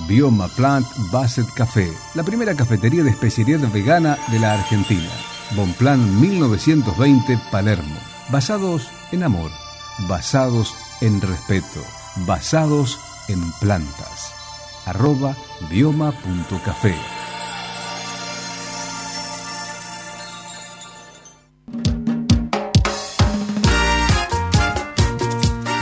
Bioma 0.09 0.49
Plant 0.49 0.86
Basset 1.11 1.47
Café, 1.55 1.92
la 2.14 2.22
primera 2.22 2.55
cafetería 2.55 3.03
de 3.03 3.11
especialidad 3.11 3.70
vegana 3.72 4.18
de 4.30 4.38
la 4.38 4.55
Argentina. 4.55 5.11
Bonplan 5.57 6.20
1920 6.20 7.38
Palermo. 7.51 7.97
Basados 8.30 8.88
en 9.12 9.22
amor, 9.22 9.51
basados 10.09 10.74
en 11.01 11.20
respeto, 11.20 11.80
basados 12.26 12.99
en 13.28 13.40
plantas. 13.61 14.32
Arroba 14.86 15.36
bioma.café. 15.70 16.95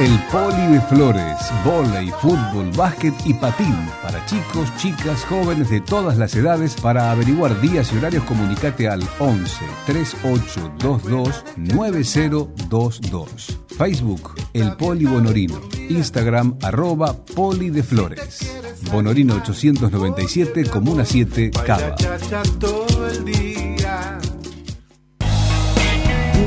El 0.03 0.19
Poli 0.33 0.73
de 0.73 0.81
Flores, 0.81 1.37
volei, 1.65 2.11
fútbol, 2.21 2.73
básquet 2.77 3.15
y 3.25 3.35
patín 3.35 3.73
para 4.03 4.27
chicos, 4.27 4.69
chicas, 4.77 5.25
jóvenes 5.27 5.71
de 5.71 5.81
todas 5.81 6.19
las 6.19 6.35
edades. 6.35 6.75
Para 6.75 7.13
averiguar 7.13 7.61
días 7.61 7.93
y 7.93 7.99
horarios 7.99 8.25
comunicate 8.25 8.89
al 8.89 9.09
11 9.21 9.65
3822 9.87 11.45
9022. 11.57 13.61
Facebook 13.79 14.35
El 14.53 14.77
Poli 14.77 15.05
Bonorino. 15.05 15.61
Instagram 15.89 16.59
arroba 16.63 17.15
Poli 17.37 17.71
de 17.71 17.85
Flores. 17.85 18.41
Bonorino 18.91 19.37
897, 19.37 20.65
Comuna 20.65 21.05
7, 21.05 21.53
Cava. 21.65 21.95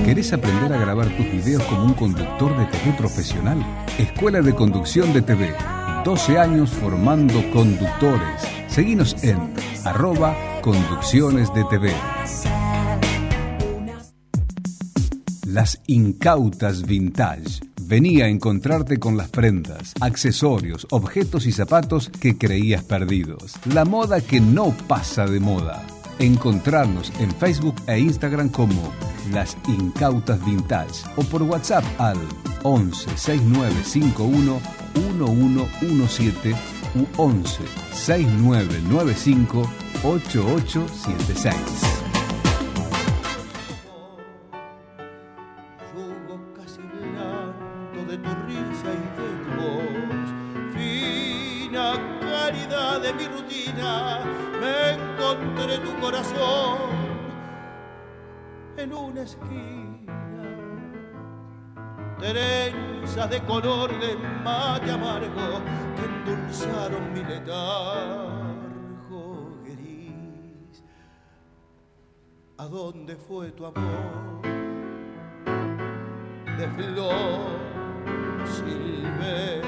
¿Querés 0.06 0.34
aprender 0.34 0.72
a 0.72 0.78
grabar 0.78 1.08
tus 1.18 1.26
videos 1.32 1.64
como 1.64 1.86
un 1.86 1.93
conductor 1.95 2.56
de 2.56 2.68
TV 2.68 2.93
profesional? 2.95 3.58
Escuela 3.97 4.39
de 4.39 4.53
Conducción 4.53 5.12
de 5.14 5.24
TV. 5.24 5.51
12 6.03 6.38
años 6.38 6.70
formando 6.70 7.34
conductores. 7.51 8.43
Seguinos 8.68 9.16
en 9.24 9.51
arroba 9.84 10.62
conducciones 10.62 11.51
de 11.56 11.64
TV. 11.64 11.91
Las 15.47 15.82
incautas 15.88 16.84
vintage. 16.84 17.62
Vení 17.82 18.22
a 18.22 18.28
encontrarte 18.28 18.99
con 18.99 19.18
las 19.18 19.30
prendas, 19.30 19.95
accesorios, 20.01 20.86
objetos 20.91 21.47
y 21.47 21.51
zapatos 21.51 22.10
que 22.10 22.38
creías 22.38 22.84
perdidos. 22.84 23.56
La 23.74 23.86
moda 23.86 24.22
que 24.22 24.39
no 24.39 24.70
pasa 24.88 25.26
de 25.26 25.39
moda. 25.39 25.82
Encontrarnos 26.20 27.12
en 27.20 27.32
Facebook 27.32 27.76
e 27.88 27.97
Instagram 27.97 28.49
como 28.49 28.93
Las 29.32 29.57
Incautas 29.67 30.43
Vintage 30.45 31.03
o 31.17 31.23
por 31.23 31.43
WhatsApp 31.43 31.84
al 31.99 32.17
11 32.63 33.17
6951 33.17 34.59
1117 34.95 36.55
u 36.95 37.05
11 37.17 37.59
6995 37.93 39.69
8876. 40.03 42.05
¿A 72.66 72.68
dónde 72.68 73.16
fue 73.16 73.51
tu 73.51 73.63
amor? 73.63 74.41
de 76.57 76.68
flor 76.70 77.59
silvestre. 78.55 79.61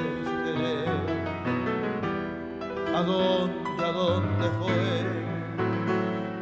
¿A 2.96 3.02
dónde, 3.04 3.86
a 3.86 3.92
dónde 3.92 4.50
fue 4.58 5.06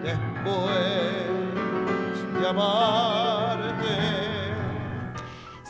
después 0.02 0.72
de 2.40 2.48
amarte? 2.48 3.25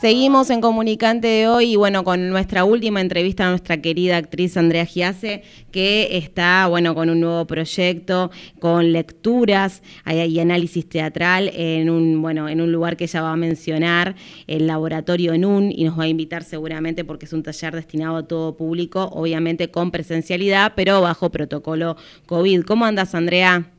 Seguimos 0.05 0.51
en 0.51 0.61
Comunicante 0.61 1.25
de 1.25 1.47
hoy 1.47 1.71
y 1.71 1.75
bueno, 1.77 2.03
con 2.03 2.29
nuestra 2.29 2.63
última 2.63 3.01
entrevista 3.01 3.47
a 3.47 3.49
nuestra 3.49 3.81
querida 3.81 4.17
actriz 4.17 4.55
Andrea 4.55 4.85
Giase, 4.85 5.41
que 5.71 6.15
está 6.17 6.67
bueno 6.67 6.93
con 6.93 7.09
un 7.09 7.21
nuevo 7.21 7.47
proyecto, 7.47 8.29
con 8.59 8.91
lecturas 8.91 9.81
y 10.05 10.39
análisis 10.39 10.87
teatral 10.87 11.49
en 11.55 11.89
un, 11.89 12.21
bueno, 12.21 12.47
en 12.47 12.61
un 12.61 12.71
lugar 12.71 12.97
que 12.97 13.05
ella 13.05 13.23
va 13.23 13.31
a 13.31 13.35
mencionar, 13.35 14.15
el 14.45 14.67
laboratorio 14.67 15.33
en 15.33 15.43
un, 15.43 15.71
y 15.71 15.85
nos 15.85 15.97
va 15.97 16.03
a 16.03 16.07
invitar 16.07 16.43
seguramente 16.43 17.03
porque 17.03 17.25
es 17.25 17.33
un 17.33 17.41
taller 17.41 17.73
destinado 17.73 18.17
a 18.17 18.27
todo 18.27 18.55
público, 18.55 19.09
obviamente 19.11 19.71
con 19.71 19.89
presencialidad, 19.89 20.73
pero 20.75 21.01
bajo 21.01 21.31
protocolo 21.31 21.97
COVID. 22.27 22.61
¿Cómo 22.61 22.85
andas, 22.85 23.15
Andrea? 23.15 23.74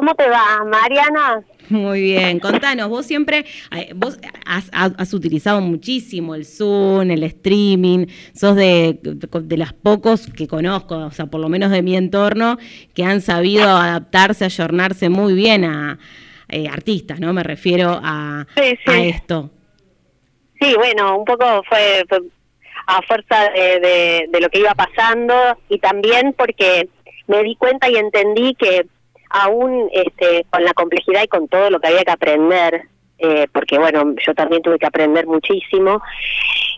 ¿Cómo 0.00 0.14
te 0.14 0.26
va, 0.30 0.64
Mariana? 0.64 1.42
Muy 1.68 2.00
bien, 2.00 2.38
contanos, 2.40 2.88
vos 2.88 3.04
siempre, 3.04 3.44
eh, 3.76 3.92
vos 3.94 4.18
has, 4.46 5.12
utilizado 5.12 5.60
muchísimo 5.60 6.34
el 6.34 6.46
Zoom, 6.46 7.10
el 7.10 7.22
streaming, 7.24 8.06
sos 8.34 8.56
de, 8.56 8.98
de 9.02 9.56
las 9.58 9.74
pocos 9.74 10.26
que 10.34 10.48
conozco, 10.48 10.96
o 10.96 11.10
sea, 11.10 11.26
por 11.26 11.38
lo 11.42 11.50
menos 11.50 11.70
de 11.70 11.82
mi 11.82 11.96
entorno, 11.96 12.56
que 12.94 13.04
han 13.04 13.20
sabido 13.20 13.68
adaptarse, 13.68 14.46
ayornarse 14.46 15.10
muy 15.10 15.34
bien 15.34 15.66
a 15.66 15.98
eh, 16.48 16.66
artistas, 16.66 17.20
¿no? 17.20 17.34
Me 17.34 17.42
refiero 17.42 17.90
a, 18.02 18.46
Sí, 18.56 18.78
sí. 18.86 18.90
a 18.90 19.04
esto. 19.04 19.50
Sí, 20.62 20.74
bueno, 20.76 21.18
un 21.18 21.26
poco 21.26 21.62
fue, 21.68 22.06
fue 22.08 22.20
a 22.86 23.02
fuerza 23.02 23.50
de, 23.54 23.80
de- 23.80 24.26
de 24.30 24.40
lo 24.40 24.48
que 24.48 24.60
iba 24.60 24.74
pasando 24.74 25.34
y 25.68 25.78
también 25.78 26.34
porque 26.38 26.88
me 27.26 27.42
di 27.42 27.54
cuenta 27.56 27.90
y 27.90 27.96
entendí 27.96 28.54
que 28.54 28.86
aún 29.30 29.88
este, 29.92 30.44
con 30.50 30.64
la 30.64 30.74
complejidad 30.74 31.22
y 31.22 31.28
con 31.28 31.48
todo 31.48 31.70
lo 31.70 31.80
que 31.80 31.88
había 31.88 32.04
que 32.04 32.10
aprender, 32.10 32.82
eh, 33.18 33.46
porque 33.52 33.78
bueno, 33.78 34.14
yo 34.26 34.34
también 34.34 34.62
tuve 34.62 34.78
que 34.78 34.86
aprender 34.86 35.26
muchísimo, 35.26 36.02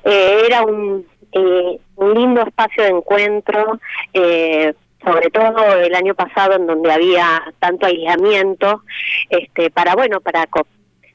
eh, 0.05 0.43
era 0.47 0.63
un, 0.63 1.07
eh, 1.33 1.79
un 1.97 2.15
lindo 2.15 2.43
espacio 2.43 2.85
de 2.85 2.91
encuentro, 2.91 3.81
sobre 5.05 5.31
todo 5.31 5.75
el 5.75 5.95
año 5.95 6.15
pasado 6.15 6.55
en 6.55 6.67
donde 6.67 6.93
había 6.93 7.43
tanto 7.59 7.87
aislamiento, 7.87 8.83
este, 9.31 9.71
para 9.71 9.95
bueno, 9.97 10.21
para 10.21 10.47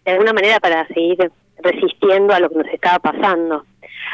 de 0.05 0.11
alguna 0.11 0.33
manera 0.33 0.59
para 0.59 0.87
seguir 0.87 1.31
resistiendo 1.59 2.33
a 2.33 2.39
lo 2.39 2.49
que 2.49 2.55
nos 2.55 2.67
estaba 2.67 2.99
pasando. 2.99 3.65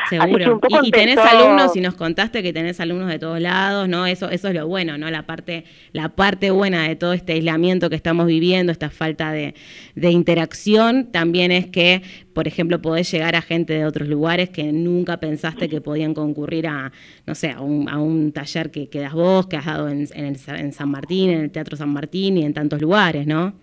Seguro. 0.10 0.60
y, 0.84 0.92
tenés 0.92 1.18
alumnos, 1.18 1.76
y 1.76 1.82
nos 1.82 1.96
contaste 1.96 2.44
que 2.44 2.54
tenés 2.54 2.80
alumnos 2.80 3.10
de 3.10 3.20
todos 3.20 3.40
lados, 3.40 3.88
¿no? 3.88 4.06
Eso, 4.06 4.30
eso 4.30 4.50
es 4.50 4.54
lo 4.54 4.68
bueno, 4.68 4.98
¿no? 4.98 5.10
La 5.10 5.24
parte, 5.24 5.64
la 5.92 6.10
parte 6.10 6.52
buena 6.52 6.88
de 6.88 6.96
todo 6.96 7.14
este 7.14 7.34
aislamiento 7.34 7.90
que 7.90 7.96
estamos 7.96 8.28
viviendo, 8.28 8.72
esta 8.72 8.90
falta 8.90 9.32
de, 9.32 9.54
interacción, 9.96 11.12
también 11.12 11.52
es 11.52 11.68
que, 11.68 12.02
por 12.34 12.48
ejemplo, 12.48 12.82
podés 12.82 13.10
llegar 13.12 13.36
a 13.36 13.42
gente 13.42 13.74
de 13.74 13.86
otros 13.86 14.08
lugares 14.08 14.50
que 14.50 14.72
nunca 14.72 15.18
pensaste 15.18 15.70
que 15.70 15.82
podían 15.82 16.14
concurrir 16.14 16.68
a, 16.68 16.92
no 17.26 17.36
sé, 17.36 17.52
a 17.52 17.62
un, 17.62 18.32
taller 18.34 18.72
que, 18.72 18.90
que, 18.90 19.00
das 19.00 19.14
vos, 19.14 19.48
que 19.48 19.58
has 19.58 19.66
dado 19.66 19.90
en, 19.90 20.08
en, 20.14 20.36
en 20.48 20.74
San 20.74 20.90
Martín, 20.90 21.30
en 21.30 21.42
el 21.42 21.52
Teatro 21.52 21.78
San 21.78 21.90
Martín 21.90 22.38
y 22.38 22.46
en 22.46 22.54
tantos 22.54 22.82
lugares, 22.82 23.26
¿no? 23.26 23.54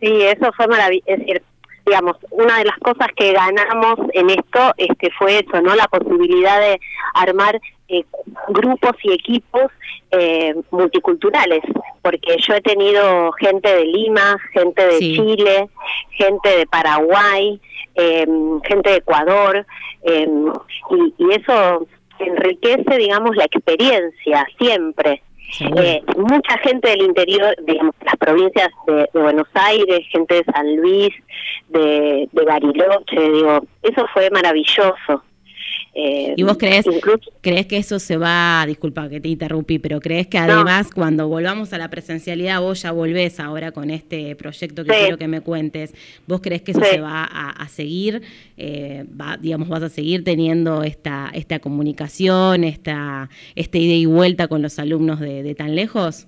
Sí, 0.00 0.08
eso 0.22 0.52
fue 0.56 0.66
maravilloso. 0.66 1.10
Es 1.10 1.18
decir, 1.18 1.42
digamos, 1.86 2.16
una 2.30 2.58
de 2.58 2.64
las 2.64 2.78
cosas 2.78 3.08
que 3.14 3.32
ganamos 3.32 3.98
en 4.12 4.30
esto 4.30 4.72
este, 4.76 5.10
fue 5.12 5.38
eso, 5.38 5.62
¿no? 5.62 5.74
La 5.76 5.86
posibilidad 5.86 6.60
de 6.60 6.80
armar 7.14 7.60
eh, 7.88 8.04
grupos 8.48 8.96
y 9.04 9.12
equipos 9.12 9.70
eh, 10.10 10.54
multiculturales, 10.72 11.62
porque 12.02 12.36
yo 12.38 12.54
he 12.54 12.60
tenido 12.60 13.30
gente 13.32 13.72
de 13.72 13.84
Lima, 13.84 14.36
gente 14.52 14.84
de 14.84 14.98
Chile, 14.98 15.68
gente 16.10 16.58
de 16.58 16.66
Paraguay, 16.66 17.60
em, 17.94 18.60
gente 18.62 18.90
de 18.90 18.96
Ecuador, 18.96 19.64
em, 20.02 20.52
y, 20.90 21.14
y 21.18 21.32
eso 21.32 21.86
enriquece, 22.18 22.96
digamos, 22.98 23.36
la 23.36 23.44
experiencia 23.44 24.46
siempre. 24.58 25.22
Eh, 25.60 26.02
mucha 26.16 26.58
gente 26.58 26.88
del 26.90 27.02
interior, 27.02 27.54
de 27.62 27.74
las 28.04 28.16
provincias 28.16 28.68
de, 28.86 29.08
Buenos 29.12 29.48
Aires, 29.54 30.00
gente 30.10 30.34
de 30.34 30.44
San 30.52 30.76
Luis, 30.76 31.10
de, 31.68 32.28
de 32.32 32.44
Bariloche, 32.44 33.30
digo, 33.32 33.64
eso 33.82 34.06
fue 34.12 34.28
maravilloso. 34.30 35.22
Eh, 35.98 36.34
¿Y 36.36 36.42
vos 36.42 36.58
crees, 36.58 36.84
crees 37.40 37.66
que 37.66 37.78
eso 37.78 37.98
se 37.98 38.18
va, 38.18 38.62
disculpa 38.66 39.08
que 39.08 39.18
te 39.18 39.30
interrumpí, 39.30 39.78
pero 39.78 39.98
crees 39.98 40.26
que 40.26 40.36
además 40.36 40.90
cuando 40.94 41.26
volvamos 41.26 41.72
a 41.72 41.78
la 41.78 41.88
presencialidad, 41.88 42.60
vos 42.60 42.82
ya 42.82 42.92
volvés 42.92 43.40
ahora 43.40 43.72
con 43.72 43.88
este 43.88 44.36
proyecto 44.36 44.84
que 44.84 44.90
quiero 44.90 45.16
que 45.16 45.26
me 45.26 45.40
cuentes, 45.40 45.94
vos 46.26 46.42
crees 46.42 46.60
que 46.60 46.72
eso 46.72 46.82
se 46.82 47.00
va 47.00 47.24
a, 47.24 47.66
seguir, 47.68 48.20
eh, 48.58 49.06
va, 49.18 49.38
digamos, 49.38 49.70
vas 49.70 49.84
a 49.84 49.88
seguir 49.88 50.22
teniendo 50.22 50.82
esta, 50.82 51.30
esta 51.32 51.60
comunicación, 51.60 52.64
esta, 52.64 53.30
esta 53.54 53.78
ida 53.78 53.94
y 53.94 54.04
vuelta 54.04 54.48
con 54.48 54.60
los 54.60 54.78
alumnos 54.78 55.18
de, 55.18 55.54
tan 55.54 55.74
lejos? 55.74 56.26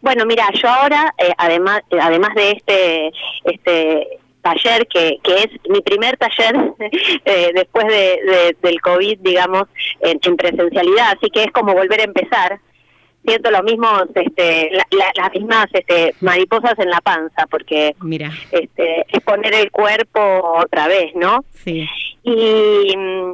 Bueno, 0.00 0.24
mira, 0.24 0.48
yo 0.54 0.66
ahora, 0.70 1.14
eh, 1.18 1.34
además, 1.36 1.82
además 2.00 2.34
de 2.34 2.50
este, 2.52 3.12
este 3.44 4.19
taller 4.40 4.86
que, 4.86 5.18
que 5.22 5.34
es 5.34 5.48
mi 5.68 5.80
primer 5.80 6.16
taller 6.16 6.54
eh, 7.24 7.50
después 7.54 7.86
de, 7.86 8.56
del 8.62 8.80
COVID, 8.80 9.18
digamos, 9.20 9.64
en, 10.00 10.36
presencialidad, 10.36 11.16
así 11.16 11.30
que 11.30 11.44
es 11.44 11.52
como 11.52 11.74
volver 11.74 12.00
a 12.00 12.04
empezar. 12.04 12.60
Siento 13.22 13.50
lo 13.50 13.62
mismo, 13.62 13.86
este, 14.14 14.70
las 14.72 15.32
mismas 15.34 15.66
este, 15.74 16.14
mariposas 16.22 16.78
en 16.78 16.88
la 16.88 17.02
panza, 17.02 17.46
porque 17.50 17.94
Mira. 18.00 18.32
Este, 18.50 19.04
es 19.08 19.20
poner 19.22 19.52
el 19.54 19.70
cuerpo 19.70 20.20
otra 20.56 20.88
vez, 20.88 21.14
¿no? 21.14 21.44
Sí. 21.52 21.86
Y 22.22 22.96
mm, 22.96 23.32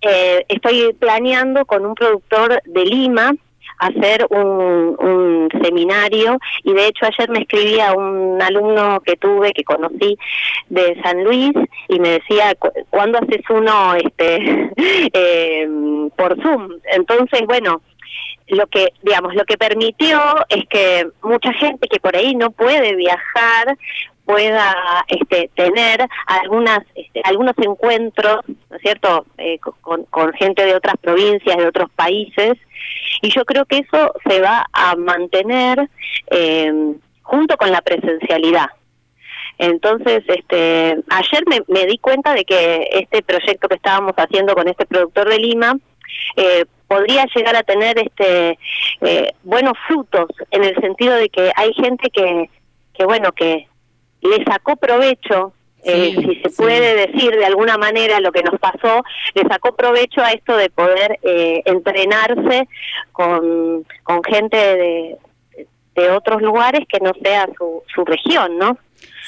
eh, 0.00 0.44
estoy 0.48 0.94
planeando 0.98 1.66
con 1.66 1.84
un 1.84 1.94
productor 1.94 2.62
de 2.64 2.84
Lima, 2.86 3.34
hacer 3.80 4.26
un, 4.30 5.48
seminario 5.62 6.38
y 6.62 6.72
de 6.72 6.86
hecho 6.86 7.06
ayer 7.06 7.28
me 7.30 7.40
escribía 7.40 7.92
un 7.92 8.40
alumno 8.40 9.00
que 9.00 9.16
tuve, 9.16 9.52
que 9.52 9.64
conocí 9.64 10.16
de 10.68 11.00
San 11.02 11.24
Luis 11.24 11.52
y 11.88 11.98
me 11.98 12.10
decía, 12.10 12.54
¿cuándo 12.90 13.18
haces 13.18 13.42
uno 13.50 13.94
este 13.94 14.70
eh, 15.12 15.68
por 16.16 16.40
Zoom? 16.42 16.78
Entonces, 16.92 17.42
bueno, 17.46 17.82
lo 18.48 18.66
que 18.66 18.88
digamos 19.02 19.34
lo 19.34 19.44
que 19.44 19.56
permitió 19.56 20.20
es 20.48 20.64
que 20.68 21.08
mucha 21.22 21.52
gente 21.54 21.88
que 21.88 22.00
por 22.00 22.16
ahí 22.16 22.34
no 22.34 22.50
puede 22.50 22.94
viajar 22.96 23.76
pueda 24.24 25.04
este, 25.08 25.50
tener 25.54 26.06
algunas 26.26 26.80
este, 26.94 27.20
algunos 27.24 27.54
encuentros, 27.58 28.40
¿no 28.46 28.76
es 28.76 28.82
cierto?, 28.82 29.26
eh, 29.38 29.58
con, 29.58 30.04
con, 30.04 30.32
gente 30.34 30.64
de 30.64 30.76
otras 30.76 30.96
provincias, 30.98 31.56
de 31.56 31.66
otros 31.66 31.90
países, 31.96 32.52
y 33.22 33.30
yo 33.30 33.44
creo 33.44 33.64
que 33.64 33.78
eso 33.78 34.12
se 34.28 34.40
va 34.40 34.66
a 34.72 34.96
mantener 34.96 35.88
eh, 36.30 36.72
junto 37.22 37.56
con 37.56 37.70
la 37.70 37.82
presencialidad. 37.82 38.66
Entonces, 39.58 40.22
este, 40.26 40.98
ayer 41.10 41.42
me, 41.46 41.60
me, 41.68 41.84
di 41.86 41.98
cuenta 41.98 42.32
de 42.32 42.44
que 42.44 42.88
este 42.92 43.22
proyecto 43.22 43.68
que 43.68 43.74
estábamos 43.74 44.14
haciendo 44.16 44.54
con 44.54 44.68
este 44.68 44.86
productor 44.86 45.28
de 45.28 45.38
Lima 45.38 45.76
eh, 46.36 46.64
podría 46.88 47.26
llegar 47.34 47.54
a 47.56 47.62
tener 47.62 47.98
este 47.98 48.58
eh, 49.00 49.32
buenos 49.42 49.74
frutos 49.86 50.28
en 50.50 50.64
el 50.64 50.74
sentido 50.80 51.14
de 51.14 51.28
que 51.28 51.52
hay 51.54 51.72
gente 51.74 52.10
que, 52.10 52.50
que 52.94 53.04
bueno, 53.04 53.32
que 53.32 53.68
le 54.22 54.44
sacó 54.44 54.76
provecho 54.76 55.52
eh, 55.84 56.14
si 56.14 56.40
se 56.42 56.50
puede 56.50 57.06
decir 57.06 57.30
de 57.30 57.44
alguna 57.44 57.78
manera 57.78 58.20
lo 58.20 58.32
que 58.32 58.42
nos 58.42 58.58
pasó, 58.60 59.02
le 59.34 59.42
sacó 59.48 59.74
provecho 59.74 60.20
a 60.22 60.32
esto 60.32 60.56
de 60.56 60.70
poder 60.70 61.18
eh, 61.22 61.62
entrenarse 61.64 62.68
con, 63.12 63.84
con 64.02 64.22
gente 64.24 64.56
de, 64.56 65.16
de 65.96 66.10
otros 66.10 66.42
lugares 66.42 66.86
que 66.88 66.98
no 67.00 67.12
sea 67.22 67.48
su, 67.56 67.82
su 67.94 68.04
región, 68.04 68.58
¿no? 68.58 68.78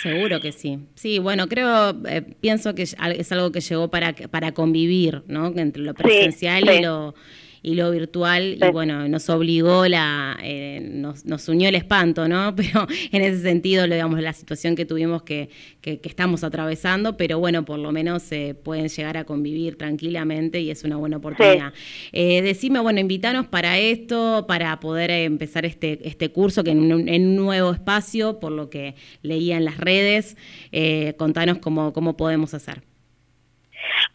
Seguro 0.02 0.40
que 0.40 0.52
sí. 0.52 0.78
Sí, 0.94 1.18
bueno, 1.18 1.46
creo, 1.48 1.90
eh, 2.08 2.22
pienso 2.40 2.74
que 2.74 2.82
es 2.82 2.96
algo 3.32 3.52
que 3.52 3.60
llegó 3.60 3.88
para, 3.88 4.12
para 4.12 4.52
convivir, 4.52 5.22
¿no? 5.28 5.46
Entre 5.54 5.82
lo 5.82 5.94
presencial 5.94 6.68
y 6.68 6.82
lo 6.82 7.14
y 7.62 7.74
lo 7.74 7.90
virtual, 7.90 8.58
y 8.60 8.70
bueno, 8.70 9.06
nos 9.08 9.28
obligó, 9.30 9.86
la, 9.86 10.36
eh, 10.42 10.80
nos, 10.92 11.24
nos, 11.24 11.48
unió 11.48 11.68
el 11.68 11.76
espanto, 11.76 12.26
¿no? 12.26 12.54
Pero 12.56 12.86
en 13.12 13.22
ese 13.22 13.40
sentido, 13.42 13.84
digamos, 13.84 14.20
la 14.20 14.32
situación 14.32 14.74
que 14.74 14.84
tuvimos 14.84 15.22
que, 15.22 15.48
que, 15.80 16.00
estamos 16.02 16.44
atravesando, 16.44 17.16
pero 17.16 17.38
bueno, 17.38 17.64
por 17.64 17.78
lo 17.78 17.90
menos 17.90 18.22
se 18.22 18.54
pueden 18.54 18.88
llegar 18.88 19.16
a 19.16 19.24
convivir 19.24 19.76
tranquilamente 19.76 20.60
y 20.60 20.70
es 20.70 20.84
una 20.84 20.96
buena 20.96 21.18
oportunidad. 21.18 21.72
Eh, 22.12 22.42
decime, 22.42 22.80
bueno, 22.80 23.00
invítanos 23.00 23.46
para 23.46 23.78
esto, 23.78 24.44
para 24.46 24.78
poder 24.80 25.10
empezar 25.10 25.64
este, 25.64 26.06
este 26.06 26.30
curso 26.30 26.64
que 26.64 26.70
en 26.70 26.92
un, 26.92 27.08
en 27.08 27.26
un 27.28 27.36
nuevo 27.36 27.72
espacio, 27.72 28.40
por 28.40 28.52
lo 28.52 28.68
que 28.68 28.94
leía 29.22 29.56
en 29.56 29.64
las 29.64 29.78
redes, 29.78 30.36
eh, 30.72 31.14
contanos 31.16 31.58
cómo, 31.58 31.92
cómo 31.92 32.16
podemos 32.16 32.54
hacer. 32.54 32.91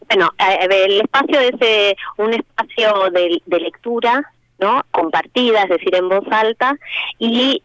Bueno, 0.06 0.30
eh, 0.38 0.68
el 0.70 1.00
espacio 1.00 1.40
es 1.40 1.54
eh, 1.60 1.96
un 2.16 2.34
espacio 2.34 3.10
de, 3.10 3.58
lectura, 3.58 4.32
¿no? 4.58 4.82
Compartida, 4.90 5.62
es 5.62 5.68
decir, 5.68 5.94
en 5.94 6.08
voz 6.08 6.24
alta, 6.30 6.76
y 7.18 7.62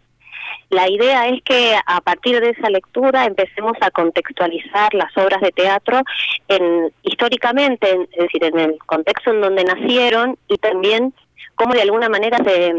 la 0.69 0.89
idea 0.89 1.27
es 1.27 1.41
que 1.43 1.75
a 1.85 2.01
partir 2.01 2.39
de 2.41 2.49
esa 2.49 2.69
lectura 2.69 3.25
empecemos 3.25 3.73
a 3.81 3.91
contextualizar 3.91 4.93
las 4.93 5.15
obras 5.17 5.41
de 5.41 5.51
teatro 5.51 6.01
en, 6.47 6.91
históricamente, 7.03 8.07
es 8.11 8.23
decir, 8.23 8.43
en 8.43 8.59
el 8.59 8.77
contexto 8.85 9.31
en 9.31 9.41
donde 9.41 9.63
nacieron 9.63 10.37
y 10.47 10.57
también 10.57 11.13
cómo 11.55 11.73
de 11.73 11.83
alguna 11.83 12.09
manera 12.09 12.39
se 12.43 12.73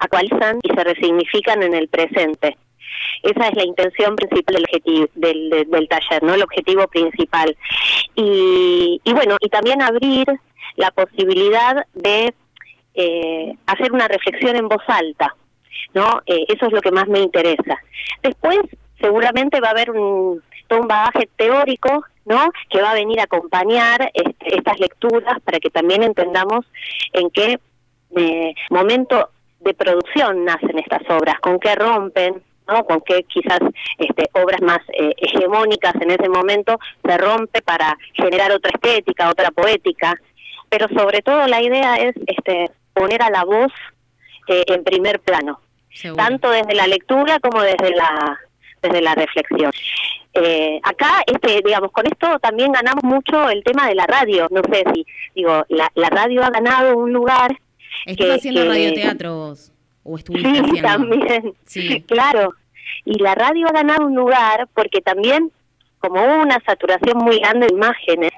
actualizan 0.00 0.60
y 0.62 0.68
se 0.72 0.84
resignifican 0.84 1.62
en 1.62 1.74
el 1.74 1.88
presente. 1.88 2.56
Esa 3.22 3.48
es 3.48 3.54
la 3.54 3.64
intención 3.64 4.16
principal 4.16 4.54
del, 4.54 4.64
objetivo, 4.64 5.06
del, 5.14 5.88
taller, 5.88 6.22
¿no? 6.22 6.34
El 6.34 6.42
objetivo 6.42 6.86
principal. 6.88 7.56
Y, 8.14 9.00
bueno, 9.12 9.36
y 9.40 9.48
también 9.48 9.82
abrir 9.82 10.26
la 10.76 10.90
posibilidad 10.90 11.86
de 11.94 12.34
eh, 12.94 13.54
hacer 13.66 13.92
una 13.92 14.08
reflexión 14.08 14.56
en 14.56 14.68
voz 14.68 14.82
alta, 14.86 15.34
¿no? 15.94 16.22
Eh, 16.26 16.44
eso 16.48 16.66
es 16.66 16.72
lo 16.72 16.80
que 16.80 16.92
más 16.92 17.08
me 17.08 17.20
interesa. 17.20 17.78
Después, 18.22 18.58
seguramente 19.00 19.60
va 19.60 19.68
a 19.68 19.72
haber 19.72 19.90
un, 19.90 20.42
todo 20.70 20.80
un 20.80 20.88
bagaje 20.88 21.28
teórico 21.36 22.04
¿no? 22.24 22.50
que 22.68 22.80
va 22.80 22.92
a 22.92 22.94
venir 22.94 23.20
a 23.20 23.24
acompañar 23.24 24.10
este, 24.14 24.56
estas 24.56 24.78
lecturas 24.78 25.40
para 25.42 25.58
que 25.58 25.70
también 25.70 26.02
entendamos 26.02 26.64
en 27.12 27.30
qué 27.30 27.58
eh, 28.16 28.54
momento 28.70 29.30
de 29.60 29.74
producción 29.74 30.44
nacen 30.44 30.78
estas 30.78 31.02
obras, 31.10 31.38
con 31.40 31.58
qué 31.58 31.74
rompen, 31.74 32.42
con 32.86 33.00
qué 33.02 33.24
quizás 33.24 33.60
este, 33.98 34.30
obras 34.32 34.60
más 34.62 34.80
eh, 34.92 35.12
hegemónicas 35.16 35.94
en 36.00 36.10
ese 36.10 36.28
momento 36.28 36.78
se 37.04 37.18
rompe 37.18 37.62
para 37.62 37.96
generar 38.14 38.52
otra 38.52 38.70
estética, 38.74 39.30
otra 39.30 39.50
poética, 39.50 40.14
pero 40.68 40.88
sobre 40.88 41.20
todo 41.22 41.46
la 41.46 41.62
idea 41.62 41.96
es 41.96 42.14
este, 42.26 42.70
poner 42.94 43.22
a 43.22 43.30
la 43.30 43.44
voz 43.44 43.72
eh, 44.48 44.64
en 44.66 44.84
primer 44.84 45.20
plano, 45.20 45.60
tanto 46.16 46.50
desde 46.50 46.74
la 46.74 46.86
lectura 46.86 47.38
como 47.40 47.62
desde 47.62 47.90
la 47.94 48.38
desde 48.82 49.02
la 49.02 49.14
reflexión. 49.14 49.72
Eh, 50.32 50.80
acá, 50.82 51.22
este, 51.26 51.60
digamos, 51.64 51.90
con 51.92 52.06
esto 52.06 52.38
también 52.38 52.72
ganamos 52.72 53.02
mucho 53.04 53.50
el 53.50 53.62
tema 53.64 53.88
de 53.88 53.94
la 53.94 54.06
radio. 54.06 54.48
No 54.50 54.62
sé 54.72 54.84
si, 54.94 55.06
digo, 55.34 55.64
la, 55.68 55.90
la 55.94 56.08
radio 56.08 56.42
ha 56.42 56.50
ganado 56.50 56.96
un 56.96 57.12
lugar. 57.12 57.56
¿Estás 58.06 58.38
haciendo 58.38 58.64
radioteatro 58.64 59.34
vos? 59.34 59.72
¿O 60.02 60.16
estuviste 60.16 60.64
sí, 60.64 60.80
también. 60.80 61.54
Sí, 61.66 62.02
claro. 62.08 62.54
Y 63.04 63.18
la 63.22 63.34
radio 63.34 63.66
ha 63.68 63.72
ganado 63.72 64.06
un 64.06 64.14
lugar 64.14 64.68
porque 64.74 65.00
también, 65.00 65.50
como 65.98 66.22
hubo 66.22 66.42
una 66.42 66.58
saturación 66.64 67.18
muy 67.18 67.38
grande 67.38 67.66
de 67.66 67.74
imágenes, 67.74 68.32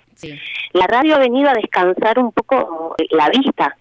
La 0.73 0.87
radio 0.87 1.17
ha 1.17 1.19
venido 1.19 1.49
a 1.51 1.55
descansar 1.55 2.19
un 2.19 2.33
poco 2.33 2.95
la 3.11 3.29
vista. 3.29 3.77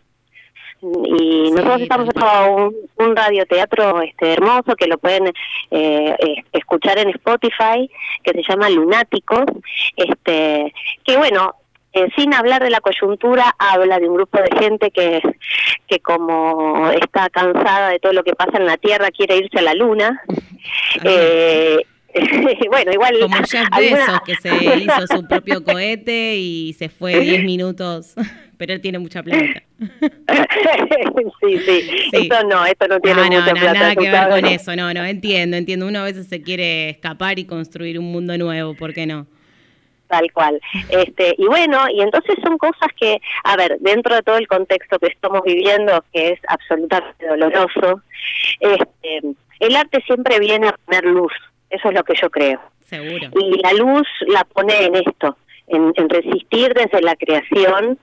Y 0.82 1.51
nosotros 1.51 1.82
estamos 1.82 2.09
haciendo 2.09 2.55
un, 2.55 2.76
un 2.97 3.15
radioteatro 3.15 4.01
este, 4.01 4.34
hermoso 4.34 4.76
que 4.76 4.88
lo 4.88 4.97
pueden 4.97 5.28
eh, 5.28 6.15
eh, 6.17 6.43
escuchar 6.53 6.97
en 6.97 7.09
Spotify, 7.09 7.88
que 8.24 8.32
se 8.32 8.41
llama 8.49 8.67
Lunáticos, 8.69 9.45
este, 9.95 10.74
que 11.03 11.17
bueno, 11.17 11.53
eh, 11.94 12.08
sin 12.16 12.34
hablar 12.34 12.64
de 12.64 12.70
la 12.70 12.80
coyuntura, 12.80 13.54
habla 13.58 14.00
de 14.00 14.08
un 14.08 14.16
grupo 14.16 14.38
de 14.38 14.58
gente 14.58 14.92
que, 14.92 15.22
que 15.88 16.00
como 16.00 16.89
está 16.92 17.30
cansada 17.30 17.89
de 17.89 18.00
todo 18.00 18.14
lo 18.14 18.24
que 18.24 18.34
pasa 18.34 18.58
en 18.58 18.66
la 18.66 18.78
Tierra, 18.78 19.12
quiere 19.12 19.38
irse 19.38 19.60
a 19.60 19.64
la 19.64 19.74
Luna. 19.74 20.22
Eh, 21.04 21.78
bueno, 22.70 22.92
igual... 22.92 23.20
Como 23.22 23.38
Jeff 23.38 23.68
Bezos, 23.78 24.22
que 24.26 24.36
se 24.36 24.50
hizo 24.80 25.08
su 25.08 25.28
propio 25.28 25.64
cohete 25.64 26.36
y 26.36 26.74
se 26.74 26.89
fue 26.89 27.20
10 27.20 27.44
minutos, 27.46 28.14
pero 28.58 28.74
él 28.74 28.82
tiene 28.82 29.00
mucha 29.00 29.24
plata. 29.24 29.64
sí, 31.42 31.58
sí, 31.66 31.89
Esto 32.12 32.44
no, 32.44 32.66
esto 32.66 32.88
no 32.88 33.00
tiene 33.00 33.22
no, 33.22 33.30
no, 33.30 33.39
mucha 33.39 33.54
no, 33.54 33.60
plata. 33.60 33.74
nada 33.74 33.96
que 33.96 34.10
ver 34.12 34.30
con 34.30 34.46
eso, 34.46 34.76
no, 34.76 34.94
no, 34.94 35.06
entiendo, 35.06 35.58
entiendo. 35.58 35.88
Uno 35.88 36.00
a 36.00 36.04
veces 36.04 36.28
se 36.28 36.42
quiere 36.42 36.89
escapar 36.89 37.39
y 37.39 37.46
construir 37.46 37.98
un 37.98 38.12
mundo 38.12 38.38
nuevo, 38.38 38.76
¿por 38.76 38.94
qué 38.94 39.06
no? 39.06 39.26
Tal 40.12 40.30
cual. 40.34 40.59
Este, 40.89 41.36
y 41.38 41.45
bueno, 41.45 41.80
y 41.89 42.01
entonces 42.01 42.36
son 42.43 42.57
cosas 42.57 42.89
que, 42.99 43.18
a 43.45 43.55
ver, 43.55 43.78
dentro 43.80 44.14
de 44.14 44.22
todo 44.24 44.36
el 44.36 44.45
contexto 44.47 44.99
que 44.99 45.07
estamos 45.07 45.41
viviendo, 45.43 46.03
que 46.12 46.32
es 46.34 46.39
absolutamente 46.49 47.26
doloroso, 47.28 48.01
este, 48.59 49.22
el 49.62 49.76
arte 49.78 50.03
siempre 50.05 50.38
viene 50.39 50.68
a 50.68 50.76
poner 50.86 51.05
luz, 51.05 51.32
eso 51.70 51.88
es 51.88 51.95
lo 51.95 52.03
que 52.03 52.16
yo 52.22 52.30
creo. 52.30 52.59
Seguro. 52.84 53.30
Y 53.39 53.62
la 53.64 53.72
luz 53.72 54.05
la 54.28 54.43
pone 54.43 54.84
en 54.84 54.95
esto, 54.95 55.38
en, 55.68 55.93
en 55.95 56.09
resistir 56.09 56.74
desde 56.74 57.01
la 57.01 57.16
creación, 57.16 57.97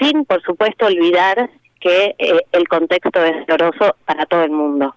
sin, 0.00 0.24
por 0.24 0.42
supuesto, 0.42 0.86
olvidar 0.86 1.50
que 1.78 2.14
eh, 2.18 2.40
el 2.52 2.68
contexto 2.68 3.22
es 3.22 3.46
doloroso 3.46 3.96
para 4.06 4.24
todo 4.24 4.44
el 4.44 4.50
mundo. 4.50 4.94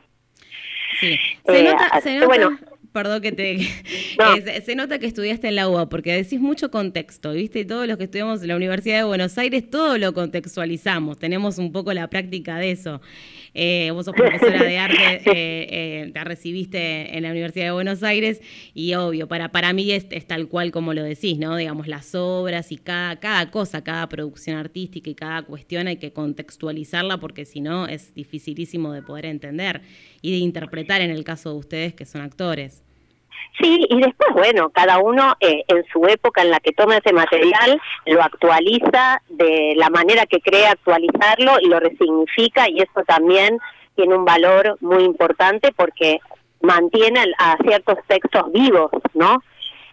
Sí. 1.00 1.20
Se 1.46 1.60
Eh, 1.60 1.64
nota, 1.64 1.88
así 1.92 2.04
se 2.04 2.10
que 2.12 2.16
nota- 2.20 2.28
bueno. 2.28 2.58
Perdón 2.94 3.22
que 3.22 3.32
te... 3.32 3.58
No. 4.20 4.36
eh, 4.36 4.44
se, 4.44 4.62
se 4.62 4.76
nota 4.76 5.00
que 5.00 5.08
estudiaste 5.08 5.48
en 5.48 5.56
la 5.56 5.68
UBA, 5.68 5.90
porque 5.90 6.14
decís 6.14 6.40
mucho 6.40 6.70
contexto, 6.70 7.34
¿viste? 7.34 7.62
Y 7.62 7.66
todos 7.66 7.88
los 7.88 7.98
que 7.98 8.04
estudiamos 8.04 8.44
en 8.44 8.50
la 8.50 8.56
Universidad 8.56 8.98
de 8.98 9.04
Buenos 9.06 9.36
Aires, 9.40 9.68
todo 9.68 9.98
lo 9.98 10.14
contextualizamos, 10.14 11.18
tenemos 11.18 11.58
un 11.58 11.72
poco 11.72 11.94
la 11.94 12.08
práctica 12.08 12.58
de 12.58 12.72
eso. 12.72 13.02
Eh, 13.56 13.92
vos 13.92 14.06
sos 14.06 14.16
profesora 14.16 14.64
de 14.64 14.78
arte, 14.78 14.98
eh, 15.26 15.68
eh, 16.06 16.12
te 16.12 16.24
recibiste 16.24 17.16
en 17.16 17.24
la 17.24 17.32
Universidad 17.32 17.66
de 17.66 17.72
Buenos 17.72 18.02
Aires 18.02 18.42
y 18.74 18.94
obvio, 18.96 19.28
para, 19.28 19.52
para 19.52 19.74
mí 19.74 19.92
es, 19.92 20.08
es 20.10 20.26
tal 20.26 20.48
cual 20.48 20.72
como 20.72 20.94
lo 20.94 21.04
decís, 21.04 21.38
¿no? 21.38 21.56
Digamos, 21.56 21.88
las 21.88 22.16
obras 22.16 22.72
y 22.72 22.78
cada, 22.78 23.20
cada 23.20 23.52
cosa, 23.52 23.84
cada 23.84 24.10
producción 24.10 24.58
artística 24.58 25.10
y 25.10 25.16
cada 25.16 25.44
cuestión 25.44 25.88
hay 25.88 25.98
que 25.98 26.14
contextualizarla 26.14 27.20
porque 27.20 27.46
si 27.46 27.62
no 27.62 27.88
es 27.88 28.14
dificilísimo 28.16 28.92
de 28.92 29.04
poder 29.04 29.26
entender 29.26 29.82
y 30.22 30.32
de 30.32 30.38
interpretar 30.38 31.02
en 31.02 31.12
el 31.12 31.24
caso 31.24 31.52
de 31.52 31.58
ustedes 31.58 31.94
que 31.94 32.06
son 32.06 32.22
actores. 32.22 32.83
Sí, 33.60 33.86
y 33.88 34.02
después, 34.02 34.30
bueno, 34.34 34.70
cada 34.72 34.98
uno 34.98 35.36
eh, 35.40 35.64
en 35.68 35.86
su 35.92 36.06
época 36.08 36.42
en 36.42 36.50
la 36.50 36.60
que 36.60 36.72
toma 36.72 36.98
ese 36.98 37.14
material 37.14 37.80
lo 38.06 38.22
actualiza 38.22 39.22
de 39.30 39.74
la 39.76 39.90
manera 39.90 40.26
que 40.26 40.42
cree 40.42 40.66
actualizarlo 40.66 41.60
y 41.62 41.68
lo 41.68 41.80
resignifica 41.80 42.68
y 42.68 42.80
eso 42.80 43.04
también 43.06 43.60
tiene 43.96 44.16
un 44.16 44.26
valor 44.26 44.78
muy 44.82 45.04
importante 45.04 45.72
porque 45.76 46.20
mantiene 46.62 47.24
a 47.38 47.58
ciertos 47.64 48.00
textos 48.08 48.52
vivos, 48.52 48.90
¿no? 49.14 49.44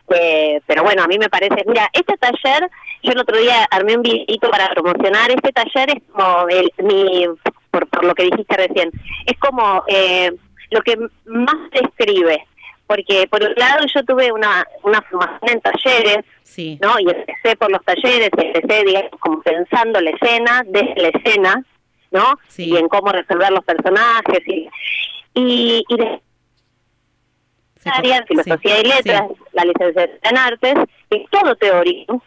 Eh, 0.08 0.60
pero 0.66 0.82
bueno, 0.82 1.02
a 1.02 1.06
mí 1.06 1.18
me 1.18 1.28
parece, 1.28 1.64
mira, 1.66 1.88
este 1.92 2.16
taller, 2.16 2.68
yo 3.02 3.12
el 3.12 3.20
otro 3.20 3.36
día 3.36 3.64
armé 3.70 3.96
un 3.96 4.02
videito 4.02 4.50
para 4.50 4.68
promocionar, 4.70 5.30
este 5.30 5.52
taller 5.52 5.90
es 5.90 6.02
como 6.12 6.48
el, 6.48 6.72
mi, 6.78 7.26
por, 7.70 7.86
por 7.88 8.04
lo 8.04 8.14
que 8.14 8.24
dijiste 8.24 8.56
recién, 8.56 8.90
es 9.26 9.38
como 9.38 9.84
eh, 9.86 10.32
lo 10.70 10.80
que 10.82 10.96
más 11.26 11.56
se 11.72 11.84
escribe, 11.84 12.44
porque 12.90 13.28
por 13.28 13.40
un 13.40 13.54
lado 13.54 13.86
yo 13.94 14.04
tuve 14.04 14.32
una, 14.32 14.66
una 14.82 15.00
formación 15.02 15.48
en 15.48 15.60
talleres, 15.60 16.24
Sí. 16.42 16.76
¿no? 16.82 16.98
Y 16.98 17.08
empecé 17.08 17.54
por 17.56 17.70
los 17.70 17.80
talleres, 17.84 18.30
y 18.36 18.46
empecé, 18.46 18.84
digamos, 18.84 19.12
como 19.20 19.40
pensando 19.42 20.00
la 20.00 20.10
escena, 20.10 20.64
desde 20.66 21.00
la 21.00 21.08
escena, 21.10 21.64
¿no? 22.10 22.34
Y 22.56 22.76
en 22.76 22.88
cómo 22.88 23.12
resolver 23.12 23.52
los 23.52 23.64
personajes, 23.64 24.40
y, 24.44 24.68
y, 25.34 25.84
y 25.88 25.96
de 25.96 26.20
área 27.84 28.16
en 28.16 28.26
filosofía 28.26 28.80
y 28.80 28.82
letras, 28.82 29.22
la 29.52 29.64
licenciatura 29.66 30.18
en 30.28 30.36
artes, 30.36 30.74
es 31.10 31.30
todo 31.30 31.54
teórico. 31.54 32.20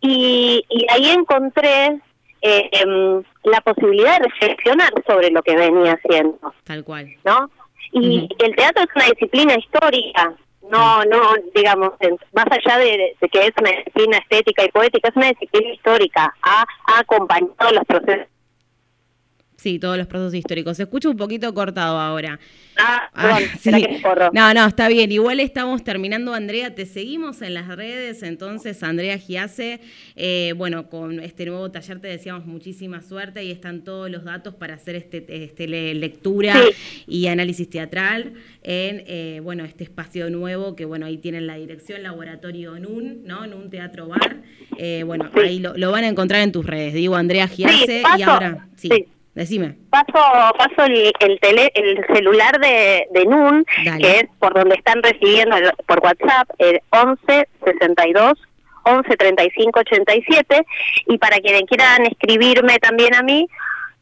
Y, 0.00 0.64
y 0.70 0.86
ahí 0.90 1.10
encontré 1.10 2.00
eh, 2.40 2.70
em, 2.72 3.22
la 3.42 3.60
posibilidad 3.60 4.18
de 4.18 4.28
reflexionar 4.30 4.92
sobre 5.06 5.30
lo 5.30 5.42
que 5.42 5.54
venía 5.54 5.92
haciendo. 6.02 6.54
Tal 6.64 6.84
cual. 6.84 7.14
¿no? 7.22 7.50
Y 7.94 8.28
el 8.38 8.56
teatro 8.56 8.82
es 8.82 8.88
una 8.96 9.04
disciplina 9.06 9.54
histórica, 9.54 10.34
no, 10.70 11.04
no, 11.04 11.20
digamos, 11.54 11.92
en- 12.00 12.18
más 12.32 12.46
allá 12.50 12.78
de, 12.78 13.14
de 13.20 13.28
que 13.28 13.46
es 13.46 13.52
una 13.60 13.70
disciplina 13.70 14.18
estética 14.18 14.64
y 14.64 14.68
poética, 14.68 15.08
es 15.08 15.16
una 15.16 15.28
disciplina 15.28 15.72
histórica, 15.74 16.34
ha, 16.42 16.64
ha 16.86 16.98
acompañado 16.98 17.70
los 17.72 17.84
procesos. 17.84 18.26
Sí, 19.64 19.78
todos 19.78 19.96
los 19.96 20.06
procesos 20.06 20.34
históricos. 20.34 20.76
Se 20.76 20.82
escucha 20.82 21.08
un 21.08 21.16
poquito 21.16 21.54
cortado 21.54 21.98
ahora. 21.98 22.38
Ah, 22.76 23.08
Ah, 23.14 23.38
perdón, 23.38 23.48
sí. 23.60 23.70
No, 24.34 24.52
no, 24.52 24.66
está 24.66 24.88
bien. 24.88 25.10
Igual 25.10 25.40
estamos 25.40 25.82
terminando, 25.84 26.34
Andrea. 26.34 26.74
Te 26.74 26.84
seguimos 26.84 27.40
en 27.40 27.54
las 27.54 27.68
redes. 27.68 28.22
Entonces, 28.22 28.82
Andrea 28.82 29.16
Giase, 29.16 29.80
eh, 30.16 30.52
bueno, 30.56 30.90
con 30.90 31.18
este 31.20 31.46
nuevo 31.46 31.70
taller 31.70 31.98
te 32.00 32.08
deseamos 32.08 32.44
muchísima 32.44 33.00
suerte. 33.00 33.40
Ahí 33.40 33.50
están 33.52 33.84
todos 33.84 34.10
los 34.10 34.24
datos 34.24 34.54
para 34.54 34.74
hacer 34.74 34.96
este, 34.96 35.24
este 35.44 35.66
le- 35.66 35.94
lectura 35.94 36.56
y 37.06 37.28
análisis 37.28 37.70
teatral 37.70 38.34
en, 38.62 39.02
eh, 39.06 39.40
bueno, 39.42 39.64
este 39.64 39.84
espacio 39.84 40.28
nuevo 40.28 40.76
que, 40.76 40.84
bueno, 40.84 41.06
ahí 41.06 41.16
tienen 41.16 41.46
la 41.46 41.54
dirección 41.54 42.02
Laboratorio 42.02 42.78
NUN, 42.78 43.22
¿no? 43.24 43.44
En 43.46 43.54
un 43.54 43.70
teatro 43.70 44.08
bar. 44.08 44.42
Eh, 44.76 45.04
bueno, 45.06 45.30
ahí 45.42 45.58
lo, 45.60 45.74
lo 45.78 45.90
van 45.90 46.04
a 46.04 46.08
encontrar 46.08 46.42
en 46.42 46.52
tus 46.52 46.66
redes. 46.66 46.92
Digo, 46.92 47.14
Andrea 47.16 47.48
Giase 47.48 48.02
y 48.18 48.22
ahora, 48.22 48.68
Sí. 48.76 48.90
Decime. 49.34 49.76
Paso, 49.90 50.54
paso 50.58 50.84
el, 50.84 51.12
el, 51.20 51.40
tele, 51.40 51.70
el 51.74 52.04
celular 52.14 52.58
de, 52.60 53.06
de 53.10 53.24
NUN, 53.26 53.64
Dale. 53.84 53.98
que 54.02 54.10
es 54.20 54.24
por 54.38 54.54
donde 54.54 54.76
están 54.76 55.02
recibiendo 55.02 55.56
el- 55.56 55.72
por 55.86 56.00
WhatsApp, 56.00 56.48
el 56.58 56.80
11 56.90 57.48
62 57.64 58.32
11 58.86 59.16
35 59.16 59.80
87, 59.80 60.66
y 61.06 61.18
para 61.18 61.38
quienes 61.38 61.62
quieran 61.62 62.04
escribirme 62.06 62.78
también 62.78 63.14
a 63.14 63.22
mí, 63.22 63.48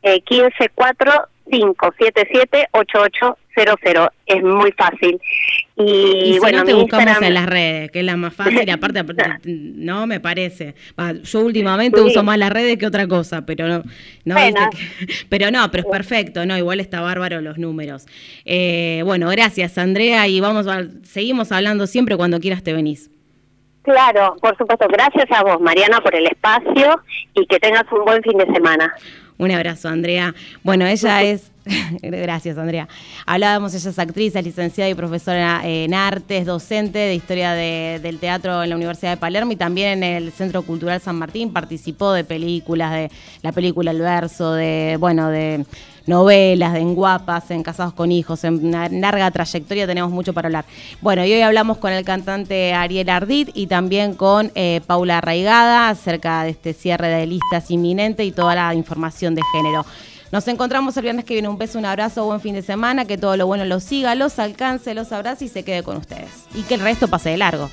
eh, 0.02 0.20
15 0.22 0.70
4 0.74 1.12
577 1.51 2.68
8800. 2.72 4.09
Es 4.26 4.43
muy 4.43 4.72
fácil. 4.72 5.20
Y, 5.76 5.82
Y, 5.82 6.32
si 6.34 6.38
bueno, 6.38 6.59
no 6.59 6.64
te 6.64 6.74
buscamos 6.74 7.07
Instagram- 7.07 7.26
en 7.26 7.34
las 7.34 7.47
redes, 7.47 7.90
que 7.90 7.99
es 8.01 8.05
la 8.05 8.16
más 8.16 8.34
fácil, 8.34 8.68
aparte, 8.70 8.99
aparte, 9.01 9.24
no 9.45 10.07
me 10.07 10.20
parece. 10.20 10.74
Yo 11.24 11.40
últimamente 11.40 11.99
Sí. 12.01 12.07
uso 12.07 12.22
más 12.22 12.38
las 12.38 12.51
redes 12.51 12.78
que 12.78 12.86
otra 12.86 13.07
cosa, 13.09 13.45
pero 13.45 13.66
no, 13.68 13.82
no 14.24 14.34
Bueno. 14.34 14.61
que- 14.70 15.07
pero 15.28 15.51
no, 15.51 15.70
pero 15.70 15.84
es 15.84 15.90
perfecto, 15.90 16.47
no, 16.47 16.57
igual 16.57 16.80
está 16.80 17.01
bárbaro 17.01 17.40
los 17.40 17.59
números. 17.59 18.07
Eh, 18.45 19.03
bueno, 19.05 19.28
gracias 19.28 19.76
Andrea 19.78 20.26
y 20.28 20.40
vamos 20.40 20.66
a, 20.66 20.84
seguimos 21.03 21.53
hablando 21.53 21.86
siempre 21.86 22.16
cuando 22.16 22.40
quieras 22.40 22.62
te 22.62 22.72
venís. 22.72 23.11
Claro, 23.82 24.36
por 24.40 24.57
supuesto. 24.57 24.86
Gracias 24.88 25.26
a 25.32 25.43
vos, 25.43 25.61
Mariana, 25.61 26.01
por 26.01 26.14
el 26.14 26.24
espacio 26.26 27.01
y 27.34 27.45
que 27.47 27.59
tengas 27.59 27.82
un 27.90 28.05
buen 28.05 28.22
fin 28.22 28.38
de 28.38 28.47
semana. 28.47 28.95
Un 29.43 29.51
abrazo, 29.51 29.88
Andrea. 29.88 30.34
Bueno, 30.62 30.86
ella 30.86 31.22
es. 31.32 31.51
Gracias, 32.03 32.59
Andrea. 32.59 32.88
Hablábamos, 33.24 33.72
ella 33.74 33.90
es 33.90 33.99
actriz, 33.99 34.34
es 34.34 34.45
licenciada 34.45 34.90
y 34.90 34.95
profesora 34.95 35.61
en 35.64 35.95
artes, 35.95 36.45
docente 36.45 36.99
de 36.99 37.14
historia 37.14 37.53
de- 37.53 38.01
del 38.03 38.18
teatro 38.18 38.62
en 38.64 38.70
la 38.70 38.74
Universidad 38.76 39.12
de 39.12 39.16
Palermo 39.16 39.53
y 39.53 39.57
también 39.57 40.03
en 40.03 40.16
el 40.24 40.32
Centro 40.32 40.62
Cultural 40.62 41.01
San 41.01 41.16
Martín. 41.16 41.53
Participó 41.53 42.12
de 42.12 42.24
películas, 42.24 42.93
de 42.93 43.11
la 43.43 43.53
película 43.53 43.93
El 43.93 44.01
Verso, 44.01 44.55
de, 44.55 44.97
bueno, 44.99 45.28
de 45.28 45.64
novelas, 46.07 46.76
En 46.76 46.94
Guapas, 46.94 47.50
en 47.50 47.62
Casados 47.62 47.92
con 47.94 48.12
Hijos, 48.12 48.44
en 48.44 48.64
una 48.66 48.88
larga 48.88 49.30
trayectoria, 49.30 49.86
tenemos 49.86 50.11
mucho 50.11 50.32
para 50.32 50.48
hablar. 50.48 50.64
Bueno, 51.00 51.24
y 51.24 51.32
hoy 51.32 51.40
hablamos 51.40 51.78
con 51.78 51.92
el 51.92 52.05
cantante 52.05 52.74
Ariel 52.74 53.09
Ardit 53.09 53.50
y 53.55 53.66
también 53.66 54.14
con 54.14 54.50
eh, 54.55 54.80
Paula 54.86 55.18
Arraigada 55.18 55.88
acerca 55.88 56.44
de 56.44 56.50
este 56.50 56.72
cierre 56.72 57.09
de 57.09 57.26
listas 57.26 57.70
inminente 57.70 58.24
y 58.24 58.32
toda 58.32 58.55
la 58.55 58.74
información 58.74 59.34
de 59.34 59.42
género. 59.53 59.84
Nos 60.32 60.48
encontramos 60.48 60.96
el 60.96 61.03
viernes 61.03 61.26
que 61.26 61.34
viene. 61.34 61.48
Un 61.48 61.59
beso, 61.59 61.78
un 61.78 61.84
abrazo, 61.84 62.24
buen 62.24 62.40
fin 62.40 62.55
de 62.55 62.62
semana, 62.62 63.05
que 63.05 63.18
todo 63.18 63.36
lo 63.36 63.46
bueno 63.46 63.66
los 63.66 63.84
siga, 63.84 64.14
los 64.14 64.38
alcance, 64.38 64.94
los 64.94 65.12
abrace 65.12 65.44
y 65.44 65.48
se 65.48 65.62
quede 65.62 65.82
con 65.82 65.98
ustedes. 65.98 66.30
Y 66.55 66.62
que 66.62 66.74
el 66.74 66.80
resto 66.80 67.07
pase 67.07 67.28
de 67.28 67.36
largo. 67.36 67.68